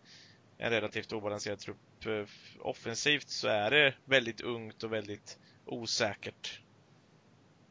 en 0.58 0.70
relativt 0.70 1.12
obalanserad 1.12 1.58
trupp. 1.58 2.06
Eh, 2.06 2.24
offensivt 2.60 3.28
så 3.28 3.48
är 3.48 3.70
det 3.70 3.94
väldigt 4.04 4.40
ungt 4.40 4.82
och 4.82 4.92
väldigt 4.92 5.38
osäkert. 5.66 6.60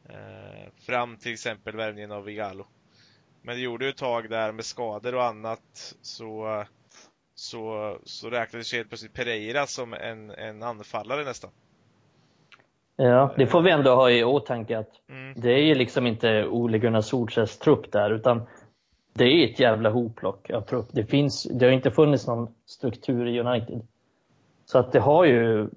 Eh, 0.08 0.72
fram 0.80 1.16
till 1.16 1.32
exempel 1.32 1.76
värvningen 1.76 2.12
av 2.12 2.24
Vigalo. 2.24 2.66
Men 3.42 3.56
det 3.56 3.62
gjorde 3.62 3.84
ju 3.84 3.90
ett 3.90 3.96
tag 3.96 4.30
där 4.30 4.52
med 4.52 4.64
skador 4.64 5.14
och 5.14 5.24
annat 5.24 5.94
så, 6.02 6.64
så, 7.34 7.98
så 8.04 8.30
räknades 8.30 8.72
helt 8.72 8.88
plötsligt 8.88 9.12
Pereira 9.12 9.66
som 9.66 9.94
en, 9.94 10.30
en 10.30 10.62
anfallare 10.62 11.24
nästan. 11.24 11.50
Ja, 12.96 13.34
det 13.36 13.46
får 13.46 13.62
vi 13.62 13.70
ändå 13.70 13.94
ha 13.94 14.10
i 14.10 14.24
åtanke 14.24 14.78
att 14.78 14.90
mm. 15.08 15.40
det 15.40 15.50
är 15.52 15.62
ju 15.62 15.74
liksom 15.74 16.06
inte 16.06 16.46
Ole 16.46 16.78
Gunnar 16.78 17.00
Solskjaers 17.00 17.58
trupp 17.58 17.92
där, 17.92 18.10
utan 18.10 18.42
det 19.12 19.24
är 19.24 19.52
ett 19.52 19.60
jävla 19.60 19.90
hopplock 19.90 20.50
av 20.50 20.60
trupp. 20.60 20.88
Det, 20.92 21.04
finns, 21.04 21.42
det 21.42 21.66
har 21.66 21.72
inte 21.72 21.90
funnits 21.90 22.26
någon 22.26 22.54
struktur 22.66 23.26
i 23.26 23.40
United. 23.40 23.86
Så 24.64 24.78
att 24.78 24.92
det 24.92 25.00
har 25.00 25.24
ju, 25.24 25.68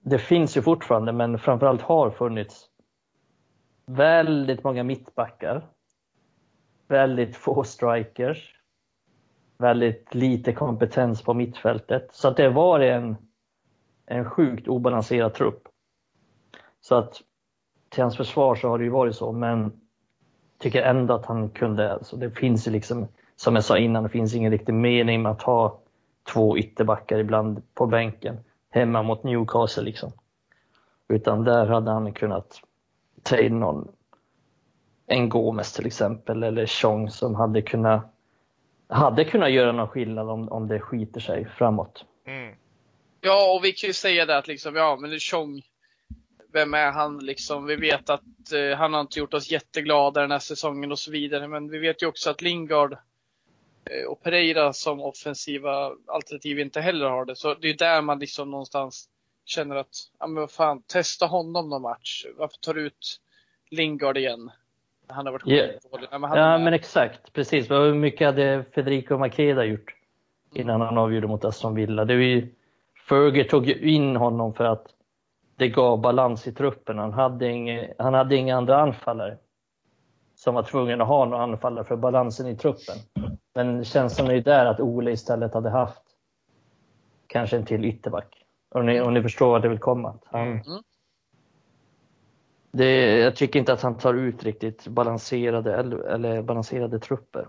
det 0.00 0.18
finns 0.18 0.56
ju 0.56 0.62
fortfarande, 0.62 1.12
men 1.12 1.38
framförallt 1.38 1.82
har 1.82 2.10
funnits 2.10 2.66
väldigt 3.86 4.64
många 4.64 4.84
mittbackar, 4.84 5.66
väldigt 6.88 7.36
få 7.36 7.64
strikers, 7.64 8.54
väldigt 9.58 10.14
lite 10.14 10.52
kompetens 10.52 11.22
på 11.22 11.34
mittfältet. 11.34 12.08
Så 12.12 12.28
att 12.28 12.36
det 12.36 12.48
var 12.48 12.80
en, 12.80 13.16
en 14.06 14.30
sjukt 14.30 14.68
obalanserad 14.68 15.34
trupp. 15.34 15.68
Så 16.88 16.94
att 16.94 17.22
till 17.88 18.02
hans 18.02 18.16
försvar 18.16 18.54
så 18.54 18.68
har 18.68 18.78
det 18.78 18.84
ju 18.84 18.90
varit 18.90 19.16
så, 19.16 19.32
men 19.32 19.80
tycker 20.58 20.82
ändå 20.82 21.14
att 21.14 21.26
han 21.26 21.50
kunde, 21.50 21.92
alltså 21.92 22.16
det 22.16 22.30
finns 22.30 22.68
ju 22.68 22.70
liksom, 22.70 23.08
som 23.36 23.54
jag 23.54 23.64
sa 23.64 23.78
innan, 23.78 24.02
det 24.02 24.08
finns 24.08 24.34
ingen 24.34 24.52
riktig 24.52 24.74
mening 24.74 25.22
med 25.22 25.32
att 25.32 25.42
ha 25.42 25.78
två 26.32 26.58
ytterbackar 26.58 27.18
ibland 27.18 27.62
på 27.74 27.86
bänken 27.86 28.38
hemma 28.70 29.02
mot 29.02 29.24
Newcastle 29.24 29.82
liksom. 29.82 30.12
Utan 31.08 31.44
där 31.44 31.66
hade 31.66 31.90
han 31.90 32.12
kunnat 32.12 32.60
ta 33.22 33.38
in 33.38 33.60
någon, 33.60 33.88
en 35.06 35.28
Gomes 35.28 35.72
till 35.72 35.86
exempel, 35.86 36.42
eller 36.42 36.66
Chong 36.66 37.10
som 37.10 37.34
hade 37.34 37.62
kunnat, 37.62 38.02
hade 38.88 39.24
kunnat 39.24 39.52
göra 39.52 39.72
någon 39.72 39.88
skillnad 39.88 40.30
om, 40.30 40.48
om 40.48 40.68
det 40.68 40.80
skiter 40.80 41.20
sig 41.20 41.44
framåt. 41.44 42.04
Mm. 42.26 42.54
Ja, 43.20 43.54
och 43.54 43.64
vi 43.64 43.72
kan 43.72 43.88
ju 43.88 43.94
säga 43.94 44.26
det 44.26 44.38
att 44.38 44.48
liksom, 44.48 44.76
ja, 44.76 44.98
men 45.00 45.18
Chong 45.18 45.62
vem 46.52 46.74
är 46.74 46.90
han 46.90 47.18
liksom? 47.18 47.66
Vi 47.66 47.76
vet 47.76 48.10
att 48.10 48.52
eh, 48.52 48.78
han 48.78 48.94
har 48.94 49.00
inte 49.00 49.18
gjort 49.18 49.34
oss 49.34 49.50
jätteglada 49.50 50.20
den 50.20 50.30
här 50.30 50.38
säsongen 50.38 50.92
och 50.92 50.98
så 50.98 51.10
vidare. 51.10 51.48
Men 51.48 51.70
vi 51.70 51.78
vet 51.78 52.02
ju 52.02 52.06
också 52.06 52.30
att 52.30 52.42
Lingard 52.42 52.92
eh, 53.84 54.06
och 54.08 54.22
Pereira 54.22 54.72
som 54.72 55.00
offensiva 55.00 55.92
alternativ 56.06 56.58
inte 56.58 56.80
heller 56.80 57.06
har 57.06 57.24
det. 57.24 57.36
Så 57.36 57.54
det 57.54 57.68
är 57.68 57.76
där 57.76 58.02
man 58.02 58.18
liksom 58.18 58.50
någonstans 58.50 59.08
känner 59.44 59.76
att, 59.76 59.96
ja 60.18 60.26
men 60.26 60.40
vad 60.40 60.50
fan, 60.50 60.82
testa 60.82 61.26
honom 61.26 61.68
någon 61.68 61.82
match. 61.82 62.26
Varför 62.36 62.56
tar 62.56 62.74
du 62.74 62.86
ut 62.86 63.20
Lingard 63.70 64.16
igen? 64.16 64.50
Han 65.08 65.26
har 65.26 65.32
varit 65.32 65.46
yeah. 65.46 65.70
ja, 66.10 66.18
men, 66.18 66.30
ja, 66.30 66.58
men 66.58 66.74
exakt, 66.74 67.32
precis. 67.32 67.70
Hur 67.70 67.94
mycket 67.94 68.26
hade 68.26 68.64
Federico 68.74 69.18
Makeda 69.18 69.64
gjort 69.64 69.94
innan 70.54 70.80
han 70.80 70.98
avgjorde 70.98 71.26
mot 71.26 71.44
Aston 71.44 71.74
Villa? 71.74 72.04
Det 72.04 72.14
var 72.14 72.22
ju, 72.22 72.54
Ferger 73.08 73.44
tog 73.44 73.66
ju 73.66 73.90
in 73.90 74.16
honom 74.16 74.54
för 74.54 74.64
att 74.64 74.86
det 75.56 75.68
gav 75.68 76.00
balans 76.00 76.46
i 76.46 76.52
truppen. 76.52 76.98
Han 76.98 77.12
hade, 77.12 77.48
inga, 77.48 77.88
han 77.98 78.14
hade 78.14 78.36
inga 78.36 78.56
andra 78.56 78.80
anfallare 78.80 79.38
som 80.34 80.54
var 80.54 80.62
tvungen 80.62 81.00
att 81.00 81.08
ha 81.08 81.24
några 81.24 81.42
anfallare 81.42 81.84
för 81.84 81.96
balansen 81.96 82.46
i 82.46 82.56
truppen. 82.56 82.96
Men 83.54 83.84
känslan 83.84 84.28
är 84.28 84.34
ju 84.34 84.40
där 84.40 84.66
att 84.66 84.80
Ole 84.80 85.10
istället 85.10 85.54
hade 85.54 85.70
haft 85.70 86.02
kanske 87.26 87.56
en 87.56 87.66
till 87.66 87.84
ytterback. 87.84 88.42
Om 88.68 88.86
ni, 88.86 89.00
om 89.00 89.14
ni 89.14 89.22
förstår 89.22 89.50
vad 89.50 89.62
det 89.62 89.68
vill 89.68 89.78
komma. 89.78 90.18
Han, 90.24 90.48
mm. 90.48 90.82
det, 92.70 93.18
jag 93.18 93.36
tycker 93.36 93.58
inte 93.58 93.72
att 93.72 93.82
han 93.82 93.98
tar 93.98 94.14
ut 94.14 94.44
riktigt 94.44 94.86
balanserade, 94.86 95.76
eller, 95.76 95.98
eller 95.98 96.42
balanserade 96.42 96.98
trupper. 96.98 97.46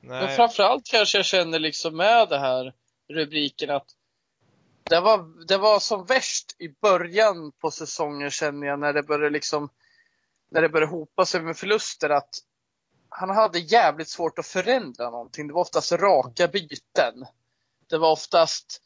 Nej. 0.00 0.26
Men 0.26 0.28
framförallt 0.28 0.86
kanske 0.90 1.18
jag 1.18 1.24
känner 1.24 1.58
liksom 1.58 1.96
med 1.96 2.28
det 2.28 2.38
här 2.38 2.72
rubriken 3.08 3.70
att 3.70 3.86
det 4.88 5.00
var, 5.00 5.46
det 5.46 5.58
var 5.58 5.80
som 5.80 6.04
värst 6.04 6.56
i 6.58 6.68
början 6.68 7.52
på 7.52 7.70
säsongen 7.70 8.30
känner 8.30 8.66
jag 8.66 8.78
när 8.78 8.92
det 8.92 9.02
började 9.02 9.30
liksom 9.30 9.68
när 10.50 10.62
det 10.62 10.68
började 10.68 10.92
hopa 10.92 11.24
sig 11.24 11.42
med 11.42 11.56
förluster 11.56 12.10
att 12.10 12.34
han 13.08 13.30
hade 13.30 13.58
jävligt 13.58 14.08
svårt 14.08 14.38
att 14.38 14.46
förändra 14.46 15.10
någonting. 15.10 15.46
Det 15.46 15.54
var 15.54 15.60
oftast 15.60 15.92
raka 15.92 16.48
byten. 16.48 17.26
Det 17.90 17.98
var 17.98 18.12
oftast 18.12 18.82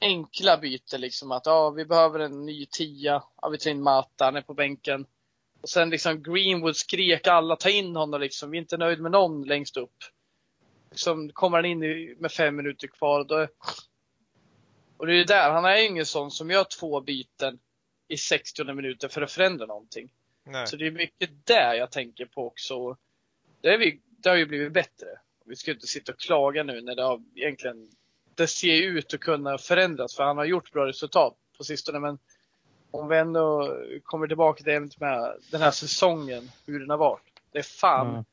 enkla 0.00 0.58
byten 0.58 1.00
liksom 1.00 1.32
att 1.32 1.46
ja, 1.46 1.70
vi 1.70 1.84
behöver 1.84 2.18
en 2.20 2.46
ny 2.46 2.66
tia. 2.66 3.22
Ja, 3.42 3.48
vi 3.48 3.58
tar 3.58 3.70
in 3.70 3.82
Mata, 3.82 4.24
han 4.24 4.36
är 4.36 4.42
på 4.42 4.54
bänken. 4.54 5.06
Och 5.62 5.68
sen 5.68 5.90
liksom 5.90 6.22
Greenwood 6.22 6.76
skrek 6.76 7.26
alla, 7.26 7.56
ta 7.56 7.68
in 7.68 7.96
honom 7.96 8.20
liksom. 8.20 8.50
Vi 8.50 8.58
är 8.58 8.62
inte 8.62 8.76
nöjda 8.76 9.02
med 9.02 9.12
någon 9.12 9.42
längst 9.42 9.76
upp. 9.76 9.96
Liksom 10.90 11.30
kommer 11.32 11.58
han 11.58 11.64
in 11.64 11.80
med 12.20 12.32
fem 12.32 12.56
minuter 12.56 12.86
kvar, 12.86 13.24
då, 13.24 13.46
och 15.02 15.08
det 15.08 15.20
är 15.20 15.24
där, 15.24 15.50
han 15.50 15.64
är 15.64 15.76
ju 15.76 15.86
ingen 15.86 16.06
sån 16.06 16.30
som 16.30 16.50
gör 16.50 16.64
två 16.64 17.00
byten 17.00 17.58
i 18.08 18.16
60 18.16 18.64
minuter 18.64 19.08
för 19.08 19.22
att 19.22 19.32
förändra 19.32 19.66
någonting. 19.66 20.12
Nej. 20.44 20.66
Så 20.66 20.76
det 20.76 20.86
är 20.86 20.90
mycket 20.90 21.46
där 21.46 21.74
jag 21.74 21.90
tänker 21.90 22.26
på 22.26 22.46
också. 22.46 22.96
Det, 23.60 23.68
är 23.74 23.78
vi, 23.78 24.00
det 24.06 24.28
har 24.28 24.36
ju 24.36 24.46
blivit 24.46 24.72
bättre. 24.72 25.06
Vi 25.44 25.56
ska 25.56 25.70
inte 25.70 25.86
sitta 25.86 26.12
och 26.12 26.18
klaga 26.18 26.62
nu 26.62 26.80
när 26.80 26.94
det 26.94 27.02
har 27.02 27.22
egentligen, 27.34 27.90
det 28.34 28.46
ser 28.46 28.82
ut 28.82 29.14
att 29.14 29.20
kunna 29.20 29.58
förändras 29.58 30.16
för 30.16 30.24
han 30.24 30.36
har 30.36 30.44
gjort 30.44 30.72
bra 30.72 30.86
resultat 30.86 31.36
på 31.56 31.64
sistone 31.64 31.98
men 31.98 32.18
om 32.90 33.08
vi 33.08 33.18
ändå 33.18 33.76
kommer 34.02 34.26
tillbaka 34.26 34.56
till 34.56 34.72
det 34.72 35.00
med 35.00 35.36
den 35.50 35.60
här 35.60 35.70
säsongen, 35.70 36.50
hur 36.66 36.80
den 36.80 36.90
har 36.90 36.98
varit. 36.98 37.40
Det 37.52 37.58
är 37.58 37.62
fan, 37.62 38.10
mm. 38.10 38.24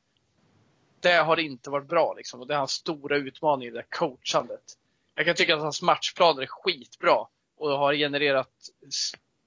det 1.00 1.14
har 1.14 1.40
inte 1.40 1.70
varit 1.70 1.88
bra 1.88 2.14
liksom. 2.18 2.42
Och 2.42 2.48
det 2.48 2.54
är 2.54 2.58
hans 2.58 2.72
stora 2.72 3.18
utmaning, 3.18 3.70
det 3.70 3.76
där 3.76 3.86
coachandet. 3.90 4.76
Jag 5.20 5.26
kan 5.26 5.36
tycka 5.36 5.56
att 5.56 5.62
hans 5.62 5.82
matchplaner 5.82 6.42
är 6.42 6.48
skitbra 6.48 7.18
och 7.58 7.70
har 7.70 7.94
genererat 7.94 8.50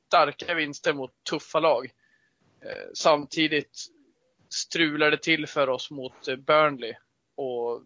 starka 0.07 0.55
vinster 0.55 0.93
mot 0.93 1.11
tuffa 1.31 1.61
lag. 1.61 1.91
Eh, 2.61 2.91
samtidigt 2.95 3.87
strular 4.51 5.11
det 5.11 5.23
till 5.23 5.47
för 5.47 5.69
oss 5.69 5.91
mot 5.91 6.29
eh, 6.29 6.37
Burnley 6.37 6.95
och 7.37 7.83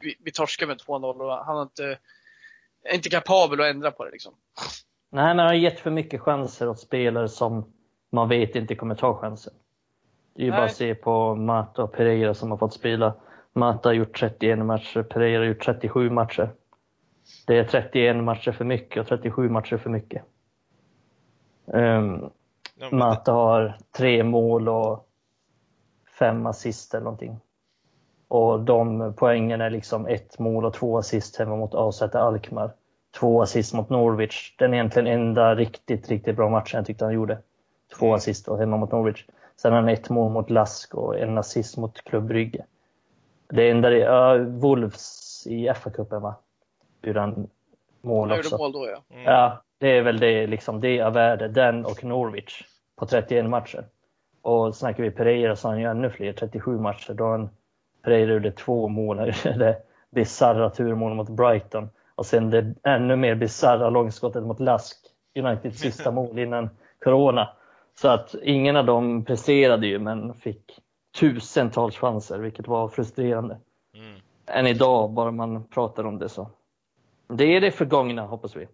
vi, 0.00 0.16
vi 0.24 0.32
torskar 0.32 0.66
med 0.66 0.76
2-0 0.76 1.20
och 1.20 1.44
han 1.44 1.56
är 1.56 1.62
inte, 1.62 1.98
är 2.84 2.94
inte 2.94 3.08
kapabel 3.08 3.60
att 3.60 3.66
ändra 3.66 3.90
på 3.90 4.04
det 4.04 4.10
liksom. 4.10 4.34
Nej, 5.10 5.24
han 5.24 5.38
har 5.38 5.54
gett 5.54 5.80
för 5.80 5.90
mycket 5.90 6.20
chanser 6.20 6.68
åt 6.68 6.80
spelare 6.80 7.28
som 7.28 7.72
man 8.12 8.28
vet 8.28 8.56
inte 8.56 8.74
kommer 8.74 8.94
ta 8.94 9.20
chansen. 9.20 9.54
Det 10.34 10.42
är 10.42 10.44
ju 10.44 10.50
Nej. 10.50 10.58
bara 10.58 10.66
att 10.66 10.76
se 10.76 10.94
på 10.94 11.34
Mata 11.34 11.82
och 11.82 11.92
Pereira 11.92 12.34
som 12.34 12.50
har 12.50 12.58
fått 12.58 12.74
spela. 12.74 13.14
Mata 13.52 13.88
har 13.88 13.94
gjort 13.94 14.18
31 14.18 14.58
matcher, 14.58 15.02
Pereira 15.02 15.38
har 15.38 15.46
gjort 15.46 15.64
37 15.64 16.10
matcher. 16.10 16.54
Det 17.46 17.58
är 17.58 17.64
31 17.64 18.16
matcher 18.16 18.52
för 18.52 18.64
mycket 18.64 19.00
och 19.00 19.06
37 19.06 19.48
matcher 19.48 19.76
för 19.76 19.90
mycket. 19.90 20.22
Um, 21.66 22.30
ja, 22.78 22.88
Mata 22.92 23.32
har 23.32 23.76
tre 23.96 24.24
mål 24.24 24.68
och 24.68 25.08
fem 26.18 26.46
assist 26.46 26.94
eller 26.94 27.04
någonting. 27.04 27.40
Och 28.28 28.60
de 28.60 29.12
poängen 29.16 29.60
är 29.60 29.70
liksom 29.70 30.06
ett 30.06 30.38
mål 30.38 30.64
och 30.64 30.74
två 30.74 30.98
assist 30.98 31.36
hemma 31.36 31.56
mot 31.56 31.74
AZ 31.74 32.02
Alkmaar. 32.02 32.72
Två 33.18 33.42
assist 33.42 33.74
mot 33.74 33.90
Norwich. 33.90 34.54
Den 34.58 34.74
egentligen 34.74 35.06
enda 35.06 35.54
riktigt, 35.54 36.08
riktigt 36.08 36.36
bra 36.36 36.48
matchen 36.48 36.78
jag 36.78 36.86
tyckte 36.86 37.04
han 37.04 37.14
gjorde. 37.14 37.38
Två 37.98 38.06
mm. 38.06 38.16
assist 38.16 38.48
och 38.48 38.58
hemma 38.58 38.76
mot 38.76 38.92
Norwich. 38.92 39.26
Sen 39.56 39.72
har 39.72 39.80
han 39.80 39.88
ett 39.88 40.10
mål 40.10 40.32
mot 40.32 40.50
Lask 40.50 40.94
och 40.94 41.18
en 41.18 41.38
assist 41.38 41.76
mot 41.76 42.04
Klubb 42.04 42.24
Brygge. 42.24 42.64
Det 43.48 43.70
enda 43.70 43.90
det 43.90 44.02
är 44.02 44.38
uh, 44.38 44.46
Wolves 44.46 45.46
i 45.46 45.68
FA-cupen 45.68 46.20
va? 46.20 46.34
Gjorde 47.02 47.20
han 47.20 47.48
mål 48.00 48.32
också. 48.32 48.58
Mål 48.58 48.72
då, 48.72 48.88
ja. 48.88 49.02
Mm. 49.10 49.24
ja, 49.24 49.62
det 49.78 49.88
är 49.88 50.02
väl 50.02 50.18
det 50.18 50.46
liksom. 50.46 50.80
Det 50.80 50.98
är 50.98 51.10
värde. 51.10 51.48
Den 51.48 51.84
och 51.84 52.04
Norwich 52.04 52.62
på 52.96 53.06
31 53.06 53.50
matcher. 53.50 53.84
Och 54.42 54.74
snackar 54.76 55.02
vi 55.02 55.10
Pereira 55.10 55.56
så 55.56 55.68
har 55.68 55.72
han 55.72 55.80
ju 55.80 55.88
ännu 55.88 56.10
fler, 56.10 56.32
37 56.32 56.78
matcher. 56.78 57.12
Då 57.12 57.24
har 57.24 57.30
han 57.30 57.50
Pereira 58.02 58.32
gjorde 58.32 58.52
två 58.52 58.88
mål. 58.88 59.16
Det 59.42 59.76
bisarra 60.10 60.70
turmål 60.70 61.14
mot 61.14 61.28
Brighton. 61.28 61.88
Och 62.14 62.26
sen 62.26 62.50
det 62.50 62.74
ännu 62.82 63.16
mer 63.16 63.34
bisarra 63.34 63.90
långskottet 63.90 64.42
mot 64.42 64.60
Lask. 64.60 64.98
Uniteds 65.38 65.78
sista 65.80 66.10
mål 66.10 66.38
innan 66.38 66.70
Corona. 67.04 67.48
Så 67.94 68.08
att 68.08 68.34
ingen 68.42 68.76
av 68.76 68.86
dem 68.86 69.24
presterade 69.24 69.86
ju 69.86 69.98
men 69.98 70.34
fick 70.34 70.80
tusentals 71.20 71.96
chanser, 71.96 72.38
vilket 72.38 72.68
var 72.68 72.88
frustrerande. 72.88 73.58
Mm. 73.96 74.20
Än 74.46 74.66
idag, 74.66 75.10
bara 75.10 75.30
man 75.30 75.64
pratar 75.64 76.04
om 76.04 76.18
det 76.18 76.28
så. 76.28 76.50
Det 77.36 77.44
är 77.44 77.60
det 77.60 77.70
förgångna, 77.70 78.22
hoppas 78.22 78.56
vi. 78.56 78.68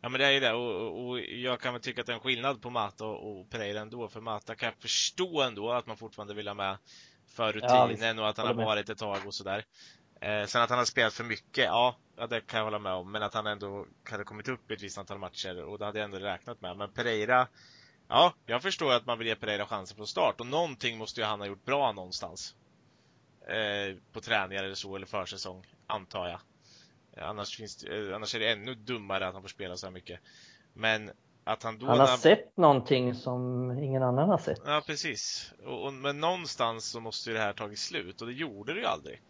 Ja 0.00 0.08
men 0.08 0.20
det 0.20 0.26
är 0.26 0.30
ju 0.30 0.40
det 0.40 0.52
och, 0.52 1.08
och, 1.08 1.20
jag 1.20 1.60
kan 1.60 1.72
väl 1.72 1.82
tycka 1.82 2.00
att 2.00 2.06
det 2.06 2.12
är 2.12 2.14
en 2.14 2.20
skillnad 2.20 2.62
på 2.62 2.70
Mata 2.70 3.06
och, 3.06 3.40
och 3.40 3.50
Pereira 3.50 3.80
ändå. 3.80 4.08
För 4.08 4.20
Mata 4.20 4.54
kan 4.54 4.66
jag 4.66 4.82
förstå 4.82 5.42
ändå 5.42 5.72
att 5.72 5.86
man 5.86 5.96
fortfarande 5.96 6.34
vill 6.34 6.48
ha 6.48 6.54
med 6.54 6.76
för 7.26 7.52
rutinen 7.52 8.16
ja, 8.16 8.22
och 8.22 8.28
att 8.28 8.36
han 8.36 8.46
har 8.46 8.54
varit 8.54 8.88
ett 8.88 8.98
tag 8.98 9.18
och 9.26 9.34
sådär. 9.34 9.64
Eh, 10.20 10.46
sen 10.46 10.62
att 10.62 10.70
han 10.70 10.78
har 10.78 10.84
spelat 10.84 11.12
för 11.12 11.24
mycket, 11.24 11.64
ja, 11.64 11.96
ja, 12.16 12.26
det 12.26 12.40
kan 12.40 12.58
jag 12.58 12.64
hålla 12.64 12.78
med 12.78 12.92
om. 12.92 13.12
Men 13.12 13.22
att 13.22 13.34
han 13.34 13.46
ändå 13.46 13.86
hade 14.10 14.24
kommit 14.24 14.48
upp 14.48 14.70
i 14.70 14.74
ett 14.74 14.82
visst 14.82 14.98
antal 14.98 15.18
matcher 15.18 15.64
och 15.64 15.78
det 15.78 15.84
hade 15.84 15.98
jag 15.98 16.04
ändå 16.04 16.18
räknat 16.18 16.60
med. 16.60 16.76
Men 16.76 16.92
Pereira, 16.92 17.48
ja, 18.08 18.34
jag 18.46 18.62
förstår 18.62 18.92
att 18.92 19.06
man 19.06 19.18
vill 19.18 19.26
ge 19.26 19.34
Pereira 19.34 19.66
chansen 19.66 19.96
från 19.96 20.06
start 20.06 20.40
och 20.40 20.46
någonting 20.46 20.98
måste 20.98 21.20
ju 21.20 21.26
han 21.26 21.40
ha 21.40 21.46
gjort 21.46 21.64
bra 21.64 21.92
någonstans. 21.92 22.54
Eh, 23.48 23.96
på 24.12 24.20
träningar 24.20 24.64
eller 24.64 24.74
så, 24.74 24.96
eller 24.96 25.06
försäsong, 25.06 25.66
antar 25.86 26.28
jag. 26.28 26.40
Annars, 27.16 27.56
finns, 27.56 27.84
eh, 27.84 28.14
annars 28.14 28.34
är 28.34 28.38
det 28.38 28.52
ännu 28.52 28.74
dummare 28.74 29.26
att 29.26 29.34
han 29.34 29.42
får 29.42 29.48
spela 29.48 29.76
så 29.76 29.86
här 29.86 29.92
mycket. 29.92 30.20
Men 30.72 31.10
att 31.44 31.62
han 31.62 31.78
då... 31.78 31.86
Han 31.86 32.00
har 32.00 32.06
han... 32.06 32.18
sett 32.18 32.56
någonting 32.56 33.14
som 33.14 33.70
ingen 33.78 34.02
annan 34.02 34.28
har 34.28 34.38
sett. 34.38 34.60
Ja, 34.64 34.82
precis. 34.86 35.52
Och, 35.64 35.86
och, 35.86 35.92
men 35.92 36.20
någonstans 36.20 36.90
så 36.90 37.00
måste 37.00 37.30
ju 37.30 37.34
det 37.34 37.42
här 37.42 37.52
tagit 37.52 37.78
slut 37.78 38.20
och 38.20 38.26
det 38.26 38.32
gjorde 38.32 38.74
det 38.74 38.80
ju 38.80 38.86
aldrig. 38.86 39.22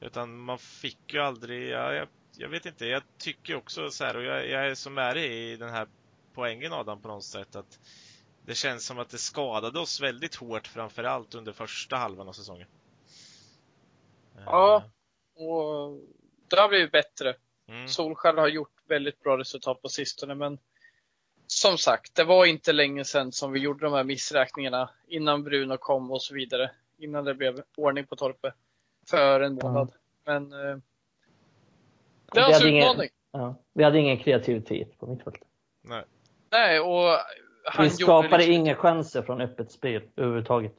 Utan 0.00 0.38
man 0.38 0.58
fick 0.58 1.14
ju 1.14 1.20
aldrig, 1.20 1.68
ja, 1.68 1.92
jag, 1.92 2.08
jag 2.36 2.48
vet 2.48 2.66
inte, 2.66 2.86
jag 2.86 3.02
tycker 3.18 3.56
också 3.56 3.90
så 3.90 4.04
här 4.04 4.16
och 4.16 4.22
jag, 4.22 4.48
jag 4.48 4.66
är 4.70 4.74
så 4.74 4.90
med 4.90 5.16
i 5.16 5.56
den 5.56 5.70
här 5.70 5.88
poängen 6.34 6.72
Adam 6.72 7.00
på 7.00 7.08
något 7.08 7.24
sätt 7.24 7.56
att 7.56 7.78
det 8.46 8.54
känns 8.54 8.86
som 8.86 8.98
att 8.98 9.10
det 9.10 9.18
skadade 9.18 9.80
oss 9.80 10.00
väldigt 10.00 10.34
hårt 10.34 10.66
framförallt 10.66 11.34
under 11.34 11.52
första 11.52 11.96
halvan 11.96 12.28
av 12.28 12.32
säsongen. 12.32 12.68
Ja, 14.44 14.84
och 15.34 16.00
det 16.56 16.62
har 16.62 16.68
blivit 16.68 16.92
bättre. 16.92 17.34
Mm. 17.68 17.88
Solskjaer 17.88 18.34
har 18.34 18.48
gjort 18.48 18.74
väldigt 18.88 19.22
bra 19.22 19.38
resultat 19.38 19.82
på 19.82 19.88
sistone 19.88 20.34
men 20.34 20.58
som 21.46 21.78
sagt, 21.78 22.14
det 22.14 22.24
var 22.24 22.46
inte 22.46 22.72
länge 22.72 23.04
sedan 23.04 23.32
som 23.32 23.52
vi 23.52 23.60
gjorde 23.60 23.86
de 23.86 23.92
här 23.92 24.04
missräkningarna 24.04 24.90
innan 25.06 25.44
Bruno 25.44 25.76
kom 25.76 26.10
och 26.10 26.22
så 26.22 26.34
vidare. 26.34 26.70
Innan 26.98 27.24
det 27.24 27.34
blev 27.34 27.62
ordning 27.76 28.06
på 28.06 28.16
torpet 28.16 28.54
för 29.10 29.40
en 29.40 29.54
månad. 29.54 29.92
Mm. 30.26 30.48
Men 30.48 30.70
eh, 30.70 30.78
det 32.32 32.40
är 32.40 32.44
hans 32.44 32.64
utmaning. 32.64 33.08
ja, 33.32 33.54
vi 33.72 33.84
hade 33.84 33.98
ingen 33.98 34.18
kreativitet 34.18 34.98
på 34.98 35.06
mittfältet. 35.06 35.48
Nej. 35.82 36.04
Nej, 36.50 36.80
och 36.80 37.18
han 37.64 37.84
vi 37.84 37.90
skapade 37.90 38.36
liksom... 38.36 38.54
inga 38.54 38.74
chanser 38.74 39.22
från 39.22 39.40
öppet 39.40 39.72
spel 39.72 40.02
överhuvudtaget. 40.16 40.74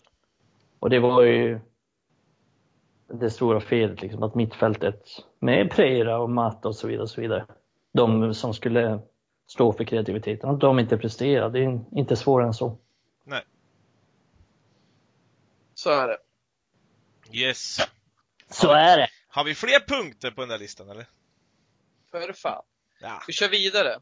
Och 0.80 0.90
det 0.90 1.00
var 1.00 1.22
ju 1.22 1.60
det 3.14 3.30
stora 3.30 3.62
felet, 3.62 4.02
liksom, 4.02 4.24
att 4.24 4.36
mittfältet 4.36 5.04
med 5.40 5.72
Preira 5.72 6.20
och 6.20 6.30
Mata 6.30 6.68
och 6.68 6.76
så 6.76 6.88
vidare, 6.88 7.04
och 7.04 7.10
så 7.10 7.22
vidare 7.22 7.46
de 7.92 8.34
som 8.34 8.54
skulle 8.54 9.00
stå 9.48 9.74
för 9.74 9.84
kreativiteten, 9.84 10.50
att 10.50 10.60
de 10.60 10.80
inte 10.80 10.98
presterar, 10.98 11.50
det 11.50 11.60
är 11.60 12.00
inte 12.00 12.16
svårare 12.16 12.48
än 12.48 12.54
så. 12.54 12.78
Nej. 13.24 13.44
Så 15.74 15.90
är 15.90 16.08
det. 16.08 16.18
Yes. 17.32 17.78
Så 18.50 18.72
är 18.72 18.98
det. 18.98 19.08
Har 19.28 19.44
vi 19.44 19.56
fler 19.56 19.80
punkter 19.88 20.32
på 20.32 20.42
den 20.42 20.50
där 20.50 20.58
listan 20.58 20.90
eller? 20.90 21.06
För 22.12 22.34
fan. 22.34 22.64
Ja. 23.02 23.24
Vi 23.28 23.34
kör 23.34 23.50
vidare. 23.50 24.00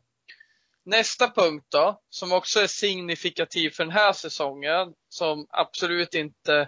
Nästa 0.83 1.29
punkt 1.29 1.65
då, 1.69 2.01
som 2.09 2.31
också 2.31 2.59
är 2.59 2.67
signifikativ 2.67 3.69
för 3.69 3.83
den 3.83 3.93
här 3.93 4.13
säsongen, 4.13 4.93
som 5.09 5.47
absolut 5.49 6.13
inte 6.13 6.55
eh, 6.55 6.67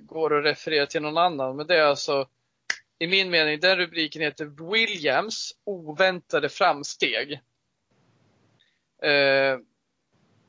går 0.00 0.38
att 0.38 0.44
referera 0.44 0.86
till 0.86 1.02
någon 1.02 1.18
annan, 1.18 1.56
men 1.56 1.66
det 1.66 1.76
är 1.76 1.84
alltså 1.84 2.28
i 2.98 3.06
min 3.06 3.30
mening, 3.30 3.60
den 3.60 3.76
rubriken 3.76 4.22
heter 4.22 4.70
Williams 4.72 5.52
oväntade 5.64 6.48
framsteg. 6.48 7.32
Eh, 9.02 9.58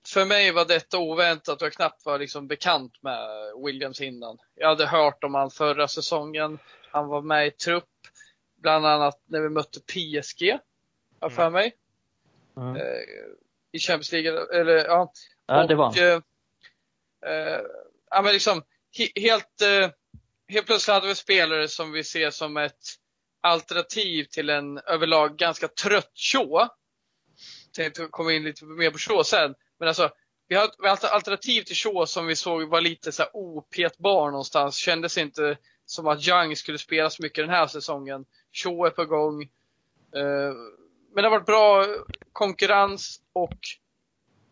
för 0.07 0.25
mig 0.25 0.51
var 0.51 0.65
detta 0.65 0.97
oväntat 0.97 1.61
och 1.61 1.65
jag 1.65 1.73
knappt 1.73 2.05
var 2.05 2.19
liksom 2.19 2.47
bekant 2.47 3.03
med 3.03 3.27
Williams 3.65 4.01
innan. 4.01 4.37
Jag 4.55 4.67
hade 4.67 4.85
hört 4.85 5.23
om 5.23 5.35
han 5.35 5.51
förra 5.51 5.87
säsongen. 5.87 6.59
Han 6.91 7.07
var 7.07 7.21
med 7.21 7.47
i 7.47 7.51
trupp, 7.51 7.89
bland 8.55 8.85
annat 8.85 9.21
när 9.25 9.41
vi 9.41 9.49
mötte 9.49 9.79
PSG, 9.79 10.59
har 11.19 11.29
för 11.29 11.41
mm. 11.41 11.53
mig. 11.53 11.75
Mm. 12.57 12.75
Eh, 12.75 13.01
I 13.71 13.79
Champions 13.79 14.11
League, 14.11 14.59
eller 14.59 14.85
ja. 14.85 15.11
Ja, 15.45 15.61
och, 15.61 15.67
det 15.67 15.75
var 15.75 15.99
eh, 15.99 16.21
eh, 17.25 17.61
Ja, 18.09 18.21
men 18.21 18.33
liksom 18.33 18.63
helt, 19.15 19.61
eh, 19.61 19.89
helt 20.47 20.65
plötsligt 20.65 20.93
hade 20.93 21.07
vi 21.07 21.15
spelare 21.15 21.67
som 21.67 21.91
vi 21.91 22.03
ser 22.03 22.29
som 22.29 22.57
ett 22.57 22.73
alternativ 23.41 24.23
till 24.23 24.49
en 24.49 24.77
överlag 24.77 25.37
ganska 25.37 25.67
trött 25.67 26.11
Shaw. 26.15 26.67
Tänkte 27.75 28.07
komma 28.11 28.33
in 28.33 28.43
lite 28.43 28.65
mer 28.65 28.91
på 28.91 28.97
Shaw 28.97 29.23
sen. 29.23 29.55
Men 29.79 29.87
alltså, 29.87 30.09
vi 30.47 30.55
har 30.55 30.93
ett 30.93 31.03
alternativ 31.03 31.61
till 31.61 31.75
Shaw 31.75 32.05
som 32.05 32.27
vi 32.27 32.35
såg 32.35 32.69
var 32.69 32.81
lite 32.81 33.11
så 33.11 33.23
här 33.23 33.31
opetbar 33.33 34.31
någonstans. 34.31 34.75
Kändes 34.75 35.17
inte 35.17 35.57
som 35.85 36.07
att 36.07 36.27
Young 36.27 36.55
skulle 36.55 36.77
spela 36.77 37.09
så 37.09 37.23
mycket 37.23 37.43
den 37.43 37.55
här 37.55 37.67
säsongen. 37.67 38.25
Shaw 38.53 38.87
är 38.87 38.89
på 38.89 39.05
gång. 39.05 39.41
Eh, 40.15 40.53
men 41.13 41.23
det 41.23 41.23
har 41.23 41.29
varit 41.29 41.45
bra 41.45 41.85
konkurrens 42.31 43.21
och 43.33 43.59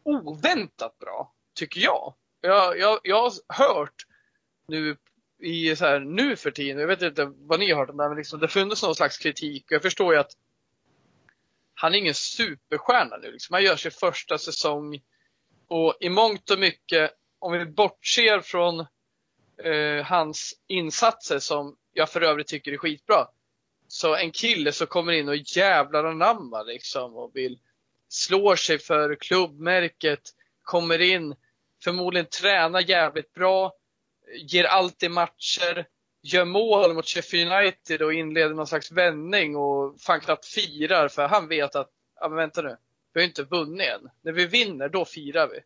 oväntat 0.03 0.99
bra, 0.99 1.33
tycker 1.55 1.81
jag. 1.81 2.13
Jag, 2.41 2.79
jag, 2.79 2.99
jag 3.03 3.21
har 3.21 3.31
hört 3.47 4.05
nu 4.67 4.97
i 5.39 5.75
så 5.75 5.85
här, 5.85 5.99
nu 5.99 6.35
för 6.35 6.51
tiden, 6.51 6.79
jag 6.79 6.87
vet 6.87 7.01
inte 7.01 7.31
vad 7.35 7.59
ni 7.59 7.71
har 7.71 7.79
hört 7.79 7.89
om 7.89 7.97
det, 7.97 8.07
men 8.09 8.17
liksom, 8.17 8.39
det 8.39 8.47
funnits 8.47 8.83
någon 8.83 8.95
slags 8.95 9.17
kritik 9.17 9.65
jag 9.69 9.81
förstår 9.81 10.13
ju 10.13 10.19
att 10.19 10.31
han 11.73 11.93
är 11.93 11.97
ingen 11.97 12.13
superstjärna 12.13 13.17
nu. 13.17 13.31
Liksom. 13.31 13.53
Han 13.53 13.63
gör 13.63 13.75
sin 13.75 13.91
första 13.91 14.37
säsong 14.37 15.01
och 15.67 15.97
i 15.99 16.09
mångt 16.09 16.49
och 16.49 16.59
mycket, 16.59 17.11
om 17.39 17.51
vi 17.51 17.65
bortser 17.65 18.41
från 18.41 18.79
eh, 19.63 20.05
hans 20.05 20.53
insatser 20.67 21.39
som 21.39 21.77
jag 21.93 22.09
för 22.09 22.21
övrigt 22.21 22.47
tycker 22.47 22.71
är 22.71 22.77
skitbra. 22.77 23.27
Så 23.87 24.15
en 24.15 24.31
kille 24.31 24.71
som 24.71 24.87
kommer 24.87 25.11
in 25.11 25.29
och 25.29 25.35
jävlar 25.35 26.03
anamma 26.03 26.63
liksom 26.63 27.15
och 27.15 27.31
vill 27.33 27.59
slå 28.07 28.55
sig 28.55 28.79
för 28.79 29.15
klubbmärket, 29.15 30.21
kommer 30.61 31.01
in, 31.01 31.35
förmodligen 31.83 32.25
tränar 32.25 32.89
jävligt 32.89 33.33
bra, 33.33 33.73
ger 34.33 34.63
alltid 34.63 35.11
matcher, 35.11 35.87
gör 36.21 36.45
mål 36.45 36.93
mot 36.93 37.07
Sheffield 37.07 37.51
United 37.51 38.01
och 38.01 38.13
inleder 38.13 38.55
någon 38.55 38.67
slags 38.67 38.91
vändning 38.91 39.55
och 39.55 40.01
fan 40.01 40.21
knappt 40.21 40.45
firar 40.45 41.07
för 41.07 41.27
han 41.27 41.47
vet 41.47 41.75
att, 41.75 41.89
ja 42.19 42.29
men 42.29 42.37
vänta 42.37 42.61
nu, 42.61 42.77
vi 43.13 43.21
har 43.21 43.27
inte 43.27 43.43
vunnit 43.43 43.87
än. 43.87 44.09
När 44.21 44.31
vi 44.31 44.45
vinner, 44.45 44.89
då 44.89 45.05
firar 45.05 45.47
vi. 45.47 45.59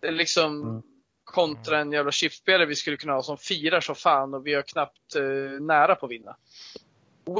Det 0.00 0.06
är 0.06 0.12
liksom 0.12 0.62
mm. 0.62 0.82
kontra 1.24 1.78
en 1.78 1.92
jävla 1.92 2.12
chipspelare 2.12 2.66
vi 2.66 2.76
skulle 2.76 2.96
kunna 2.96 3.12
ha 3.12 3.22
som 3.22 3.38
firar 3.38 3.80
så 3.80 3.94
fan 3.94 4.34
och 4.34 4.46
vi 4.46 4.54
är 4.54 4.62
knappt 4.62 5.14
eh, 5.16 5.60
nära 5.60 5.94
på 5.94 6.06
att 6.06 6.12
vinna. 6.12 6.36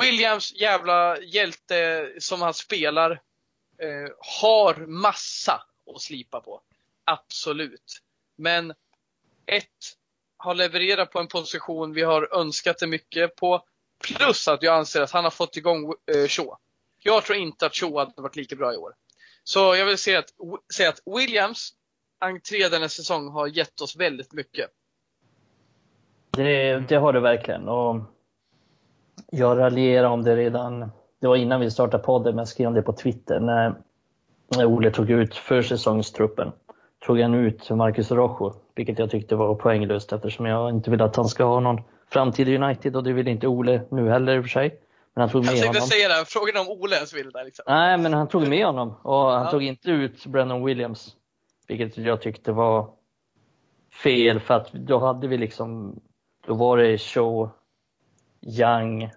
Williams 0.03 0.55
jävla 0.55 1.20
hjälte 1.20 2.12
som 2.18 2.42
han 2.42 2.55
spelar 2.55 3.11
eh, 3.78 4.12
har 4.40 4.86
massa 4.86 5.62
att 5.94 6.01
slipa 6.01 6.40
på. 6.40 6.61
Absolut. 7.05 8.03
Men 8.36 8.74
ett, 9.47 9.97
har 10.37 10.55
levererat 10.55 11.11
på 11.11 11.18
en 11.18 11.28
position 11.28 11.93
vi 11.93 12.03
har 12.03 12.39
önskat 12.41 12.78
det 12.78 12.87
mycket 12.87 13.37
på. 13.37 13.62
Plus 14.05 14.49
att 14.49 14.62
jag 14.62 14.74
anser 14.74 15.03
att 15.03 15.11
han 15.11 15.24
har 15.24 15.30
fått 15.30 15.57
igång 15.57 15.84
eh, 15.84 16.28
Shaw. 16.28 16.57
Jag 17.03 17.24
tror 17.24 17.39
inte 17.39 17.66
att 17.66 17.74
Shaw 17.74 17.99
hade 17.99 18.22
varit 18.22 18.37
lika 18.37 18.57
bra 18.57 18.74
i 18.74 18.76
år. 18.76 18.93
Så 19.45 19.59
jag 19.59 19.87
vill 19.87 19.99
säga 19.99 20.18
att, 20.18 20.30
säga 20.74 20.89
att 20.89 21.03
Williams 21.07 21.72
entré 22.20 22.68
denna 22.68 22.89
säsong 22.89 23.28
har 23.28 23.47
gett 23.47 23.80
oss 23.80 23.97
väldigt 23.97 24.32
mycket. 24.32 24.70
Det, 26.30 26.78
det 26.89 26.97
har 26.97 27.12
det 27.12 27.20
verkligen. 27.20 27.68
Och 27.68 28.03
jag 29.30 29.59
raljerade 29.59 30.09
om 30.09 30.22
det 30.22 30.37
redan, 30.37 30.80
det 31.20 31.26
var 31.26 31.37
innan 31.37 31.61
vi 31.61 31.70
startade 31.70 32.03
podden, 32.03 32.34
men 32.34 32.39
jag 32.39 32.49
skrev 32.49 32.68
om 32.68 32.74
det 32.74 32.82
på 32.82 32.93
Twitter 32.93 33.41
när, 33.41 33.74
när 34.57 34.64
Ole 34.64 34.91
tog 34.91 35.11
ut 35.11 35.34
försäsongstruppen. 35.34 36.53
Tog 36.99 37.20
han 37.20 37.34
ut 37.34 37.70
Marcus 37.70 38.11
Rojo, 38.11 38.55
vilket 38.77 38.99
jag 38.99 39.11
tyckte 39.11 39.37
var 39.37 39.55
poänglöst 39.55 40.12
eftersom 40.12 40.47
jag 40.47 40.70
inte 40.70 40.91
vill 40.91 41.03
att 41.03 41.16
han 41.16 41.29
ska 41.29 41.45
ha 41.45 41.61
någon 41.61 41.83
framtid 42.09 42.49
i 42.49 42.57
United 42.57 42.97
och 42.97 43.05
det 43.05 43.12
vill 43.12 43.29
inte 43.29 43.47
Ole 43.47 43.83
nu 43.91 44.09
heller 44.11 44.37
i 44.37 44.39
och 44.39 44.45
för 44.45 44.49
sig. 44.49 44.81
Men 45.14 45.20
han 45.20 45.31
tog 45.31 45.45
med 45.45 45.55
jag 45.55 45.62
tänkte 45.62 45.79
honom. 45.79 45.89
säga 45.89 46.09
det, 46.09 46.24
frågan 46.24 46.66
om 46.66 46.68
Ole 46.68 46.97
ens 46.97 47.14
vill 47.14 47.31
det. 47.31 47.45
Liksom. 47.45 47.64
Nej, 47.68 47.99
men 47.99 48.12
han 48.12 48.29
tog 48.29 48.49
med 48.49 48.66
honom 48.66 48.95
och 49.03 49.31
han 49.31 49.45
ja. 49.45 49.51
tog 49.51 49.62
inte 49.62 49.91
ut 49.91 50.27
Brennan 50.27 50.64
Williams. 50.64 51.16
Vilket 51.68 51.99
jag 51.99 52.22
tyckte 52.22 52.53
var 52.53 52.91
fel 54.03 54.41
för 54.41 54.55
att 54.55 54.72
då 54.72 54.99
hade 54.99 55.29
vi 55.29 55.39
liksom, 55.39 56.01
då 56.47 56.55
var 56.55 56.77
det 56.77 56.99
Shaw, 56.99 57.51
Young 58.41 59.11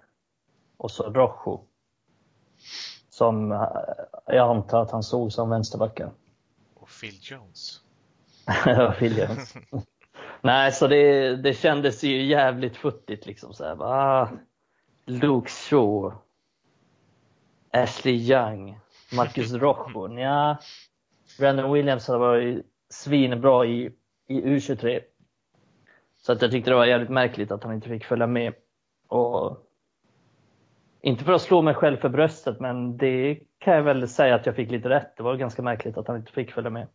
och 0.76 0.90
så 0.90 1.02
Rojo. 1.02 1.64
Som 3.10 3.52
eh, 3.52 3.58
jag 4.26 4.56
antar 4.56 4.82
att 4.82 4.90
han 4.90 5.02
såg 5.02 5.32
som 5.32 5.50
vänsterbackar. 5.50 6.10
Och 6.74 6.88
Phil 7.00 7.18
Jones. 7.20 7.80
Jones. 9.00 9.54
Nej, 10.42 10.72
så 10.72 10.86
det, 10.86 11.36
det 11.36 11.54
kändes 11.54 12.04
ju 12.04 12.22
jävligt 12.22 12.76
futtigt 12.76 13.26
liksom 13.26 13.54
så 13.54 13.64
här, 13.64 13.82
ah, 13.82 14.28
Luke 15.04 15.50
Shaw, 15.50 16.12
Ashley 17.70 18.14
Young, 18.14 18.78
Marcus 19.16 19.52
Rojo. 19.52 20.18
Ja, 20.20 20.58
Brandon 21.38 21.72
Williams 21.72 22.08
hade 22.08 22.18
varit 22.18 22.66
svinbra 22.88 23.66
i, 23.66 23.90
i 24.28 24.40
U23. 24.40 25.00
Så 26.22 26.32
att 26.32 26.42
jag 26.42 26.50
tyckte 26.50 26.70
det 26.70 26.76
var 26.76 26.86
jävligt 26.86 27.10
märkligt 27.10 27.50
att 27.50 27.64
han 27.64 27.74
inte 27.74 27.88
fick 27.88 28.04
följa 28.04 28.26
med. 28.26 28.54
Och 29.08 29.66
inte 31.00 31.24
för 31.24 31.32
att 31.32 31.42
slå 31.42 31.62
mig 31.62 31.74
själv 31.74 31.96
för 31.96 32.08
bröstet, 32.08 32.60
men 32.60 32.96
det 32.96 33.38
kan 33.58 33.74
jag 33.74 33.82
väl 33.82 34.08
säga 34.08 34.34
att 34.34 34.46
jag 34.46 34.56
fick 34.56 34.70
lite 34.70 34.88
rätt. 34.88 35.16
Det 35.16 35.22
var 35.22 35.36
ganska 35.36 35.62
märkligt 35.62 35.98
att 35.98 36.08
han 36.08 36.16
inte 36.16 36.32
fick 36.32 36.52
följa 36.52 36.70
med. 36.70 36.86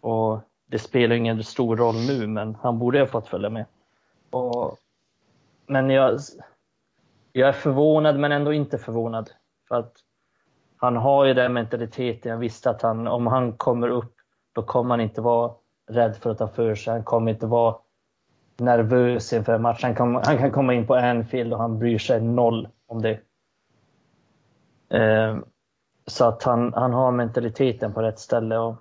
Och 0.00 0.40
det 0.68 0.78
spelar 0.78 1.16
ingen 1.16 1.44
stor 1.44 1.76
roll 1.76 1.94
nu, 1.94 2.26
men 2.26 2.54
han 2.54 2.78
borde 2.78 3.00
ha 3.00 3.06
fått 3.06 3.28
följa 3.28 3.50
med. 3.50 3.64
Och, 4.30 4.78
men 5.66 5.90
jag, 5.90 6.18
jag 7.32 7.48
är 7.48 7.52
förvånad, 7.52 8.18
men 8.18 8.32
ändå 8.32 8.52
inte 8.52 8.78
förvånad. 8.78 9.30
För 9.68 9.74
att 9.74 9.92
han 10.76 10.96
har 10.96 11.24
ju 11.24 11.34
den 11.34 11.52
mentaliteten. 11.52 12.30
Jag 12.30 12.38
visste 12.38 12.70
att 12.70 12.82
han, 12.82 13.06
om 13.06 13.26
han 13.26 13.52
kommer 13.52 13.88
upp, 13.88 14.14
då 14.52 14.62
kommer 14.62 14.90
han 14.90 15.00
inte 15.00 15.20
vara 15.20 15.52
rädd 15.90 16.16
för 16.16 16.30
att 16.30 16.38
ta 16.38 16.48
för 16.48 16.74
sig. 16.74 16.92
Han 16.92 17.04
kommer 17.04 17.30
inte 17.30 17.46
vara 17.46 17.76
nervös 18.56 19.32
inför 19.32 19.54
en 19.54 19.62
match. 19.62 19.82
Han 19.82 19.94
kan, 19.94 20.14
han 20.14 20.38
kan 20.38 20.50
komma 20.50 20.74
in 20.74 20.86
på 20.86 20.94
Anfield 20.94 21.52
och 21.52 21.58
han 21.58 21.78
bryr 21.78 21.98
sig 21.98 22.20
noll 22.20 22.68
om 22.86 23.02
det. 23.02 23.20
Eh, 24.88 25.38
så 26.06 26.24
att 26.24 26.42
han, 26.42 26.72
han 26.74 26.92
har 26.92 27.12
mentaliteten 27.12 27.92
på 27.92 28.02
rätt 28.02 28.18
ställe. 28.18 28.58
Och, 28.58 28.74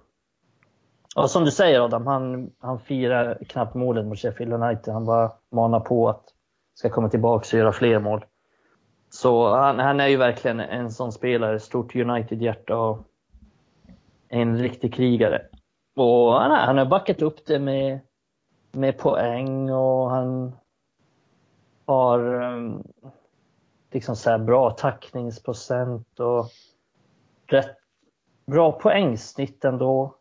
Ja, 1.20 1.28
som 1.28 1.46
du 1.46 1.52
säger 1.52 1.82
Adam, 1.82 2.08
han, 2.08 2.52
han 2.60 2.80
firar 2.80 3.38
knappt 3.48 3.76
målet 3.76 4.06
mot 4.06 4.20
Sheffield 4.20 4.54
United. 4.54 4.94
Han 4.94 5.06
bara 5.06 5.32
manar 5.52 5.80
på 5.80 6.10
att 6.10 6.24
ska 6.74 6.90
komma 6.90 7.10
tillbaka 7.10 7.58
och 7.58 7.60
göra 7.60 7.72
fler 7.72 8.00
mål. 8.00 8.26
Så 9.10 9.56
han, 9.56 9.80
han, 9.80 10.00
är 10.00 10.08
ju 10.08 10.18
verkligen 10.18 10.60
en 10.60 10.92
sån 10.92 11.12
spelare, 11.12 11.60
stort 11.60 11.96
United-hjärta 11.96 12.78
och 12.78 13.00
en 14.30 14.58
riktig 14.58 14.94
krigare. 14.94 15.42
Och 15.96 16.34
han, 16.34 16.52
han 16.52 16.78
har 16.78 16.86
backat 16.86 17.22
upp 17.22 17.46
det 17.46 17.60
med, 17.60 18.00
med 18.72 18.98
poäng 18.98 19.72
och 19.72 20.10
han 20.10 20.56
har 21.86 22.44
um, 22.44 22.84
liksom 23.92 24.16
så 24.16 24.38
bra 24.38 24.72
tackningsprocent 24.72 26.20
och 26.20 26.46
rätt 27.48 27.78
bra 28.46 28.72
poängsnitt 28.72 29.66
ändå. 29.66 30.18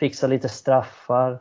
Fixa 0.00 0.26
lite 0.26 0.48
straffar. 0.48 1.40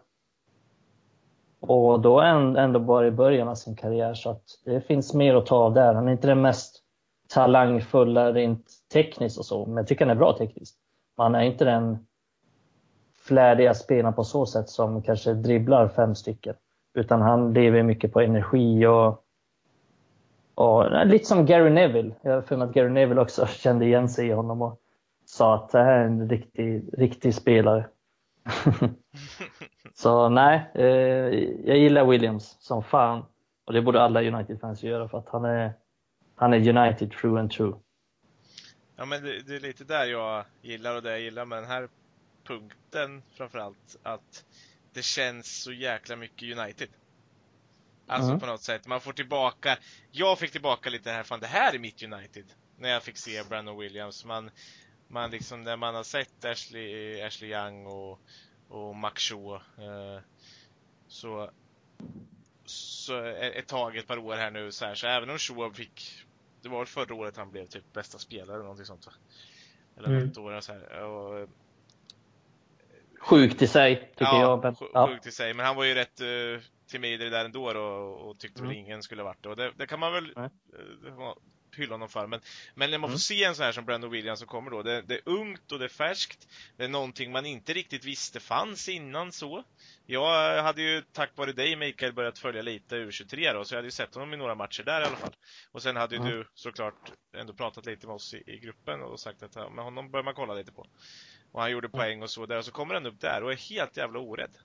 Och 1.59 1.99
då 2.01 2.19
är 2.19 2.57
ändå 2.57 2.79
bara 2.79 3.07
i 3.07 3.11
början 3.11 3.47
av 3.47 3.55
sin 3.55 3.75
karriär 3.75 4.13
så 4.13 4.29
att 4.29 4.43
det 4.65 4.81
finns 4.81 5.13
mer 5.13 5.35
att 5.35 5.45
ta 5.45 5.55
av 5.55 5.73
där. 5.73 5.93
Han 5.93 6.07
är 6.07 6.11
inte 6.11 6.27
den 6.27 6.41
mest 6.41 6.83
talangfulla 7.27 8.33
rent 8.33 8.65
tekniskt 8.93 9.39
och 9.39 9.45
så, 9.45 9.65
men 9.65 9.77
jag 9.77 9.87
tycker 9.87 10.05
han 10.05 10.15
är 10.15 10.19
bra 10.19 10.37
tekniskt. 10.37 10.77
Man 11.17 11.35
är 11.35 11.41
inte 11.41 11.65
den 11.65 12.07
flärdiga 13.17 13.73
spelaren 13.73 14.13
på 14.13 14.23
så 14.23 14.45
sätt 14.45 14.69
som 14.69 15.01
kanske 15.01 15.33
dribblar 15.33 15.87
fem 15.87 16.15
stycken. 16.15 16.55
Utan 16.93 17.21
han 17.21 17.53
lever 17.53 17.83
mycket 17.83 18.13
på 18.13 18.21
energi 18.21 18.85
och, 18.85 19.23
och 20.55 21.05
lite 21.07 21.25
som 21.25 21.45
Gary 21.45 21.69
Neville. 21.69 22.15
Jag 22.21 22.33
har 22.33 22.41
för 22.41 22.57
mig 22.57 22.67
att 22.67 22.73
Gary 22.73 22.89
Neville 22.89 23.21
också 23.21 23.45
kände 23.47 23.85
igen 23.85 24.09
sig 24.09 24.27
i 24.27 24.31
honom 24.31 24.61
och 24.61 24.79
sa 25.25 25.55
att 25.55 25.69
det 25.69 25.83
här 25.83 25.99
är 25.99 26.05
en 26.05 26.29
riktig, 26.29 26.89
riktig 26.93 27.35
spelare. 27.35 27.85
så 29.93 30.29
nej, 30.29 30.71
eh, 30.75 30.85
jag 31.65 31.77
gillar 31.77 32.05
Williams 32.05 32.57
som 32.59 32.83
fan. 32.83 33.25
Och 33.65 33.73
det 33.73 33.81
borde 33.81 34.01
alla 34.01 34.23
United-fans 34.23 34.83
göra 34.83 35.09
för 35.09 35.17
att 35.17 35.29
han 35.29 35.45
är, 35.45 35.73
han 36.35 36.53
är 36.53 36.77
United 36.77 37.11
true 37.11 37.39
and 37.39 37.51
true. 37.51 37.73
Ja 38.95 39.05
men 39.05 39.23
det, 39.23 39.39
det, 39.47 39.55
är 39.55 39.59
lite 39.59 39.83
där 39.83 40.05
jag 40.05 40.45
gillar 40.61 40.95
och 40.95 41.01
det 41.01 41.09
jag 41.09 41.21
gillar 41.21 41.45
med 41.45 41.57
den 41.57 41.69
här 41.69 41.89
punkten 42.47 43.21
framförallt. 43.33 43.97
Att 44.03 44.45
det 44.93 45.01
känns 45.01 45.63
så 45.63 45.71
jäkla 45.71 46.15
mycket 46.15 46.57
United. 46.57 46.89
Alltså 48.07 48.29
mm. 48.29 48.39
på 48.39 48.45
något 48.45 48.63
sätt. 48.63 48.87
Man 48.87 49.01
får 49.01 49.13
tillbaka, 49.13 49.77
jag 50.11 50.39
fick 50.39 50.51
tillbaka 50.51 50.89
lite 50.89 51.11
här, 51.11 51.23
fan 51.23 51.39
det 51.39 51.47
här 51.47 51.75
är 51.75 51.79
mitt 51.79 52.03
United. 52.03 52.45
När 52.77 52.89
jag 52.89 53.03
fick 53.03 53.17
se 53.17 53.43
Brandon 53.49 53.79
Williams. 53.79 54.25
Man, 54.25 54.51
man 55.09 55.31
liksom, 55.31 55.63
när 55.63 55.77
man 55.77 55.95
har 55.95 56.03
sett 56.03 56.45
Ashley, 56.45 57.21
Ashley 57.21 57.51
Young 57.51 57.85
och, 57.85 58.19
och 58.67 58.95
Max 58.95 59.23
Shaw, 59.23 59.55
eh, 59.55 60.21
så, 61.07 61.51
så 62.65 63.23
ett 63.23 63.67
tag, 63.67 63.97
ett 63.97 64.07
par 64.07 64.17
år 64.17 64.35
här 64.35 64.51
nu 64.51 64.71
så 64.71 64.85
här, 64.85 64.95
så 64.95 65.07
även 65.07 65.29
om 65.29 65.37
Shaw 65.37 65.73
fick, 65.73 66.25
det 66.61 66.69
var 66.69 66.85
förra 66.85 67.15
året 67.15 67.37
han 67.37 67.51
blev 67.51 67.65
typ 67.65 67.93
bästa 67.93 68.17
spelare 68.17 68.53
eller 68.53 68.63
någonting 68.63 68.85
sånt 68.85 69.05
va? 69.05 69.13
Eller 69.97 70.07
mm. 70.07 70.27
något 70.27 70.37
år 70.37 70.61
så 70.61 70.73
här. 70.73 71.03
Och, 71.03 71.49
Sjukt 73.19 73.61
i 73.61 73.67
sig, 73.67 73.95
tycker 73.95 74.25
ja, 74.25 74.41
jag. 74.41 74.63
Men, 74.63 74.75
ja, 74.93 75.07
sjukt 75.07 75.27
i 75.27 75.31
sig. 75.31 75.53
Men 75.53 75.65
han 75.65 75.75
var 75.75 75.83
ju 75.83 75.93
rätt 75.93 76.21
uh, 76.21 76.59
timid 76.87 77.21
i 77.21 77.23
det 77.23 77.29
där 77.29 77.45
ändå 77.45 77.65
och, 77.65 78.29
och 78.29 78.39
tyckte 78.39 78.59
mm. 78.59 78.69
väl 78.69 78.77
ingen 78.77 79.03
skulle 79.03 79.23
varit 79.23 79.43
det. 79.43 79.49
Och 79.49 79.55
det, 79.55 79.71
det 79.77 79.87
kan 79.87 79.99
man 79.99 80.13
väl 80.13 80.25
uh, 80.37 81.33
hylla 81.79 81.93
honom 81.93 82.09
för. 82.09 82.27
Men, 82.27 82.41
men 82.75 82.91
när 82.91 82.97
man 82.97 83.09
mm. 83.09 83.17
får 83.17 83.19
se 83.19 83.43
en 83.43 83.55
sån 83.55 83.65
här 83.65 83.71
som 83.71 83.85
Brandon 83.85 84.11
Williams 84.11 84.39
som 84.39 84.47
kommer 84.47 84.71
då, 84.71 84.83
det, 84.83 85.01
det, 85.01 85.13
är 85.13 85.21
ungt 85.25 85.71
och 85.71 85.79
det 85.79 85.85
är 85.85 85.89
färskt. 85.89 86.47
Det 86.77 86.83
är 86.83 86.87
någonting 86.87 87.31
man 87.31 87.45
inte 87.45 87.73
riktigt 87.73 88.05
visste 88.05 88.39
fanns 88.39 88.89
innan 88.89 89.31
så. 89.31 89.63
Jag 90.05 90.63
hade 90.63 90.81
ju 90.81 91.01
tack 91.11 91.31
vare 91.35 91.53
dig 91.53 91.75
Mikael 91.75 92.13
börjat 92.13 92.39
följa 92.39 92.61
lite 92.61 92.95
U23 92.95 93.53
då, 93.53 93.65
så 93.65 93.73
jag 93.73 93.77
hade 93.77 93.87
ju 93.87 93.91
sett 93.91 94.15
honom 94.15 94.33
i 94.33 94.37
några 94.37 94.55
matcher 94.55 94.83
där 94.83 95.01
i 95.01 95.05
alla 95.05 95.15
fall. 95.15 95.35
Och 95.71 95.81
sen 95.81 95.95
hade 95.95 96.15
ju 96.15 96.21
mm. 96.21 96.31
du 96.31 96.47
såklart 96.53 97.11
ändå 97.37 97.53
pratat 97.53 97.85
lite 97.85 98.07
med 98.07 98.15
oss 98.15 98.33
i, 98.33 98.43
i 98.47 98.59
gruppen 98.59 99.01
och 99.01 99.19
sagt 99.19 99.43
att 99.43 99.55
ja, 99.55 99.69
men 99.69 99.83
honom 99.83 100.11
bör 100.11 100.23
man 100.23 100.33
kolla 100.33 100.53
lite 100.53 100.71
på. 100.71 100.87
Och 101.51 101.61
han 101.61 101.71
gjorde 101.71 101.87
mm. 101.87 101.99
poäng 101.99 102.23
och 102.23 102.29
så 102.29 102.45
där, 102.45 102.57
och 102.57 102.65
så 102.65 102.71
kommer 102.71 102.93
han 102.93 103.05
upp 103.05 103.19
där 103.19 103.43
och 103.43 103.51
är 103.51 103.55
helt 103.55 103.97
jävla 103.97 104.19
orädd. 104.19 104.57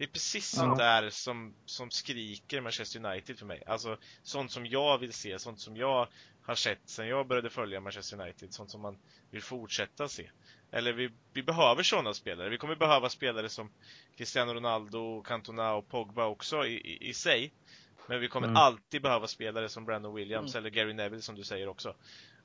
Det 0.00 0.04
är 0.04 0.08
precis 0.08 0.48
sånt 0.48 0.78
där 0.78 1.10
som, 1.10 1.54
som 1.64 1.90
skriker 1.90 2.60
Manchester 2.60 3.04
United 3.04 3.38
för 3.38 3.46
mig. 3.46 3.62
Alltså 3.66 3.98
sånt 4.22 4.52
som 4.52 4.66
jag 4.66 4.98
vill 4.98 5.12
se, 5.12 5.38
sånt 5.38 5.60
som 5.60 5.76
jag 5.76 6.08
har 6.42 6.54
sett 6.54 6.80
sen 6.84 7.08
jag 7.08 7.26
började 7.26 7.50
följa 7.50 7.80
Manchester 7.80 8.20
United. 8.20 8.52
Sånt 8.52 8.70
som 8.70 8.80
man 8.80 8.98
vill 9.30 9.42
fortsätta 9.42 10.08
se. 10.08 10.30
Eller 10.70 10.92
vi, 10.92 11.10
vi 11.32 11.42
behöver 11.42 11.82
sådana 11.82 12.14
spelare. 12.14 12.48
Vi 12.48 12.58
kommer 12.58 12.76
behöva 12.76 13.08
spelare 13.08 13.48
som 13.48 13.70
Cristiano 14.16 14.54
Ronaldo, 14.54 15.22
Cantona 15.22 15.74
och 15.74 15.88
Pogba 15.88 16.26
också 16.26 16.66
i, 16.66 16.74
i, 16.74 17.08
i 17.08 17.14
sig. 17.14 17.52
Men 18.06 18.20
vi 18.20 18.28
kommer 18.28 18.46
Mm. 18.48 18.56
alltid 18.56 19.02
behöva 19.02 19.26
spelare 19.26 19.68
som 19.68 19.84
Brandon 19.84 20.14
Williams 20.14 20.54
Mm. 20.54 20.58
eller 20.62 20.70
Gary 20.76 20.92
Neville 20.92 21.22
som 21.22 21.34
du 21.34 21.44
säger 21.44 21.68
också. 21.68 21.94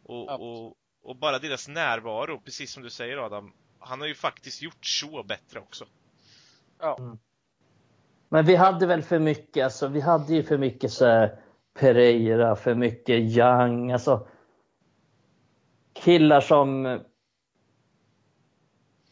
Och, 0.04 0.30
och, 0.42 0.74
och 1.04 1.16
bara 1.16 1.40
deras 1.40 1.68
närvaro, 1.68 2.40
precis 2.40 2.72
som 2.72 2.84
du 2.84 2.90
säger 2.90 3.18
Adam, 3.18 3.54
han 3.80 4.00
har 4.02 4.08
ju 4.08 4.16
faktiskt 4.16 4.62
gjort 4.62 4.86
så 4.86 5.24
bättre 5.24 5.60
också. 5.60 5.86
Men 8.30 8.46
vi 8.46 8.56
hade 8.56 8.86
väl 8.86 9.02
för 9.04 9.20
mycket, 9.20 9.64
alltså 9.64 9.88
vi 9.88 10.02
hade 10.02 10.34
ju 10.34 10.44
för 10.44 10.58
mycket 10.58 10.92
så 10.92 11.06
här 11.06 11.40
Pereira, 11.80 12.56
för 12.56 12.76
mycket 12.76 13.38
Young, 13.38 13.92
alltså 13.92 14.28
killar 15.94 16.42
som 16.42 17.00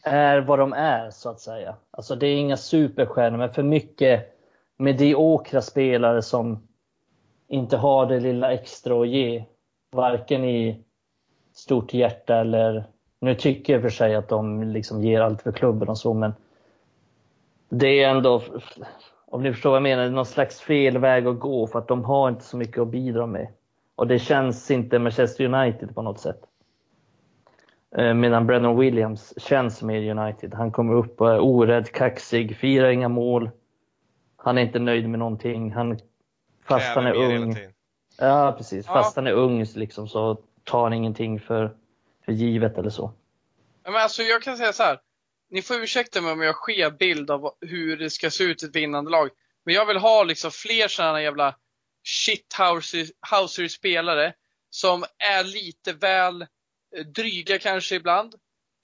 är 0.02 0.40
vad 0.40 0.58
de 0.58 0.72
är 0.72 1.10
så 1.10 1.30
att 1.30 1.40
säga. 1.40 1.76
Alltså 1.90 2.16
det 2.16 2.26
är 2.26 2.36
inga 2.36 2.56
superstjärnor, 2.56 3.38
men 3.38 3.52
för 3.52 3.62
mycket 3.62 4.38
mediokra 4.76 5.62
spelare 5.62 6.22
som 6.22 6.68
inte 7.48 7.76
har 7.76 8.06
det 8.06 8.20
lilla 8.20 8.52
extra 8.52 9.00
att 9.00 9.08
ge. 9.08 9.44
Varken 9.92 10.44
i 10.44 10.84
stort 11.52 11.94
hjärta 11.94 12.36
eller, 12.36 12.84
nu 13.20 13.34
tycker 13.34 13.72
jag 13.72 13.82
för 13.82 13.90
sig 13.90 14.14
att 14.14 14.28
de 14.28 14.62
liksom 14.62 15.04
ger 15.04 15.20
allt 15.20 15.42
för 15.42 15.52
klubben 15.52 15.88
och 15.88 15.98
så, 15.98 16.14
men 16.14 16.32
det 17.68 18.02
är 18.02 18.10
ändå, 18.10 18.42
om 19.34 19.42
ni 19.42 19.52
förstår 19.52 19.70
vad 19.70 19.76
jag 19.76 19.82
menar, 19.82 20.10
någon 20.10 20.26
slags 20.26 20.60
fel 20.60 20.98
väg 20.98 21.26
att 21.26 21.40
gå 21.40 21.66
för 21.66 21.78
att 21.78 21.88
de 21.88 22.04
har 22.04 22.28
inte 22.28 22.44
så 22.44 22.56
mycket 22.56 22.78
att 22.78 22.88
bidra 22.88 23.26
med. 23.26 23.48
Och 23.94 24.06
det 24.06 24.18
känns 24.18 24.70
inte 24.70 24.98
Manchester 24.98 25.44
United 25.44 25.94
på 25.94 26.02
något 26.02 26.20
sätt. 26.20 26.40
Eh, 27.96 28.14
Medan 28.14 28.46
Brennan 28.46 28.76
Williams 28.78 29.34
känns 29.36 29.82
mer 29.82 30.18
United. 30.18 30.54
Han 30.54 30.72
kommer 30.72 30.94
upp 30.94 31.20
och 31.20 31.30
är 31.30 31.40
orädd, 31.40 31.92
kaxig, 31.92 32.56
firar 32.56 32.90
inga 32.90 33.08
mål. 33.08 33.50
Han 34.36 34.58
är 34.58 34.62
inte 34.62 34.78
nöjd 34.78 35.08
med 35.08 35.18
någonting. 35.18 35.72
Han, 35.72 35.98
fast 36.64 36.94
han 36.94 37.04
Kräver 37.04 37.20
är 37.20 37.28
mer 37.28 37.32
hela 37.32 37.44
ung. 37.44 37.56
Ja, 38.18 38.54
precis. 38.58 38.86
Ja. 38.86 38.92
Fast 38.92 39.16
han 39.16 39.26
är 39.26 39.32
ung 39.32 39.64
liksom, 39.74 40.08
så 40.08 40.38
tar 40.64 40.82
han 40.82 40.92
ingenting 40.92 41.40
för, 41.40 41.76
för 42.24 42.32
givet 42.32 42.78
eller 42.78 42.90
så. 42.90 43.12
Men 43.84 43.94
alltså 43.94 44.22
jag 44.22 44.42
kan 44.42 44.56
säga 44.56 44.72
så 44.72 44.82
här. 44.82 44.98
Ni 45.54 45.62
får 45.62 45.82
ursäkta 45.82 46.20
mig 46.20 46.32
om 46.32 46.40
jag 46.40 46.48
har 46.48 46.52
skev 46.52 46.96
bild 46.96 47.30
av 47.30 47.54
hur 47.60 47.96
det 47.96 48.10
ska 48.10 48.30
se 48.30 48.44
ut 48.44 48.62
i 48.62 48.66
ett 48.66 48.76
vinnande 48.76 49.10
lag. 49.10 49.30
Men 49.64 49.74
jag 49.74 49.86
vill 49.86 49.96
ha 49.96 50.24
liksom 50.24 50.50
fler 50.50 50.88
sådana 50.88 51.22
jävla 51.22 51.56
shithouser 52.04 53.68
spelare 53.68 54.34
som 54.70 55.04
är 55.18 55.44
lite 55.44 55.92
väl 55.92 56.42
eh, 56.42 57.04
dryga 57.14 57.58
kanske 57.58 57.94
ibland. 57.94 58.34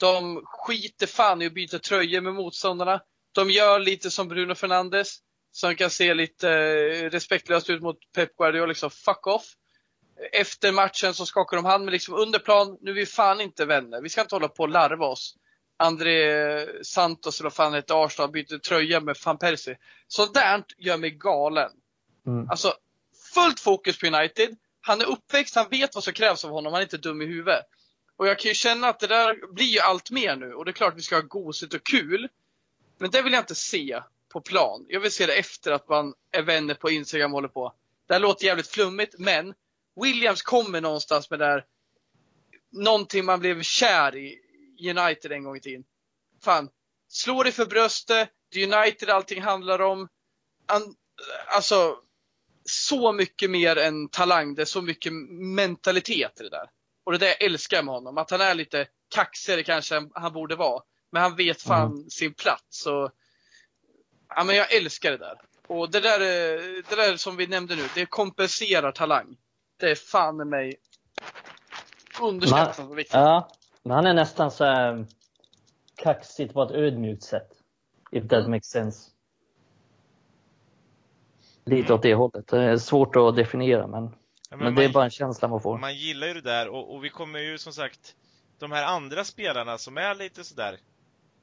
De 0.01 0.43
skiter 0.45 1.07
fan 1.07 1.43
i 1.43 1.47
att 1.47 1.55
byta 1.55 1.79
tröjor 1.79 2.21
med 2.21 2.35
motståndarna. 2.35 3.01
De 3.35 3.51
gör 3.51 3.81
lite 3.81 4.11
som 4.11 4.29
Bruno 4.29 4.55
Fernandes 4.55 5.18
som 5.53 5.77
kan 5.77 5.91
se 5.91 6.14
lite 6.14 6.51
eh, 6.51 7.11
respektlöst 7.11 7.71
ut 7.71 7.83
mot 7.83 7.99
Pep 8.14 8.37
Guardiola. 8.37 8.66
Liksom, 8.66 8.91
fuck 8.91 9.27
off. 9.27 9.55
Efter 10.33 10.73
matchen 10.73 11.14
så 11.14 11.27
skakar 11.27 11.57
de 11.57 11.66
hand 11.66 11.85
med 11.85 11.93
liksom 11.93 12.14
under 12.14 12.39
plan. 12.39 12.79
Nu 12.81 12.91
är 12.91 12.95
vi 12.95 13.07
fan 13.07 13.41
inte 13.41 13.64
vänner. 13.64 14.03
Vi 14.03 14.09
ska 14.09 14.21
inte 14.21 14.35
hålla 14.35 14.49
på 14.49 14.62
och 14.62 14.68
larva 14.68 15.07
oss. 15.07 15.37
André 15.81 16.85
Santos 16.85 17.41
eller 17.41 17.51
vad 17.51 17.55
fan 17.55 17.74
heter 17.74 18.05
Arsenal 18.05 18.31
byter 18.31 18.59
tröja 18.59 19.01
med 19.01 19.16
van 19.24 19.39
Persie. 19.39 19.76
Där 20.35 20.64
gör 20.78 20.97
mig 20.97 21.11
galen. 21.11 21.70
Mm. 22.26 22.51
Alltså, 22.51 22.74
fullt 23.35 23.61
fokus 23.61 23.99
på 23.99 24.07
United. 24.07 24.57
Han 24.81 25.01
är 25.01 25.05
uppväxt, 25.05 25.55
han 25.55 25.68
vet 25.70 25.95
vad 25.95 26.05
som 26.05 26.12
krävs 26.12 26.45
av 26.45 26.51
honom, 26.51 26.72
han 26.72 26.81
är 26.81 26.85
inte 26.85 26.99
dum 26.99 27.22
i 27.22 27.26
huvudet. 27.26 27.64
Och 28.16 28.26
jag 28.26 28.39
kan 28.39 28.49
ju 28.49 28.55
känna 28.55 28.89
att 28.89 29.01
det 29.01 29.07
där 29.07 29.55
blir 29.55 29.66
ju 29.66 29.78
allt 29.78 30.11
mer 30.11 30.37
nu. 30.37 30.55
Och 30.55 30.64
det 30.64 30.70
är 30.70 30.72
klart 30.72 30.95
vi 30.97 31.03
ska 31.03 31.16
ha 31.16 31.22
gosigt 31.22 31.74
och 31.74 31.87
kul. 31.87 32.28
Men 32.99 33.11
det 33.11 33.22
vill 33.22 33.33
jag 33.33 33.43
inte 33.43 33.55
se 33.55 34.03
på 34.33 34.41
plan. 34.41 34.87
Jag 34.89 35.01
vill 35.01 35.12
se 35.12 35.26
det 35.26 35.39
efter 35.39 35.72
att 35.72 35.89
man 35.89 36.14
är 36.33 36.43
vänner 36.43 36.74
på 36.74 36.91
Instagram 36.91 37.33
och 37.33 37.37
håller 37.37 37.49
på. 37.49 37.72
Det 38.09 38.14
här 38.14 38.20
låter 38.20 38.47
jävligt 38.47 38.68
flummigt, 38.68 39.14
men 39.18 39.55
Williams 40.03 40.43
kommer 40.43 40.81
någonstans 40.81 41.31
med 41.31 41.39
det 41.39 41.47
där 41.47 41.64
någonting 42.72 43.24
man 43.24 43.41
blev 43.41 43.62
kär 43.62 44.16
i 44.16 44.39
United 44.81 45.33
en 45.33 45.45
gång 45.45 45.57
i 45.57 45.61
tiden. 45.61 45.85
Fan, 46.45 46.68
slå 47.09 47.43
dig 47.43 47.53
för 47.53 47.66
bröstet, 47.66 48.31
det 48.53 48.62
är 48.62 48.78
United 48.78 49.11
allting 49.11 49.43
handlar 49.43 49.81
om. 49.81 50.09
An, 50.66 50.95
alltså, 51.47 51.97
så 52.64 53.12
mycket 53.12 53.51
mer 53.51 53.78
än 53.78 54.09
talang, 54.09 54.55
det 54.55 54.62
är 54.62 54.66
så 54.66 54.83
mycket 54.83 55.12
mentalitet 55.57 56.41
i 56.41 56.43
det 56.43 56.51
där. 56.51 56.70
Och 57.05 57.12
det 57.12 57.16
är 57.16 57.18
det 57.18 57.26
jag 57.26 57.43
älskar 57.43 57.83
med 57.83 57.95
honom, 57.95 58.18
att 58.18 58.31
han 58.31 58.41
är 58.41 58.55
lite 58.55 58.87
kaxigare 59.14 59.62
kanske 59.62 59.97
än 59.97 60.11
han 60.14 60.33
borde 60.33 60.57
vara. 60.57 60.83
Men 61.12 61.22
han 61.22 61.37
vet 61.37 61.62
fan 61.62 62.11
sin 62.11 62.35
plats. 62.35 62.87
Och, 62.87 63.11
ja, 64.28 64.45
men 64.45 64.57
jag 64.57 64.72
älskar 64.72 65.11
det 65.11 65.16
där. 65.16 65.41
Och 65.66 65.91
det 65.91 66.01
där, 66.01 66.18
det 66.89 66.97
där 66.97 67.16
som 67.16 67.37
vi 67.37 67.47
nämnde 67.47 67.76
nu, 67.76 67.89
det 67.95 68.07
kompenserar 68.07 68.93
talang. 68.93 69.37
Det 69.76 69.91
är 69.91 69.95
fan 69.95 70.41
i 70.41 70.45
mig 70.45 70.76
underskattat 72.20 72.95
viktigt. 72.95 73.14
Ja, 73.14 73.51
men 73.83 73.93
han 73.93 74.07
är 74.07 74.14
nästan 74.14 74.51
så 74.51 74.64
här 74.64 75.07
kaxigt 75.95 76.55
på 76.55 76.62
ett 76.62 76.70
ödmjukt 76.70 77.22
sätt. 77.22 77.49
If 78.11 78.28
that 78.28 78.49
makes 78.49 78.66
sense. 78.66 79.11
Lite 81.64 81.93
åt 81.95 82.03
det 82.03 82.14
hållet. 82.14 82.47
Det 82.47 82.62
är 82.62 82.76
svårt 82.76 83.16
att 83.16 83.37
definiera 83.37 83.87
men, 83.87 84.16
Ja, 84.51 84.57
men 84.57 84.74
det 84.74 84.83
är 84.83 84.89
man- 84.89 84.93
bara 84.93 85.05
en 85.05 85.11
känsla 85.11 85.49
man 85.49 85.61
får. 85.61 85.78
Man 85.78 85.95
gillar 85.97 86.26
ju 86.26 86.35
det 86.35 86.41
där 86.41 86.68
och, 86.68 86.95
och 86.95 87.05
vi 87.05 87.09
kommer 87.11 87.39
ju 87.39 87.59
som 87.59 87.72
sagt 87.72 88.16
De 88.59 88.72
här 88.72 88.85
andra 88.85 89.24
spelarna 89.24 89.78
som 89.78 89.97
är 89.99 90.14
lite 90.14 90.45
sådär 90.45 90.78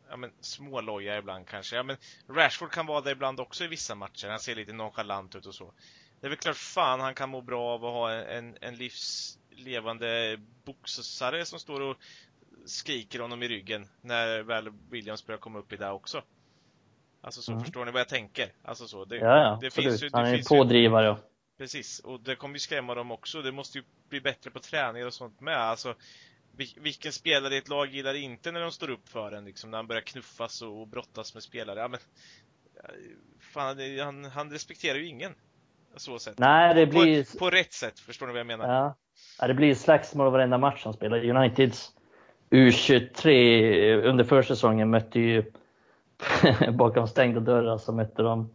Ja 0.09 0.17
men 0.17 0.31
småloja 0.39 1.17
ibland 1.17 1.47
kanske. 1.47 1.75
Ja 1.75 1.83
men 1.83 1.97
Rashford 2.29 2.71
kan 2.71 2.85
vara 2.85 3.01
där 3.01 3.11
ibland 3.11 3.39
också 3.39 3.63
i 3.63 3.67
vissa 3.67 3.95
matcher. 3.95 4.27
Han 4.27 4.39
ser 4.39 4.55
lite 4.55 4.73
nonchalant 4.73 5.35
ut 5.35 5.45
och 5.45 5.55
så. 5.55 5.73
Det 6.19 6.27
är 6.27 6.29
väl 6.29 6.37
klart 6.37 6.55
fan 6.55 6.99
han 6.99 7.13
kan 7.15 7.29
må 7.29 7.41
bra 7.41 7.73
av 7.73 7.85
att 7.85 7.93
ha 7.93 8.11
en, 8.11 8.57
en 8.61 8.75
livslevande 8.75 10.37
boxare 10.65 11.45
som 11.45 11.59
står 11.59 11.81
och 11.81 11.97
skriker 12.67 13.19
honom 13.19 13.43
i 13.43 13.47
ryggen 13.47 13.87
när 14.01 14.43
väl 14.43 14.69
Williams 14.89 15.25
börjar 15.25 15.39
komma 15.39 15.59
upp 15.59 15.73
i 15.73 15.77
det 15.77 15.89
också. 15.91 16.21
Alltså 17.21 17.41
så, 17.41 17.51
Mm. 17.51 17.63
förstår 17.63 17.85
ni 17.85 17.91
vad 17.91 17.99
jag 18.01 18.09
tänker? 18.09 18.51
Alltså 18.63 18.87
så. 18.87 19.05
Det, 19.05 19.15
Ja, 19.17 19.37
ja 19.41 19.57
det 19.61 19.71
finns 19.71 20.03
ju, 20.03 20.09
det 20.09 20.17
han 20.17 20.25
är 20.27 20.35
finns 20.35 20.51
ju 20.51 20.57
pådrivare. 20.57 21.05
Ja. 21.05 21.17
Precis, 21.57 21.99
och 21.99 22.19
det 22.21 22.35
kommer 22.35 22.55
ju 22.55 22.59
skrämma 22.59 22.95
dem 22.95 23.11
också. 23.11 23.41
Det 23.41 23.51
måste 23.51 23.77
ju 23.77 23.83
bli 24.09 24.21
bättre 24.21 24.51
på 24.51 24.59
träningar 24.59 25.07
och 25.07 25.13
sånt 25.13 25.41
med. 25.41 25.57
Alltså, 25.57 25.95
vil- 26.57 26.81
vilken 26.81 27.11
spelare 27.11 27.55
i 27.55 27.57
ett 27.57 27.69
lag 27.69 27.87
gillar 27.93 28.13
inte 28.13 28.51
när 28.51 28.61
de 28.61 28.71
står 28.71 28.89
upp 28.89 29.09
för 29.09 29.31
en, 29.31 29.45
liksom, 29.45 29.71
när 29.71 29.77
han 29.77 29.87
börjar 29.87 30.01
knuffas 30.01 30.61
och, 30.61 30.81
och 30.81 30.87
brottas 30.87 31.33
med 31.33 31.43
spelare? 31.43 31.79
Ja, 31.79 31.87
men, 31.87 31.99
eh, 32.83 32.89
fan, 33.39 33.77
han, 33.99 34.25
han 34.25 34.51
respekterar 34.51 34.97
ju 34.97 35.05
ingen. 35.07 35.33
Så 35.95 36.19
sätt. 36.19 36.37
Nej, 36.39 36.75
det 36.75 36.85
blir, 36.87 37.23
På, 37.31 37.37
på 37.37 37.49
rätt 37.49 37.73
sätt, 37.73 37.99
förstår 37.99 38.27
ni 38.27 38.33
vad 38.33 38.39
jag 38.39 38.47
menar? 38.47 38.73
ja. 38.73 38.95
Ja, 39.39 39.47
det 39.47 39.53
blir 39.53 39.75
slagsmål 39.75 40.31
varenda 40.31 40.57
match 40.57 40.81
han 40.83 40.93
spelar. 40.93 41.29
Uniteds 41.29 41.91
U23 42.49 44.03
under 44.03 44.23
försäsongen 44.23 44.89
mötte 44.89 45.19
ju 45.19 45.43
bakom 46.73 47.07
stängda 47.07 47.39
dörrar 47.39 47.77
så 47.77 47.93
mötte 47.93 48.21
de 48.21 48.49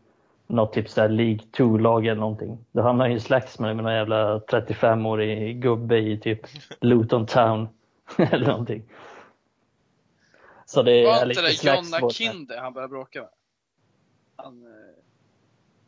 något 0.47 0.73
typ 0.73 0.89
såhär 0.89 1.09
League 1.09 1.41
2-lag 1.53 2.07
eller 2.07 2.21
någonting. 2.21 2.59
Då 2.73 2.83
hamnade 2.83 3.11
han 3.11 3.17
i 3.17 3.21
slagsmål 3.21 3.75
med 3.75 3.85
någon 3.85 3.95
jävla 3.95 4.39
35-årig 4.39 5.63
gubbe 5.63 5.99
i 5.99 6.19
typ 6.19 6.41
Luton 6.81 7.27
Town 7.27 7.69
eller 8.17 8.47
någonting. 8.47 8.83
Så 10.67 10.83
det 10.83 11.05
Var 11.05 11.13
är 11.13 11.15
inte 11.15 11.43
lite 11.43 11.67
det 11.67 11.75
Jonna. 11.77 12.11
Kinde 12.11 12.61
han 12.61 12.73
började 12.73 12.91
bråka 12.91 13.21
med? 13.21 13.31
Han, 14.37 14.63
eh, 14.63 15.03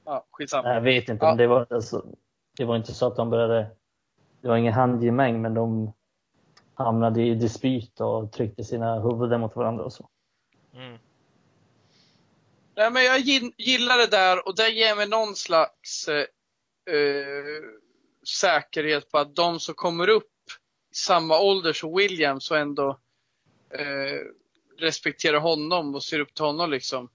ja, 0.05 0.27
skitsamma. 0.31 0.75
Jag 0.75 0.81
vet 0.81 1.09
inte, 1.09 1.27
Ja. 1.27 1.35
det 1.35 1.47
var, 1.47 1.67
alltså, 1.71 2.07
det 2.57 2.65
var 2.65 2.77
inte 2.77 2.95
så 2.95 3.07
att 3.07 3.17
de 3.17 3.31
började, 3.31 3.67
det 4.41 4.49
var 4.49 4.57
ingen 4.57 4.73
handgemäng, 4.73 5.43
men 5.43 5.55
de 5.55 5.93
hamnade 6.75 7.23
i 7.23 7.35
dispyt 7.35 8.01
och 8.01 8.33
tryckte 8.33 8.65
sina 8.65 9.01
huvuden 9.01 9.41
mot 9.41 9.57
varandra 9.57 9.85
och 9.85 9.93
så. 9.93 10.09
Mm. 10.75 10.99
Nej, 12.77 12.91
men 12.91 13.05
jag 13.05 13.21
gill- 13.21 13.55
gillar 13.59 13.99
det 13.99 14.07
där 14.07 14.49
och 14.49 14.57
det 14.57 14.69
ger 14.69 14.97
mig 14.97 15.09
någon 15.09 15.37
slags 15.37 16.09
eh, 16.09 16.27
eh, 16.95 17.63
säkerhet 18.41 19.11
på 19.11 19.19
att 19.19 19.37
de 19.37 19.61
som 19.61 19.75
kommer 19.75 20.09
upp 20.09 20.31
i 20.91 20.95
samma 20.95 21.41
ålder 21.41 21.73
som 21.73 21.97
Williams 21.97 22.51
och 22.51 22.59
ändå 22.59 22.99
eh, 23.71 24.21
respekterar 24.79 25.39
honom 25.41 25.95
och 25.95 26.05
ser 26.05 26.21
upp 26.21 26.35
till 26.35 26.45
honom 26.45 26.71
liksom 26.71 27.09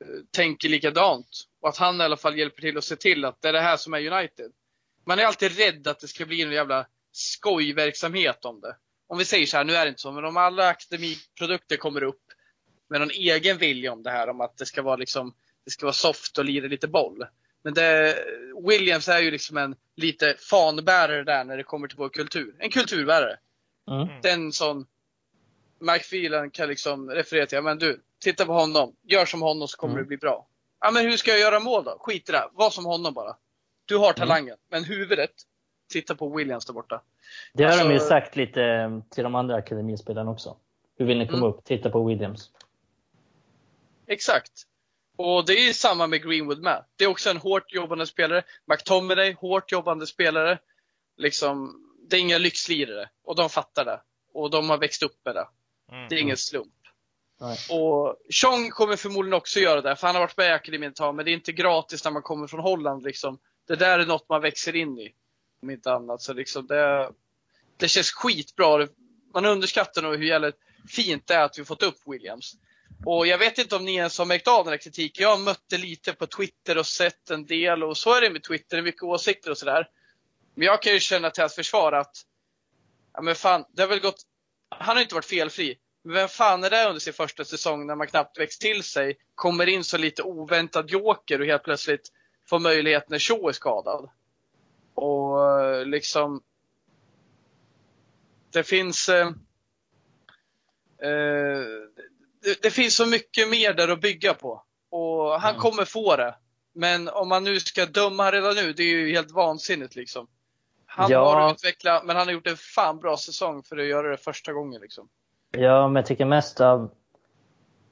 eh, 0.00 0.06
tänker 0.30 0.68
likadant. 0.68 1.46
Och 1.60 1.68
att 1.68 1.76
han 1.76 2.00
i 2.00 2.04
alla 2.04 2.16
fall 2.16 2.38
hjälper 2.38 2.60
till 2.60 2.78
att 2.78 2.84
se 2.84 2.96
till 2.96 3.24
att 3.24 3.42
det 3.42 3.48
är 3.48 3.52
det 3.52 3.60
här 3.60 3.76
som 3.76 3.94
är 3.94 4.12
United. 4.12 4.52
Man 5.04 5.18
är 5.18 5.24
alltid 5.24 5.58
rädd 5.58 5.88
att 5.88 6.00
det 6.00 6.08
ska 6.08 6.26
bli 6.26 6.42
en 6.42 6.52
jävla 6.52 6.86
skojverksamhet 7.12 8.44
om 8.44 8.60
det. 8.60 8.76
Om 9.06 9.18
vi 9.18 9.24
säger 9.24 9.46
så 9.46 9.56
här, 9.56 9.64
nu 9.64 9.74
är 9.74 9.84
det 9.84 9.88
inte 9.88 10.00
så, 10.00 10.12
men 10.12 10.24
om 10.24 10.36
alla 10.36 10.68
akademiprodukter 10.68 11.76
kommer 11.76 12.02
upp 12.02 12.22
med 12.88 13.00
någon 13.00 13.10
egen 13.10 13.58
vilja 13.58 13.92
om 13.92 14.02
det 14.02 14.10
här, 14.10 14.28
om 14.28 14.40
att 14.40 14.56
det 14.56 14.66
ska 14.66 14.82
vara 14.82 14.96
liksom, 14.96 15.34
det 15.64 15.70
ska 15.70 15.86
vara 15.86 15.92
soft 15.92 16.38
och 16.38 16.44
lira 16.44 16.66
lite 16.66 16.88
boll. 16.88 17.26
Men 17.62 17.74
det, 17.74 18.18
Williams 18.68 19.08
är 19.08 19.20
ju 19.20 19.30
liksom 19.30 19.56
en 19.56 19.76
lite 19.96 20.36
fanbärare 20.38 21.24
där 21.24 21.44
när 21.44 21.56
det 21.56 21.62
kommer 21.62 21.88
till 21.88 21.96
vår 21.98 22.08
kultur. 22.08 22.54
En 22.58 22.70
kulturbärare. 22.70 23.38
Mm. 23.90 24.08
Den 24.22 24.52
som 24.52 24.86
Mike 25.80 26.04
Phelan 26.04 26.50
kan 26.50 26.68
liksom 26.68 27.10
referera 27.10 27.46
till. 27.46 27.56
Ja, 27.56 27.62
men 27.62 27.78
du, 27.78 28.00
titta 28.18 28.46
på 28.46 28.52
honom. 28.52 28.96
Gör 29.02 29.24
som 29.26 29.42
honom 29.42 29.68
så 29.68 29.76
kommer 29.76 29.94
Mm. 29.94 30.04
det 30.04 30.08
bli 30.08 30.16
bra. 30.16 30.46
Ja, 30.80 30.90
men 30.90 31.04
hur 31.06 31.16
ska 31.16 31.30
jag 31.30 31.40
göra 31.40 31.60
mål 31.60 31.84
då? 31.84 31.96
Skit 32.00 32.28
i 32.28 32.32
det. 32.32 32.48
Var 32.52 32.70
som 32.70 32.84
honom 32.84 33.14
bara. 33.14 33.36
Du 33.84 33.96
har 33.96 34.12
talangen, 34.12 34.56
men 34.70 34.84
huvudet, 34.84 35.30
titta 35.90 36.14
på 36.14 36.28
Williams 36.36 36.66
där 36.66 36.72
borta. 36.72 37.02
Det 37.52 37.64
har 37.64 37.78
de 37.78 37.88
ju 37.88 37.92
Alltså- 37.94 38.08
sagt 38.08 38.36
lite 38.36 38.62
eh, 38.64 38.98
till 39.10 39.24
de 39.24 39.34
andra 39.34 39.56
akademispelarna 39.56 40.30
också. 40.30 40.56
Hur 40.96 41.06
vill 41.06 41.18
ni 41.18 41.26
komma 41.26 41.38
Mm. 41.38 41.48
upp? 41.50 41.64
Titta 41.64 41.90
på 41.90 42.04
Williams. 42.04 42.50
Exakt. 44.06 44.52
Och 45.16 45.46
det 45.46 45.52
är 45.52 45.66
ju 45.66 45.72
samma 45.74 46.06
med 46.06 46.22
Greenwood 46.22 46.62
med. 46.62 46.84
Det 46.96 47.04
är 47.04 47.08
också 47.08 47.30
en 47.30 47.36
hårt 47.36 47.72
jobbande 47.72 48.06
spelare. 48.06 48.42
McTominay, 48.66 49.32
hårt 49.34 49.72
jobbande 49.72 50.06
spelare. 50.06 50.58
Liksom, 51.16 51.84
det 52.08 52.16
är 52.16 52.20
inga 52.20 52.38
lyxlirare. 52.38 53.08
Och 53.24 53.36
de 53.36 53.48
fattar 53.50 53.84
det. 53.84 54.00
Och 54.34 54.50
de 54.50 54.70
har 54.70 54.78
växt 54.78 55.02
upp 55.02 55.16
med 55.24 55.34
det. 55.34 55.48
Mm. 55.92 56.08
Det 56.08 56.14
är 56.14 56.18
ingen 56.20 56.36
slump. 56.36 56.72
Nej. 57.40 57.56
Och 57.70 58.16
Chong 58.30 58.70
kommer 58.70 58.96
förmodligen 58.96 59.34
också 59.36 59.60
göra 59.60 59.80
det, 59.80 59.96
för 59.96 60.06
han 60.06 60.16
har 60.16 60.22
varit 60.22 60.36
med 60.36 60.46
i 60.46 60.52
akademin 60.52 60.90
ett 60.90 60.96
tag, 60.96 61.14
men 61.14 61.24
det 61.24 61.30
är 61.30 61.32
inte 61.32 61.52
gratis 61.52 62.04
när 62.04 62.10
man 62.12 62.22
kommer 62.22 62.46
från 62.46 62.60
Holland. 62.60 63.02
Liksom. 63.02 63.38
Det 63.68 63.76
där 63.76 63.98
är 63.98 64.06
något 64.06 64.28
man 64.28 64.40
växer 64.42 64.76
in 64.76 64.98
i, 64.98 65.14
om 65.62 65.70
inte 65.70 65.92
annat. 65.92 66.22
Så 66.22 66.32
liksom 66.32 66.66
det, 66.66 67.12
det 67.76 67.88
känns 67.88 68.10
skitbra. 68.10 68.88
Man 69.34 69.46
underskattar 69.46 70.02
nog 70.02 70.16
hur 70.16 70.24
jävligt 70.24 70.58
fint 70.88 71.26
det 71.26 71.34
är 71.34 71.44
att 71.44 71.58
vi 71.58 71.64
fått 71.64 71.82
upp 71.82 71.98
Williams. 72.06 72.56
Och 73.06 73.26
jag 73.26 73.38
vet 73.38 73.58
inte 73.58 73.76
om 73.76 73.84
ni 73.84 73.94
ens 73.94 74.18
har 74.18 74.26
märkt 74.26 74.48
av 74.48 74.64
den 74.64 74.72
här 74.72 74.78
kritiken. 74.78 75.22
Jag 75.22 75.36
har 75.36 75.44
mött 75.44 75.64
det 75.70 75.78
lite 75.78 76.12
på 76.12 76.26
Twitter 76.26 76.78
och 76.78 76.86
sett 76.86 77.30
en 77.30 77.46
del 77.46 77.82
och 77.82 77.96
så 77.96 78.14
är 78.14 78.20
det 78.20 78.30
med 78.30 78.42
Twitter, 78.42 78.76
det 78.76 78.80
är 78.80 78.84
mycket 78.84 79.02
åsikter 79.02 79.50
och 79.50 79.58
sådär. 79.58 79.88
Men 80.54 80.66
jag 80.66 80.82
kan 80.82 80.92
ju 80.92 81.00
känna 81.00 81.30
till 81.30 81.42
hans 81.42 81.54
försvar 81.54 81.92
att, 81.92 82.16
ja 83.12 83.22
men 83.22 83.34
fan, 83.34 83.64
det 83.72 83.82
har 83.82 83.88
väl 83.88 84.00
gått, 84.00 84.22
han 84.68 84.96
har 84.96 85.02
inte 85.02 85.14
varit 85.14 85.24
felfri. 85.24 85.78
Men 86.02 86.14
vem 86.14 86.28
fan 86.28 86.64
är 86.64 86.70
det 86.70 86.86
under 86.86 87.00
sin 87.00 87.12
första 87.12 87.44
säsong 87.44 87.86
när 87.86 87.94
man 87.94 88.06
knappt 88.06 88.38
växt 88.38 88.60
till 88.60 88.82
sig, 88.82 89.16
kommer 89.34 89.66
in 89.66 89.84
så 89.84 89.98
lite 89.98 90.22
oväntad 90.22 90.90
joker 90.90 91.40
och 91.40 91.46
helt 91.46 91.64
plötsligt 91.64 92.12
får 92.48 92.58
möjlighet 92.58 93.08
när 93.08 93.18
Shaw 93.18 93.48
är 93.48 93.52
skadad. 93.52 94.10
Och 95.00 95.60
eh, 95.60 95.84
liksom, 95.86 96.42
det 98.52 98.62
finns 98.62 99.08
eh, 99.08 99.26
eh, 101.02 101.60
det, 102.42 102.62
det 102.62 102.70
finns 102.70 102.96
så 102.96 103.06
mycket 103.06 103.48
mer 103.48 103.74
där 103.74 103.88
att 103.88 104.00
bygga 104.00 104.34
på. 104.34 104.62
Och 104.90 105.40
han 105.40 105.50
Mm. 105.50 105.60
kommer 105.62 105.84
få 105.84 106.16
det. 106.16 106.34
Men 106.72 107.08
om 107.08 107.28
man 107.28 107.44
nu 107.44 107.60
ska 107.60 107.86
döma 107.86 108.30
redan 108.30 108.54
nu, 108.54 108.72
det 108.72 108.82
är 108.82 108.86
ju 108.96 109.12
helt 109.12 109.30
vansinnigt 109.30 109.96
liksom. 109.96 110.26
Han 110.86 111.10
Ja. 111.10 111.34
har 111.34 111.52
utvecklat, 111.52 112.04
men 112.04 112.16
han 112.16 112.26
har 112.26 112.32
gjort 112.32 112.46
en 112.46 112.56
fan 112.56 112.98
bra 112.98 113.16
säsong 113.16 113.62
för 113.62 113.76
att 113.76 113.86
göra 113.86 114.10
det 114.10 114.16
första 114.16 114.52
gången 114.52 114.80
liksom. 114.80 115.08
Ja, 115.50 115.88
men 115.88 115.96
jag 115.96 116.06
tycker 116.06 116.24
mest 116.24 116.60
av 116.60 116.90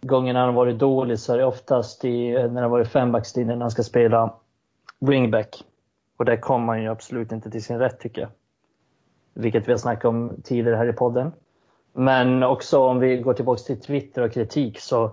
gångerna 0.00 0.38
han 0.38 0.48
har 0.48 0.54
varit 0.56 0.78
dålig 0.78 1.18
så 1.18 1.32
är 1.34 1.38
det 1.38 1.44
oftast 1.44 2.04
i, 2.04 2.32
när 2.32 2.48
det 2.48 2.60
har 2.60 2.68
varit 2.68 2.88
fembackslinjen 2.92 3.58
när 3.58 3.64
han 3.64 3.70
ska 3.70 3.82
spela 3.82 4.34
wingback. 5.00 5.64
Och 6.18 6.24
där 6.24 6.36
kommer 6.36 6.72
han 6.72 6.82
ju 6.82 6.88
absolut 6.88 7.32
inte 7.32 7.50
till 7.50 7.64
sin 7.64 7.78
rätt 7.78 8.00
tycker 8.00 8.20
jag. 8.20 8.30
Vilket 9.34 9.68
vi 9.68 9.72
har 9.72 9.78
snackat 9.78 10.04
om 10.04 10.40
tidigare 10.44 10.76
här 10.76 10.88
i 10.88 10.92
podden. 10.92 11.32
Men 11.92 12.42
också 12.42 12.78
om 12.78 12.98
vi 12.98 13.16
går 13.16 13.34
tillbaka 13.34 13.62
till 13.62 13.80
Twitter 13.80 14.22
och 14.22 14.32
kritik 14.32 14.80
så 14.80 15.12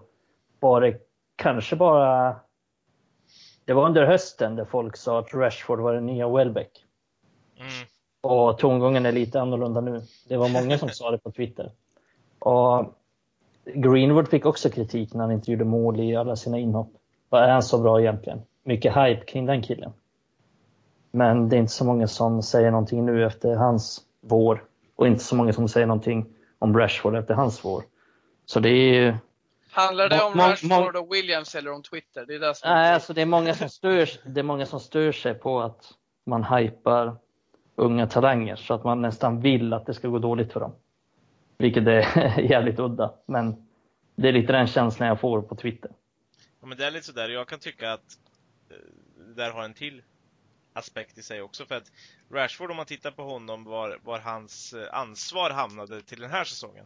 var 0.59 0.81
det 0.81 0.97
kanske 1.35 1.75
bara... 1.75 2.35
Det 3.65 3.73
var 3.73 3.85
under 3.85 4.05
hösten 4.05 4.55
där 4.55 4.65
folk 4.65 4.97
sa 4.97 5.19
att 5.19 5.33
Rashford 5.33 5.79
var 5.79 5.93
den 5.93 6.05
nya 6.05 6.29
Welbeck. 6.29 6.85
Mm. 7.55 7.69
Och 8.21 8.57
tongången 8.57 9.05
är 9.05 9.11
lite 9.11 9.41
annorlunda 9.41 9.81
nu. 9.81 10.01
Det 10.27 10.37
var 10.37 10.49
många 10.49 10.77
som 10.77 10.89
sa 10.89 11.11
det 11.11 11.17
på 11.17 11.31
Twitter. 11.31 11.71
Och 12.39 12.95
Greenwood 13.65 14.27
fick 14.27 14.45
också 14.45 14.69
kritik 14.69 15.13
när 15.13 15.21
han 15.21 15.31
inte 15.31 15.51
gjorde 15.51 15.65
mål 15.65 15.99
i 15.99 16.15
alla 16.15 16.35
sina 16.35 16.59
inhopp. 16.59 16.93
Vad 17.29 17.43
är 17.43 17.49
han 17.49 17.63
så 17.63 17.81
bra 17.81 18.01
egentligen? 18.01 18.41
Mycket 18.63 18.95
hype 18.95 19.25
kring 19.25 19.45
den 19.45 19.61
killen. 19.61 19.93
Men 21.15 21.49
det 21.49 21.55
är 21.55 21.59
inte 21.59 21.73
så 21.73 21.85
många 21.85 22.07
som 22.07 22.43
säger 22.43 22.71
någonting 22.71 23.05
nu 23.05 23.25
efter 23.25 23.55
hans 23.55 24.01
vår. 24.21 24.63
Och 24.95 25.07
inte 25.07 25.23
så 25.23 25.35
många 25.35 25.53
som 25.53 25.67
säger 25.67 25.87
någonting 25.87 26.25
om 26.59 26.77
Rashford 26.77 27.15
efter 27.15 27.33
hans 27.33 27.65
vår. 27.65 27.83
Så 28.45 28.59
det 28.59 28.69
är 28.69 28.93
ju... 28.93 29.15
Handlar 29.71 30.09
det 30.09 30.23
om 30.23 30.37
må- 30.37 30.43
Rashford 30.43 30.95
och 30.95 31.13
Williams 31.13 31.55
eller 31.55 31.71
om 31.71 31.83
Twitter? 31.83 32.25
Det 32.25 32.35
är 32.35 32.39
det 32.39 32.55
som 32.55 32.69
Nej, 32.69 32.93
alltså 32.93 33.13
det 33.13 33.21
är 33.21 33.25
många 33.25 33.53
som 33.53 33.69
stör, 33.69 34.09
det 34.25 34.39
är 34.39 34.43
många 34.43 34.65
som 34.65 34.79
stör 34.79 35.11
sig 35.11 35.33
på 35.33 35.61
att 35.61 35.93
man 36.25 36.43
hypar 36.43 37.15
unga 37.75 38.07
talanger 38.07 38.55
så 38.55 38.73
att 38.73 38.83
man 38.83 39.01
nästan 39.01 39.41
vill 39.41 39.73
att 39.73 39.85
det 39.85 39.93
ska 39.93 40.07
gå 40.07 40.19
dåligt 40.19 40.53
för 40.53 40.59
dem. 40.59 40.75
Vilket 41.57 41.87
är 41.87 42.39
jävligt 42.51 42.79
udda, 42.79 43.13
men 43.25 43.67
det 44.15 44.27
är 44.27 44.33
lite 44.33 44.53
den 44.53 44.67
känslan 44.67 45.07
jag 45.07 45.19
får 45.19 45.41
på 45.41 45.55
Twitter. 45.55 45.91
Ja, 46.61 46.67
men 46.67 46.77
det 46.77 46.85
är 46.85 46.91
lite 46.91 47.05
sådär, 47.05 47.29
jag 47.29 47.47
kan 47.47 47.59
tycka 47.59 47.93
att 47.93 48.17
eh, 48.69 48.75
där 49.35 49.51
har 49.51 49.63
en 49.63 49.73
till 49.73 50.01
aspekt 50.75 51.17
i 51.17 51.23
sig 51.23 51.41
också. 51.41 51.65
För 51.65 51.75
att 51.75 51.91
Rashford, 52.31 52.71
om 52.71 52.77
man 52.77 52.85
tittar 52.85 53.11
på 53.11 53.23
honom, 53.23 53.63
var, 53.63 53.99
var 54.03 54.19
hans 54.19 54.73
eh, 54.73 54.93
ansvar 54.93 55.49
hamnade 55.49 56.01
till 56.01 56.19
den 56.19 56.31
här 56.31 56.43
säsongen, 56.43 56.85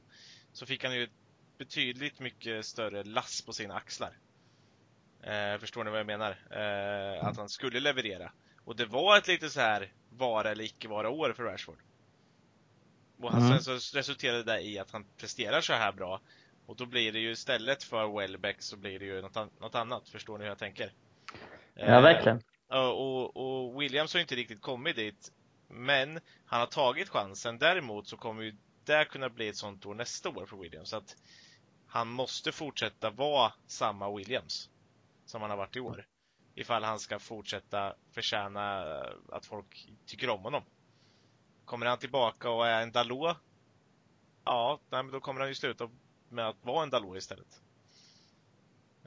så 0.54 0.66
fick 0.66 0.84
han 0.84 0.96
ju 0.96 1.10
betydligt 1.58 2.20
mycket 2.20 2.66
större 2.66 3.04
lass 3.04 3.42
på 3.42 3.54
sina 3.54 3.76
axlar. 3.76 4.18
Eh, 5.24 5.60
förstår 5.60 5.84
ni 5.84 5.90
vad 5.92 6.00
jag 6.00 6.08
menar? 6.08 6.32
Eh, 6.52 7.26
att 7.26 7.38
han 7.38 7.50
skulle 7.50 7.80
leverera. 7.80 8.32
Och 8.66 8.76
det 8.76 8.86
var 8.86 9.18
ett 9.18 9.28
lite 9.28 9.50
så 9.50 9.60
här 9.60 9.92
vara 10.10 10.52
eller 10.52 10.64
icke 10.64 10.88
vara 10.88 11.10
år 11.10 11.34
för 11.34 11.44
Rashford. 11.44 11.80
Och 13.22 13.32
han, 13.32 13.42
Mm. 13.46 13.60
sen 13.60 13.80
så 13.80 13.98
resulterade 13.98 14.44
det 14.44 14.62
i 14.62 14.80
att 14.80 14.92
han 14.92 15.06
presterar 15.18 15.62
så 15.62 15.74
här 15.74 15.92
bra. 15.92 16.22
Och 16.66 16.76
då 16.76 16.86
blir 16.86 17.12
det 17.12 17.20
ju 17.20 17.32
istället 17.32 17.84
för 17.84 18.18
Welbeck 18.20 18.62
så 18.62 18.78
blir 18.78 19.00
det 19.00 19.06
ju 19.06 19.22
något, 19.22 19.38
an- 19.38 19.50
något 19.60 19.76
annat. 19.76 20.10
Förstår 20.10 20.38
ni 20.38 20.44
hur 20.44 20.50
jag 20.52 20.58
tänker? 20.58 20.94
Ja, 21.74 22.02
verkligen. 22.02 22.42
Och, 22.78 23.38
och 23.38 23.82
Williams 23.82 24.14
har 24.14 24.22
inte 24.22 24.36
riktigt 24.36 24.62
kommit 24.62 24.96
dit. 24.96 25.32
Men 25.68 26.20
han 26.46 26.60
har 26.60 26.68
tagit 26.68 27.10
chansen. 27.10 27.58
Däremot 27.58 28.08
så 28.08 28.18
kommer 28.18 28.44
ju 28.44 28.56
det 28.84 29.06
kunna 29.06 29.30
bli 29.30 29.48
ett 29.48 29.56
sånt 29.58 29.86
år 29.86 29.96
nästa 29.96 30.30
år 30.30 30.46
för 30.46 30.58
Williams. 30.58 30.90
Så 30.90 30.98
att 30.98 31.16
han 31.88 32.08
måste 32.08 32.52
fortsätta 32.52 33.10
vara 33.10 33.54
samma 33.68 34.16
Williams 34.16 34.70
som 35.26 35.42
han 35.42 35.50
har 35.50 35.58
varit 35.58 35.76
i 35.76 35.80
år. 35.80 36.06
Ifall 36.56 36.84
han 36.84 37.00
ska 37.00 37.20
fortsätta 37.20 37.96
förtjäna 38.12 38.82
att 39.32 39.46
folk 39.46 39.88
tycker 40.06 40.30
om 40.30 40.42
honom. 40.42 40.64
Kommer 41.66 41.86
han 41.86 41.98
tillbaka 41.98 42.50
och 42.50 42.68
är 42.68 42.82
en 42.82 42.92
Dalot? 42.92 43.38
Ja, 44.46 44.80
nej, 44.90 45.04
men 45.04 45.12
då 45.12 45.20
kommer 45.20 45.40
han 45.40 45.50
ju 45.50 45.56
sluta 45.56 45.90
med 46.30 46.48
att 46.48 46.58
vara 46.62 46.84
en 46.84 46.90
Dalot 46.90 47.18
istället. 47.18 47.62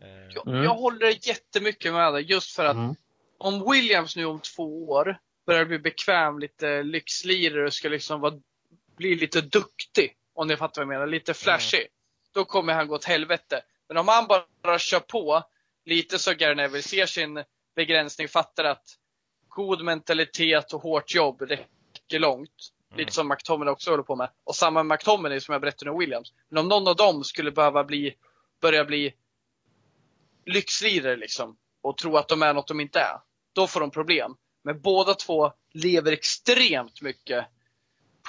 Eh, 0.00 0.08
Jag, 0.08 0.48
Mm. 0.48 0.62
jag 0.62 0.74
håller 0.74 1.28
jättemycket 1.28 1.92
med 1.92 2.12
dig 2.12 2.22
just 2.22 2.56
för 2.56 2.64
att 2.64 2.76
Mm. 2.76 2.94
Om 3.42 3.70
Williams 3.70 4.16
nu 4.16 4.24
om 4.24 4.40
två 4.40 4.88
år 4.88 5.18
börjar 5.46 5.64
bli 5.64 5.78
bekväm, 5.78 6.38
lite 6.38 6.82
lyxlirare 6.82 7.66
och 7.66 7.72
ska 7.72 7.88
liksom 7.88 8.20
vara, 8.20 8.34
bli 8.96 9.14
lite 9.14 9.40
duktig, 9.40 10.16
om 10.34 10.48
ni 10.48 10.56
fattar 10.56 10.82
vad 10.82 10.94
jag 10.94 10.98
menar, 10.98 11.06
lite 11.06 11.34
flashy. 11.34 11.86
Då 12.34 12.44
kommer 12.44 12.72
han 12.72 12.88
gå 12.88 12.94
åt 12.94 13.04
helvete. 13.04 13.62
Men 13.88 13.96
om 13.96 14.08
han 14.08 14.26
bara 14.62 14.78
kör 14.78 15.00
på, 15.00 15.42
lite 15.84 16.18
så 16.18 16.34
Gary 16.34 16.54
Neville 16.54 16.82
ser 16.82 17.06
sin 17.06 17.44
begränsning, 17.76 18.28
fattar 18.28 18.64
att 18.64 18.84
god 19.48 19.84
mentalitet 19.84 20.72
och 20.72 20.82
hårt 20.82 21.14
jobb 21.14 21.42
räcker 21.42 22.18
långt. 22.18 22.72
Mm. 22.90 22.98
Lite 22.98 23.12
som 23.12 23.28
McTominay 23.28 23.72
också 23.72 23.90
håller 23.90 24.02
på 24.02 24.16
med. 24.16 24.30
Och 24.44 24.56
samma 24.56 24.82
med 24.82 24.96
McTominay 24.96 25.40
som 25.40 25.52
jag 25.52 25.60
berättade 25.60 25.90
om 25.90 25.98
Williams. 25.98 26.32
Men 26.48 26.58
om 26.58 26.68
någon 26.68 26.88
av 26.88 26.96
dem 26.96 27.24
skulle 27.24 27.50
behöva 27.50 27.84
bli, 27.84 28.14
börja 28.60 28.84
bli 28.84 29.14
lyxlirare 30.46 31.16
liksom 31.16 31.56
och 31.82 31.96
tro 31.96 32.16
att 32.16 32.28
de 32.28 32.42
är 32.42 32.54
något 32.54 32.68
de 32.68 32.80
inte 32.80 33.00
är. 33.00 33.18
Då 33.52 33.66
får 33.66 33.80
de 33.80 33.90
problem. 33.90 34.36
Men 34.62 34.80
båda 34.80 35.14
två 35.14 35.52
lever 35.72 36.12
extremt 36.12 37.02
mycket 37.02 37.46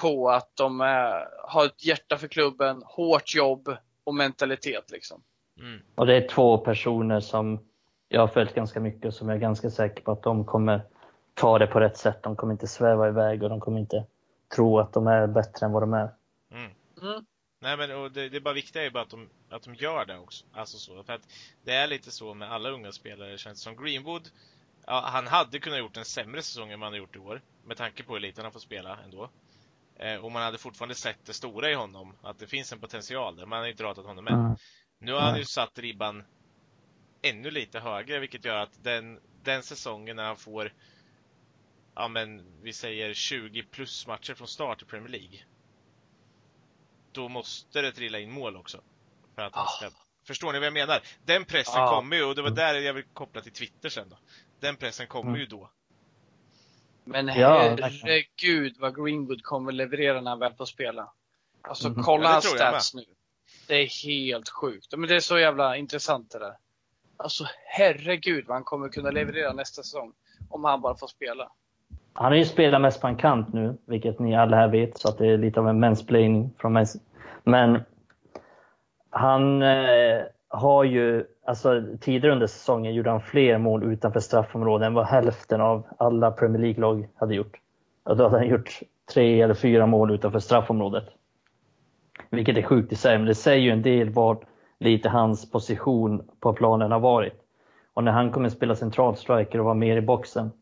på 0.00 0.30
att 0.30 0.56
de 0.56 0.80
är, 0.80 1.28
har 1.48 1.66
ett 1.66 1.84
hjärta 1.84 2.18
för 2.18 2.28
klubben, 2.28 2.82
hårt 2.86 3.34
jobb 3.34 3.76
och 4.04 4.14
mentalitet 4.14 4.90
liksom. 4.90 5.22
mm. 5.60 5.80
Och 5.94 6.06
det 6.06 6.16
är 6.16 6.28
två 6.28 6.58
personer 6.58 7.20
som 7.20 7.58
jag 8.08 8.20
har 8.20 8.28
följt 8.28 8.54
ganska 8.54 8.80
mycket 8.80 9.04
och 9.04 9.14
som 9.14 9.28
jag 9.28 9.36
är 9.36 9.40
ganska 9.40 9.70
säker 9.70 10.02
på 10.02 10.12
att 10.12 10.22
de 10.22 10.44
kommer 10.44 10.80
ta 11.34 11.58
det 11.58 11.66
på 11.66 11.80
rätt 11.80 11.96
sätt. 11.96 12.22
De 12.22 12.36
kommer 12.36 12.52
inte 12.52 12.66
sväva 12.66 13.08
iväg 13.08 13.42
och 13.42 13.48
de 13.48 13.60
kommer 13.60 13.80
inte 13.80 14.04
tro 14.56 14.78
att 14.78 14.92
de 14.92 15.06
är 15.06 15.26
bättre 15.26 15.66
än 15.66 15.72
vad 15.72 15.82
de 15.82 15.94
är. 15.94 16.08
Mm. 16.50 16.70
Mm. 17.02 17.24
Nej 17.60 17.76
men 17.76 17.96
och 17.96 18.12
det, 18.12 18.28
det 18.28 18.36
är 18.36 18.40
bara 18.40 18.54
viktiga 18.54 18.82
är 18.82 18.90
bara 18.90 19.02
att 19.02 19.10
de, 19.10 19.28
att 19.50 19.62
de 19.62 19.74
gör 19.74 20.04
det 20.04 20.18
också. 20.18 20.44
Alltså 20.52 20.78
så. 20.78 21.02
För 21.02 21.12
att 21.12 21.28
det 21.64 21.72
är 21.72 21.86
lite 21.86 22.10
så 22.10 22.34
med 22.34 22.52
alla 22.52 22.70
unga 22.70 22.92
spelare, 22.92 23.30
det 23.30 23.38
känns 23.38 23.62
som 23.62 23.76
Greenwood. 23.76 24.28
Ja, 24.86 25.00
han 25.12 25.26
hade 25.26 25.58
kunnat 25.58 25.78
gjort 25.78 25.96
en 25.96 26.04
sämre 26.04 26.42
säsong 26.42 26.70
än 26.70 26.82
han 26.82 26.92
har 26.92 26.98
gjort 26.98 27.16
i 27.16 27.18
år. 27.18 27.42
Med 27.64 27.76
tanke 27.76 28.02
på 28.02 28.12
hur 28.12 28.20
lite 28.20 28.42
han 28.42 28.52
får 28.52 28.60
spela 28.60 28.98
ändå. 29.04 29.30
Eh, 29.96 30.16
och 30.16 30.32
man 30.32 30.42
hade 30.42 30.58
fortfarande 30.58 30.94
sett 30.94 31.26
det 31.26 31.32
stora 31.32 31.70
i 31.70 31.74
honom. 31.74 32.16
Att 32.22 32.38
det 32.38 32.46
finns 32.46 32.72
en 32.72 32.80
potential 32.80 33.36
där. 33.36 33.46
Man 33.46 33.58
hade 33.58 33.70
inte 33.70 33.84
ratat 33.84 34.06
honom 34.06 34.26
än. 34.26 34.34
Mm. 34.34 34.56
Nu 34.98 35.12
har 35.12 35.20
han 35.20 35.38
ju 35.38 35.44
satt 35.44 35.78
ribban 35.78 36.24
ännu 37.22 37.50
lite 37.50 37.80
högre, 37.80 38.18
vilket 38.18 38.44
gör 38.44 38.56
att 38.56 38.84
den, 38.84 39.20
den 39.42 39.62
säsongen 39.62 40.16
när 40.16 40.24
han 40.24 40.36
får, 40.36 40.72
ja 41.94 42.08
men 42.08 42.60
vi 42.62 42.72
säger 42.72 43.14
20 43.14 43.62
plus 43.62 44.06
matcher 44.06 44.34
från 44.34 44.48
start 44.48 44.82
i 44.82 44.84
Premier 44.84 45.08
League. 45.08 45.38
Då 47.12 47.28
måste 47.28 47.82
det 47.82 47.92
trilla 47.92 48.18
in 48.18 48.30
mål 48.30 48.56
också. 48.56 48.80
För 49.34 49.42
att 49.42 49.54
han 49.54 49.68
ska, 49.68 49.90
förstår 50.26 50.52
ni 50.52 50.58
vad 50.58 50.66
jag 50.66 50.72
menar? 50.72 51.02
Den 51.24 51.44
pressen 51.44 51.80
Ja. 51.80 51.96
kommer 51.96 52.16
ju, 52.16 52.24
och 52.24 52.34
det 52.34 52.42
var 52.42 52.50
där 52.50 52.74
jag 52.74 52.94
vill 52.94 53.04
koppla 53.04 53.40
till 53.40 53.52
Twitter 53.52 53.88
sen 53.88 54.08
då. 54.08 54.18
Den 54.60 54.76
pressen 54.76 55.06
kommer 55.06 55.28
Mm. 55.30 55.40
ju 55.40 55.46
då. 55.46 55.70
Men 57.04 57.26
Ja, 57.26 57.76
herregud 57.80 58.76
vad 58.78 58.96
Greenwood 58.96 59.42
kommer 59.42 59.72
leverera 59.72 60.20
när 60.20 60.30
han 60.30 60.38
väl 60.38 60.52
får 60.54 60.64
spela. 60.64 61.12
Alltså 61.62 61.88
Mhm. 61.88 62.02
kolla 62.02 62.24
Ja, 62.24 62.30
hans 62.30 62.44
stats 62.44 62.94
nu. 62.94 63.04
Det 63.68 63.74
är 63.74 64.06
helt 64.06 64.48
sjukt. 64.48 64.96
Men 64.96 65.08
det 65.08 65.16
är 65.16 65.20
så 65.20 65.38
jävla 65.38 65.76
intressant 65.76 66.30
det 66.30 66.38
där. 66.38 66.54
Alltså 67.16 67.44
herregud 67.66 68.44
vad 68.46 68.56
han 68.56 68.64
kommer 68.64 68.88
kunna 68.88 69.10
leverera 69.10 69.52
nästa 69.52 69.82
säsong. 69.82 70.12
Om 70.50 70.64
han 70.64 70.80
bara 70.80 70.96
får 70.96 71.06
spela. 71.06 71.52
Han 72.12 72.24
har 72.32 72.34
ju 72.38 72.44
spelat 72.44 72.80
mest 72.80 73.00
på 73.00 73.06
en 73.06 73.16
kant 73.16 73.52
nu, 73.52 73.78
vilket 73.86 74.18
ni 74.18 74.36
alla 74.36 74.56
här 74.56 74.68
vet, 74.68 74.98
så 74.98 75.08
att 75.08 75.18
det 75.18 75.26
är 75.26 75.38
lite 75.38 75.60
av 75.60 75.68
en 75.68 75.80
mansplaining 75.80 76.50
från 76.58 76.72
mig. 76.72 76.86
Men 77.44 77.80
han 79.10 79.62
eh, 79.62 80.22
har 80.48 80.84
ju, 80.84 81.26
alltså 81.44 81.82
tidigare 82.00 82.32
under 82.32 82.46
säsongen 82.46 82.94
gjorde 82.94 83.10
han 83.10 83.20
fler 83.20 83.58
mål 83.58 83.92
utanför 83.92 84.20
straffområdet 84.20 84.86
än 84.86 84.94
vad 84.94 85.06
hälften 85.06 85.60
av 85.60 85.86
alla 85.98 86.30
Premier 86.30 86.62
League-lag 86.62 87.08
hade 87.14 87.34
gjort. 87.34 87.60
Och 88.04 88.16
då 88.16 88.24
hade 88.24 88.36
han 88.36 88.48
gjort 88.48 88.80
tre 89.14 89.40
eller 89.40 89.54
fyra 89.54 89.86
mål 89.86 90.10
utanför 90.10 90.38
straffområdet. 90.38 91.04
Vilket 92.30 92.56
är 92.56 92.62
sjukt 92.62 92.92
i 92.92 92.96
sig, 92.96 93.18
men 93.18 93.26
det 93.26 93.34
säger 93.34 93.60
ju 93.60 93.70
en 93.70 93.82
del 93.82 94.10
vad 94.10 94.44
lite 94.78 95.08
hans 95.08 95.50
position 95.50 96.28
på 96.40 96.52
planen 96.52 96.92
har 96.92 97.00
varit. 97.00 97.40
Och 97.94 98.04
när 98.04 98.12
han 98.12 98.32
kommer 98.32 98.48
spela 98.48 98.74
centralstriker 98.74 99.58
och 99.58 99.64
vara 99.64 99.74
mer 99.74 99.96
i 99.96 100.02
boxen, 100.02 100.52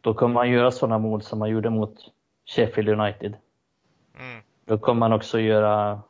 då 0.00 0.14
kommer 0.14 0.40
han 0.40 0.50
göra 0.50 0.70
sådana 0.70 0.98
mål 0.98 1.22
som 1.22 1.40
han 1.40 1.50
gjorde 1.50 1.70
mot 1.70 1.94
Sheffield 2.46 2.88
United. 2.88 3.36
Mm. 4.18 4.42
Då 4.64 4.78
kommer 4.78 5.06
han 5.06 5.12
också 5.12 5.40
göra... 5.40 6.00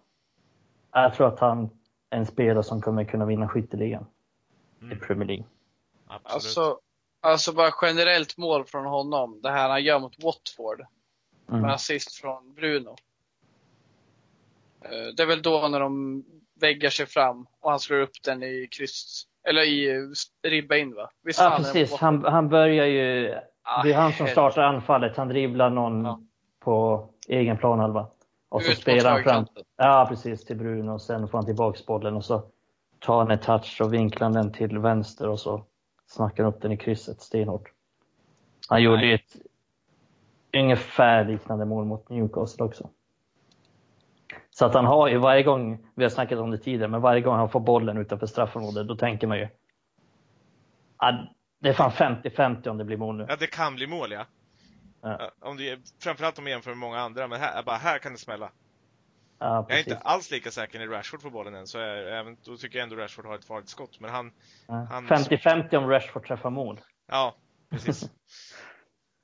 Jag 0.93 1.14
tror 1.14 1.29
att 1.29 1.41
han 1.41 1.71
en 2.11 2.26
spelare 2.26 2.62
som 2.62 2.80
kommer 2.82 3.04
kunna 3.04 3.24
vinna 3.26 3.48
skytteligan 3.48 4.07
i 4.80 4.84
Mm. 4.84 4.98
Premier 5.00 5.26
League. 5.28 5.44
Absolut. 6.07 6.34
Alltså, 6.34 6.78
alltså 7.20 7.52
bara 7.52 7.70
generellt 7.82 8.36
mål 8.36 8.64
från 8.64 8.84
honom. 8.86 9.40
Det 9.42 9.50
här 9.50 9.68
han 9.68 9.84
gör 9.84 9.98
mot 10.00 10.22
Watford. 10.24 10.82
Mm. 11.48 11.61
Med 11.61 11.72
assist 11.72 12.14
från 12.14 12.54
Bruno. 12.54 12.96
Eh, 14.80 15.14
Det 15.16 15.22
är 15.22 15.26
väl 15.26 15.42
då 15.42 15.68
när 15.68 15.80
de 15.80 16.24
väggar 16.61 16.90
sig 16.90 17.07
fram 17.07 17.46
och 17.61 17.70
han 17.70 17.80
slår 17.80 18.00
upp 18.00 18.22
den 18.24 18.42
i 18.42 18.68
kryss, 18.70 19.24
eller 19.48 19.62
i 19.62 20.07
ribba 20.42 20.76
in 20.76 20.94
va? 20.94 21.11
Visst 21.22 21.40
Ja, 21.40 21.54
precis. 21.57 21.94
Han, 21.94 22.24
han 22.24 22.48
börjar 22.48 22.86
ju... 22.86 23.34
Ah, 23.62 23.82
Det 23.82 23.92
är 23.92 23.96
han 23.96 24.12
som 24.12 24.26
helvete. 24.26 24.32
startar 24.32 24.62
anfallet. 24.62 25.16
Han 25.16 25.28
dribblar 25.28 25.70
någon 25.70 26.04
Ja. 26.04 26.20
på 26.61 27.09
egen 27.28 27.57
planhalva. 27.57 28.07
Och 28.57 28.62
så 28.62 28.72
spelar 28.72 29.11
han 29.11 29.22
fram... 29.22 29.46
Ja, 29.76 30.07
precis. 30.09 30.44
Till 30.44 30.57
Bruno. 30.57 30.92
Och 30.92 31.02
sen 31.02 31.28
får 31.28 31.38
han 31.38 31.44
tillbaks 31.44 31.86
bollen 31.86 32.16
och 32.16 32.24
så 32.24 32.44
tar 32.98 33.18
han 33.18 33.30
en 33.30 33.38
touch 33.38 33.80
och 33.80 33.94
vinklar 33.94 34.30
den 34.30 34.52
till 34.52 34.78
vänster 34.78 35.28
och 35.28 35.40
så 35.40 35.64
snackar 36.07 36.44
han 36.44 36.52
upp 36.52 36.62
den 36.62 36.72
i 36.72 36.76
krysset 36.76 37.20
stenhårt. 37.20 37.72
Han 38.68 38.82
gjorde 38.82 39.07
ju 39.07 39.14
ett 39.14 39.36
ungefär 40.57 41.24
liknande 41.24 41.64
mål 41.64 41.84
mot 41.84 42.09
Newcastle 42.09 42.64
också. 42.64 42.90
Så 44.50 44.66
att 44.66 44.74
han 44.74 44.84
har 44.84 45.09
ju 45.09 45.18
varje 45.18 45.42
gång, 45.42 45.86
vi 45.94 46.04
har 46.04 46.11
snackat 46.11 46.38
om 46.38 46.50
det 46.50 46.59
tidigare, 46.59 46.88
men 46.88 47.00
varje 47.00 47.20
gång 47.20 47.36
han 47.36 47.48
får 47.48 47.61
bollen 47.61 47.98
utanför 47.98 48.26
straffområdet, 48.26 48.88
då 48.88 48.96
tänker 48.96 49.26
man 49.26 49.38
ju 49.38 49.48
ah, 50.96 51.12
det 51.59 51.68
är 51.68 51.72
fan 51.72 51.90
50-50 51.90 52.68
om 52.68 52.78
det 52.78 52.84
blir 52.84 52.96
mål 52.96 53.16
nu. 53.16 53.26
Ja, 53.28 53.36
det 53.36 53.46
kan 53.46 53.74
bli 53.74 53.86
mål 53.86 54.12
ja. 54.12 54.26
Ja. 55.11 55.16
Ja, 55.40 55.48
Om 55.48 55.57
du, 55.57 55.82
framförallt 56.02 56.38
om 56.38 56.44
du 56.44 56.50
jämför 56.50 56.70
med 56.70 56.78
många 56.78 56.98
andra, 57.00 57.26
men 57.28 57.40
här, 57.40 57.62
bara 57.62 57.76
här 57.76 57.98
kan 57.98 58.12
det 58.12 58.18
smälla. 58.18 58.50
Ja, 59.38 59.66
Jag 59.68 59.78
är 59.78 59.82
inte 59.82 59.98
alls 59.98 60.30
lika 60.30 60.50
säker 60.50 60.78
när 60.78 60.86
Rashford 60.86 61.22
får 61.22 61.30
bollen 61.30 61.54
än, 61.54 61.66
så 61.66 61.78
jag, 61.78 62.36
då 62.44 62.57
tycker 62.57 62.78
jag 62.78 62.82
ändå 62.82 62.96
Rashford 62.96 63.26
har 63.26 63.34
ett 63.34 63.44
farligt 63.44 63.68
skott. 63.68 64.00
Men 64.00 64.11
han, 64.11 64.32
Ja. 64.68 64.86
han- 64.90 65.07
50-50 65.07 65.76
om 65.76 65.88
Rashford 65.90 66.26
träffar 66.26 66.50
mål. 66.50 66.80
ja, 67.11 67.34
precis. 67.70 68.02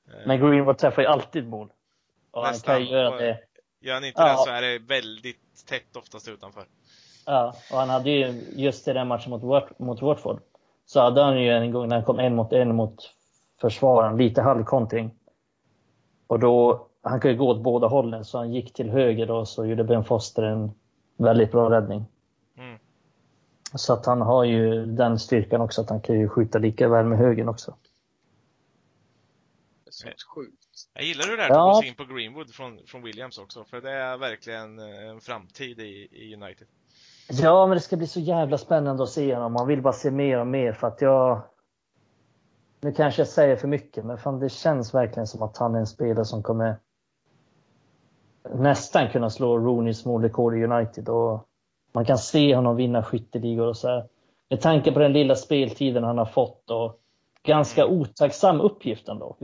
Eh, 0.08 0.26
Men 0.26 0.40
Greenwood 0.40 0.78
träffar 0.78 1.02
ju 1.02 1.08
alltid 1.08 1.48
mål. 1.48 1.72
Och 2.30 2.42
han 2.44 2.52
Nästan. 2.52 2.74
kan 2.74 2.84
ju 2.84 2.90
göra 2.90 3.16
det. 3.16 3.38
Gör 3.80 3.94
han 3.94 4.04
inte 4.04 4.20
Ja. 4.22 4.28
det 4.32 4.36
så 4.38 4.50
är 4.50 4.62
det 4.62 4.78
väldigt 4.78 5.66
tätt 5.68 5.96
oftast 5.96 6.28
utanför. 6.28 6.64
Ja, 7.26 7.54
och 7.72 7.78
han 7.78 7.90
hade 7.90 8.10
ju 8.10 8.44
just 8.56 8.88
i 8.88 8.92
den 8.92 9.08
matchen 9.08 9.30
mot, 9.30 9.42
Wat- 9.42 9.74
mot 9.78 10.02
Watford 10.02 10.40
så 10.86 11.00
hade 11.00 11.22
han 11.22 11.42
ju 11.42 11.50
en 11.50 11.70
gång 11.72 11.88
när 11.88 11.96
han 11.96 12.04
kom 12.04 12.18
en 12.18 12.34
mot 12.34 12.52
en 12.52 12.74
mot 12.76 13.10
försvararen, 13.60 14.16
lite 14.16 14.42
halvkontring. 14.42 15.10
Och 16.32 16.38
då, 16.38 16.86
han 17.02 17.20
kunde 17.20 17.36
gå 17.36 17.48
åt 17.48 17.62
båda 17.62 17.86
hållen 17.86 18.24
så 18.24 18.38
han 18.38 18.52
gick 18.52 18.72
till 18.72 18.90
höger 18.90 19.26
då 19.26 19.46
så 19.46 19.66
gjorde 19.66 19.84
Ben 19.84 20.04
Foster 20.04 20.42
en 20.42 20.70
väldigt 21.16 21.52
bra 21.52 21.70
räddning. 21.70 22.04
Mm. 22.58 22.78
Så 23.74 23.92
att 23.92 24.06
han 24.06 24.20
har 24.20 24.44
ju 24.44 24.86
den 24.86 25.18
styrkan 25.18 25.60
också 25.60 25.80
att 25.80 25.90
han 25.90 26.00
kan 26.00 26.18
ju 26.18 26.28
skjuta 26.28 26.58
lika 26.58 26.88
väl 26.88 27.06
med 27.06 27.18
högern 27.18 27.48
också. 27.48 27.74
Det 29.84 29.90
sjukt. 30.34 30.88
Jag 30.94 31.04
gillar 31.04 31.24
hur 31.28 31.36
det 31.36 31.42
här 31.42 31.50
Ja. 31.50 31.74
togs 31.74 31.86
in 31.86 31.94
på 31.94 32.14
Greenwood 32.14 32.50
från, 32.50 32.78
från 32.86 33.02
Williams 33.02 33.38
också, 33.38 33.64
för 33.64 33.80
det 33.80 33.90
är 33.92 34.16
verkligen 34.16 34.78
eh, 34.78 35.10
en 35.10 35.20
framtid 35.20 35.80
i, 35.80 36.08
i 36.10 36.34
United. 36.34 36.66
Ja, 37.30 37.66
men 37.66 37.76
det 37.76 37.80
ska 37.80 37.96
bli 37.96 38.06
så 38.06 38.20
jävla 38.20 38.58
spännande 38.58 39.02
att 39.02 39.10
se 39.10 39.34
honom. 39.34 39.52
Man 39.52 39.66
vill 39.66 39.82
bara 39.82 39.92
se 39.92 40.10
mer 40.10 40.38
och 40.38 40.46
mer 40.46 40.72
för 40.72 40.86
att 40.86 41.00
jag... 41.00 41.42
Nu 42.82 42.92
kanske 42.92 43.20
jag 43.20 43.28
säger 43.28 43.56
för 43.56 43.68
mycket, 43.68 44.04
men 44.04 44.18
fan 44.18 44.40
det 44.40 44.48
känns 44.48 44.94
verkligen 44.94 45.26
som 45.26 45.42
att 45.42 45.56
han 45.56 45.74
är 45.74 45.78
en 45.78 45.86
spelare 45.86 46.24
som 46.24 46.42
kommer 46.42 46.76
nästan 48.54 49.08
kunna 49.08 49.30
slå 49.30 49.58
Rooneys 49.58 50.04
målrekord 50.04 50.56
i 50.56 50.64
United 50.64 51.08
och 51.08 51.48
man 51.92 52.04
kan 52.04 52.18
se 52.18 52.54
honom 52.56 52.76
vinna 52.76 53.02
skytteligor 53.02 53.66
och 53.66 53.76
så 53.76 53.88
här. 53.88 54.08
Med 54.50 54.60
tanke 54.60 54.92
på 54.92 54.98
den 54.98 55.12
lilla 55.12 55.34
speltiden 55.34 56.04
han 56.04 56.18
har 56.18 56.24
fått 56.24 56.70
och 56.70 57.00
ganska 57.42 57.86
otacksam 57.86 58.60
uppgift 58.60 59.08
ändå. 59.08 59.36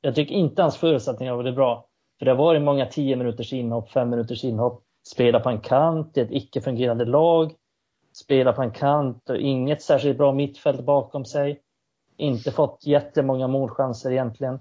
Jag 0.00 0.14
tycker 0.14 0.34
inte 0.34 0.62
hans 0.62 0.76
förutsättningar 0.76 1.32
har 1.32 1.42
varit 1.42 1.54
bra. 1.54 1.86
För 2.18 2.24
det 2.24 2.30
har 2.30 2.38
varit 2.38 2.62
många 2.62 2.86
10 2.86 3.16
minuters 3.16 3.52
inhopp, 3.52 3.90
5 3.90 4.10
minuters 4.10 4.44
inhopp, 4.44 4.82
spela 5.08 5.40
på 5.40 5.50
en 5.50 5.60
kant 5.60 6.16
i 6.16 6.20
ett 6.20 6.32
icke-fungerande 6.32 7.04
lag, 7.04 7.52
spela 8.12 8.52
på 8.52 8.62
en 8.62 8.70
kant 8.70 9.30
och 9.30 9.36
inget 9.36 9.82
särskilt 9.82 10.18
bra 10.18 10.32
mittfält 10.32 10.84
bakom 10.84 11.24
sig. 11.24 11.60
Inte 12.16 12.52
fått 12.52 12.86
jättemånga 12.86 13.48
målchanser 13.48 14.10
egentligen. 14.10 14.60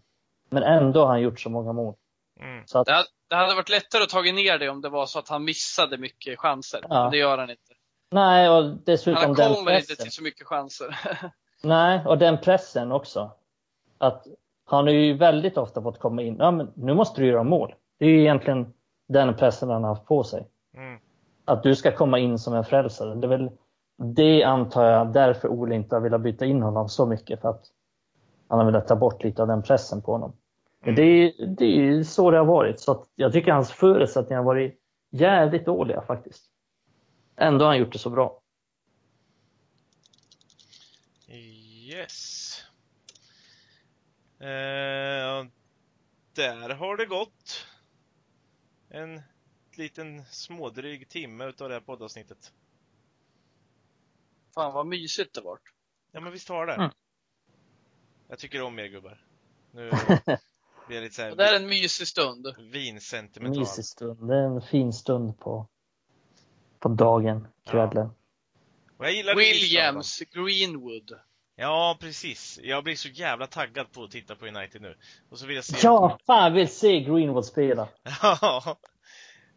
Men 0.50 0.64
ändå 0.64 1.00
har 1.00 1.08
han 1.08 1.22
gjort 1.22 1.40
så 1.40 1.50
många 1.50 1.74
mål. 1.74 1.96
Mm. 2.40 2.64
Så 2.66 2.80
att, 2.80 2.86
Det 2.86 2.92
hade, 2.94 3.08
det 3.30 3.36
hade 3.36 3.56
varit 3.56 3.70
lättare 3.70 4.04
att 4.04 4.10
ta 4.10 4.22
ner 4.22 4.60
det 4.60 4.70
om 4.70 4.82
det 4.82 4.90
var 4.90 5.06
så 5.06 5.20
att 5.20 5.30
han 5.30 5.44
missade 5.44 5.98
mycket 5.98 6.40
chanser. 6.40 6.80
Ja. 6.90 7.04
Men 7.04 7.12
det 7.12 7.18
gör 7.18 7.38
han 7.38 7.50
inte. 7.50 7.74
nej, 8.12 8.50
och 8.50 8.78
dessutom 8.86 9.24
Han 9.24 9.34
den 9.34 9.54
kommer 9.54 9.72
inte 9.72 9.88
pressen. 9.88 10.04
till 10.04 10.12
så 10.12 10.24
mycket 10.24 10.48
chanser. 10.48 11.00
Nej, 11.64 12.06
och 12.06 12.18
den 12.18 12.38
pressen 12.38 12.92
också. 12.92 13.32
Att 13.98 14.28
han 14.66 14.84
har 14.88 14.94
ju 14.94 15.14
väldigt 15.18 15.58
ofta 15.58 15.82
fått 15.82 16.00
komma 16.00 16.22
in. 16.22 16.36
Ja, 16.40 16.52
men 16.52 16.72
nu 16.76 16.94
måste 16.94 17.22
du 17.22 17.28
göra 17.28 17.44
mål. 17.44 17.76
Det 18.00 18.06
är 18.06 18.10
ju 18.10 18.20
egentligen 18.22 18.74
den 19.08 19.36
pressen 19.36 19.70
han 19.70 19.84
har 19.84 19.90
haft 19.90 20.06
på 20.06 20.24
sig. 20.24 20.48
Mm. 20.78 21.00
Att 21.46 21.64
du 21.64 21.76
ska 21.76 21.92
komma 21.92 22.20
in 22.20 22.40
som 22.40 22.54
en 22.54 22.66
frälsare. 22.66 23.16
Det 23.16 23.28
är 23.28 23.30
väl 23.30 23.52
det 24.04 24.44
antar 24.44 24.86
jag 24.86 25.14
därför 25.14 25.48
Ole 25.48 25.76
inte 25.76 25.96
har 25.96 26.02
velat 26.02 26.22
byta 26.22 26.46
in 26.46 26.62
honom 26.62 26.90
så 26.90 27.06
mycket. 27.06 27.42
För 27.42 27.50
att 27.50 27.66
han 28.48 28.60
har 28.60 28.66
velat 28.66 28.88
ta 28.88 28.96
bort 28.96 29.24
lite 29.24 29.42
av 29.42 29.48
den 29.48 29.64
pressen 29.64 30.02
på 30.02 30.12
honom. 30.12 30.34
Men 30.80 30.96
det 30.96 31.04
är, 31.04 31.46
det 31.46 31.66
är 31.66 31.82
ju 31.82 32.04
så 32.04 32.32
det 32.32 32.38
har 32.38 32.46
varit. 32.46 32.80
Så 32.80 33.06
jag 33.16 33.34
tycker 33.34 33.52
hans 33.52 33.72
förutsättningar 33.72 34.38
har 34.38 34.46
varit 34.46 34.80
jävligt 35.12 35.66
dåliga 35.66 36.02
faktiskt. 36.02 36.46
Ändå 37.36 37.66
har 37.66 37.70
han 37.70 37.80
gjort 37.80 37.94
det 37.94 38.00
så 38.00 38.10
bra. 38.10 38.40
Yes. 41.28 42.62
Eh, 44.40 45.46
där 46.36 46.70
har 46.70 46.98
det 46.98 47.06
gått 47.06 47.68
en 48.90 49.22
liten 49.78 50.26
smådryg 50.26 51.10
timme 51.10 51.46
utav 51.46 51.70
det 51.70 51.76
här 51.76 51.82
poddavsnittet. 51.82 52.52
Fan 54.54 54.74
vad 54.74 54.88
mysigt 54.88 55.34
det 55.34 55.42
vart. 55.42 55.62
Ja 56.12 56.20
men 56.20 56.32
visst 56.32 56.50
har 56.50 56.68
det. 56.68 56.74
Mm. 56.74 56.92
Jag 58.28 58.40
tycker 58.40 58.62
om 58.62 58.80
er 58.80 58.88
gubbar. 58.88 59.26
Nu 59.72 59.90
blir 60.88 61.02
lite 61.02 61.16
såhär 61.16 61.32
Och 61.32 61.38
det 61.38 61.50
är 61.50 61.56
en 61.56 61.68
mysig 61.68 62.08
stund. 62.08 62.48
vinsentimental. 62.72 63.60
Mysig 63.60 63.86
stund. 63.86 64.28
Det 64.28 64.36
är 64.36 64.44
en 64.44 64.62
fin 64.62 64.94
stund 64.94 65.40
på, 65.40 65.68
på 66.80 66.90
dagen, 66.90 67.48
kvällen. 67.66 68.10
Och 68.98 69.06
jag 69.06 69.14
gillar. 69.14 69.36
Williams, 69.36 70.20
Greenwood. 70.20 71.12
Ja, 71.56 71.98
precis. 72.00 72.60
Jag 72.64 72.84
blir 72.84 72.96
så 72.96 73.10
jävla 73.10 73.48
taggad 73.48 73.92
på 73.92 74.04
att 74.04 74.12
titta 74.12 74.36
på 74.36 74.48
United 74.48 74.82
nu. 74.82 74.98
Och 75.30 75.40
så 75.40 75.46
vill 75.46 75.56
jag 75.56 75.66
se... 75.66 75.78
Ja, 75.84 76.20
fan 76.26 76.44
jag 76.44 76.52
vill 76.52 76.70
se 76.70 77.00
Greenwood 77.00 77.46
spela. 77.46 77.88
Ja. 78.22 78.78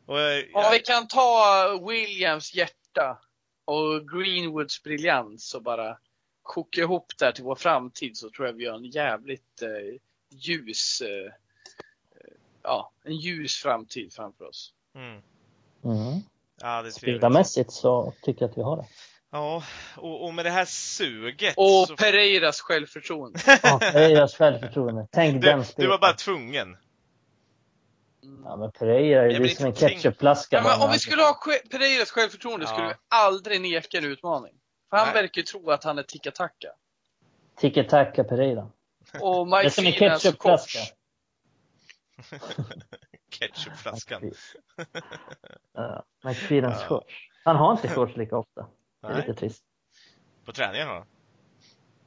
Och, 0.07 0.19
jag, 0.19 0.45
Ja, 0.53 0.71
vi 0.73 0.79
kan 0.79 1.09
ta 1.09 1.81
Williams 1.89 2.55
hjärta 2.55 3.19
och 3.67 4.09
Greenwoods 4.11 4.83
briljans 4.83 5.55
och 5.55 5.63
bara 5.63 5.99
koka 6.43 6.81
ihop 6.81 7.13
det 7.19 7.25
här 7.25 7.33
till 7.33 7.45
vår 7.45 7.55
framtid 7.55 8.17
så 8.17 8.31
tror 8.31 8.47
jag 8.47 8.55
vi 8.55 8.67
har 8.67 8.77
en 8.77 8.85
jävligt 8.85 9.63
eh, 9.63 10.01
ljus, 10.31 11.01
eh, 11.01 11.09
eh, 11.09 12.33
ja, 12.63 12.93
en 13.05 13.17
ljus 13.17 13.57
framtid 13.57 14.13
framför 14.13 14.45
oss. 14.45 14.73
mm. 14.95 15.23
Mm. 15.85 16.21
Ja, 16.61 16.83
det. 16.83 16.93
Spelarmässigt 16.93 17.73
så 17.73 18.13
tycker 18.23 18.43
jag 18.43 18.51
att 18.51 18.59
vi 18.59 18.63
har 18.63 18.77
det. 18.77 18.87
Ja, 19.31 19.63
och, 19.97 20.25
och 20.25 20.35
med 20.35 20.45
det 20.45 20.51
här 20.51 20.65
suget 20.65 21.55
Och 21.57 21.87
så... 21.89 21.97
Pereiras 21.97 22.61
självförtroende. 22.61 23.39
Ja, 23.63 23.79
Pereiras 23.79 24.35
självförtroende. 24.37 25.07
Tänk 25.13 25.43
den 25.43 25.59
Du, 25.59 25.65
du 25.65 25.65
spelaren. 25.65 25.91
var 25.91 25.99
bara 25.99 26.13
tvungen. 26.13 26.77
Ja, 28.45 28.57
men 28.57 28.73
Pereira 28.73 29.23
är 29.23 29.29
ju 29.41 29.49
som 29.49 29.67
en 29.67 29.75
ketchupflaska. 29.75 30.57
Ja, 30.65 30.85
om 30.87 30.93
vi 30.93 30.99
skulle 30.99 31.23
ha 31.23 31.41
Pereiras 31.71 32.11
självförtroende 32.11 32.67
Ja. 32.67 32.73
skulle 32.73 32.89
vi 32.89 32.95
aldrig 33.09 33.61
neka 33.61 33.99
en 33.99 34.05
utmaning. 34.05 34.55
För 34.91 34.97
han 34.97 35.07
Nej. 35.07 35.15
verkar 35.23 35.41
ju 35.41 35.43
tro 35.43 35.71
att 35.71 35.85
han 35.85 35.99
är 35.99 36.03
tiki-taka. 36.03 36.69
Tiki-taka 37.57 38.25
Pereira. 38.25 38.71
Och 39.21 39.47
Det 39.47 39.57
är 39.57 39.63
Mike 39.63 39.71
som 39.71 39.87
en 39.87 39.93
ketchupflaska. 39.93 40.79
Ketchupflaskan. 43.31 44.33
Ja, 45.73 46.05
McFeedens 46.25 46.77
Ja. 46.81 46.87
shorts. 46.89 47.15
Han 47.45 47.57
har 47.57 47.73
inte 47.73 47.89
shorts 47.89 48.17
lika 48.17 48.37
ofta. 48.37 48.67
Det 49.01 49.07
är 49.07 49.13
Nej, 49.13 49.21
lite 49.27 49.35
trist. 49.41 49.63
på 50.45 50.53
träningen 50.53 50.89
då? 50.89 51.05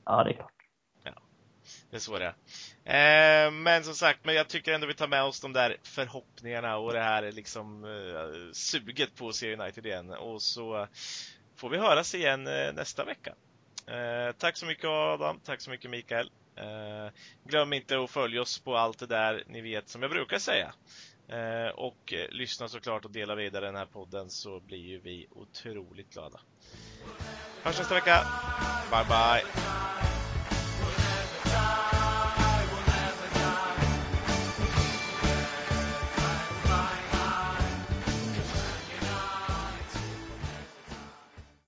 Ja, 0.06 0.24
det 0.24 0.30
är 0.30 0.34
klart. 0.34 0.52
Det 1.90 1.96
är 1.98 2.00
så 2.00 2.20
det 2.20 2.34
är. 2.86 3.46
Eh, 3.46 3.52
men 3.52 3.84
som 3.84 3.96
sagt, 3.96 4.26
men 4.26 4.36
jag 4.36 4.48
tycker 4.48 4.74
ändå 4.74 4.88
vi 4.88 4.94
tar 4.94 5.08
med 5.08 5.24
oss 5.24 5.40
de 5.40 5.54
där 5.54 5.78
förhoppningarna 5.84 6.78
och 6.78 6.94
det 6.94 7.00
här 7.00 7.32
liksom 7.32 7.84
eh, 7.84 8.52
suget 8.54 9.16
på 9.16 9.28
att 9.28 9.36
se 9.36 9.54
United 9.54 9.86
igen. 9.86 10.10
Och 10.10 10.42
så 10.42 10.88
får 11.56 11.70
vi 11.70 11.78
höras 11.78 12.16
igen 12.16 12.48
eh, 12.48 12.74
nästa 12.74 13.06
vecka. 13.06 13.34
Eh, 13.88 14.32
tack 14.38 14.58
så 14.58 14.66
mycket 14.66 14.86
Adam, 14.86 15.40
tack 15.40 15.62
så 15.62 15.70
mycket 15.70 15.92
Mikael. 15.92 16.32
Eh, 16.56 17.12
glöm 17.44 17.74
inte 17.74 18.00
att 18.00 18.12
följa 18.12 18.42
oss 18.42 18.60
på 18.60 18.78
allt 18.78 19.00
det 19.00 19.08
där 19.08 19.44
ni 19.48 19.62
vet 19.62 19.90
som 19.90 20.02
jag 20.02 20.12
brukar 20.12 20.40
säga. 20.40 20.74
Eh, 21.28 21.70
och 21.76 22.14
eh, 22.14 22.30
lyssna 22.30 22.68
såklart 22.68 23.06
och 23.06 23.12
dela 23.12 23.36
vidare 23.36 23.66
den 23.66 23.76
här 23.76 23.86
podden 23.86 24.30
så 24.30 24.60
blir 24.60 24.88
ju 24.88 25.00
vi 25.00 25.28
otroligt 25.32 26.14
glada. 26.14 26.40
Hörs 27.64 27.78
nästa 27.80 27.96
vecka. 27.96 28.24
Bye 28.92 29.06
bye! 29.06 30.09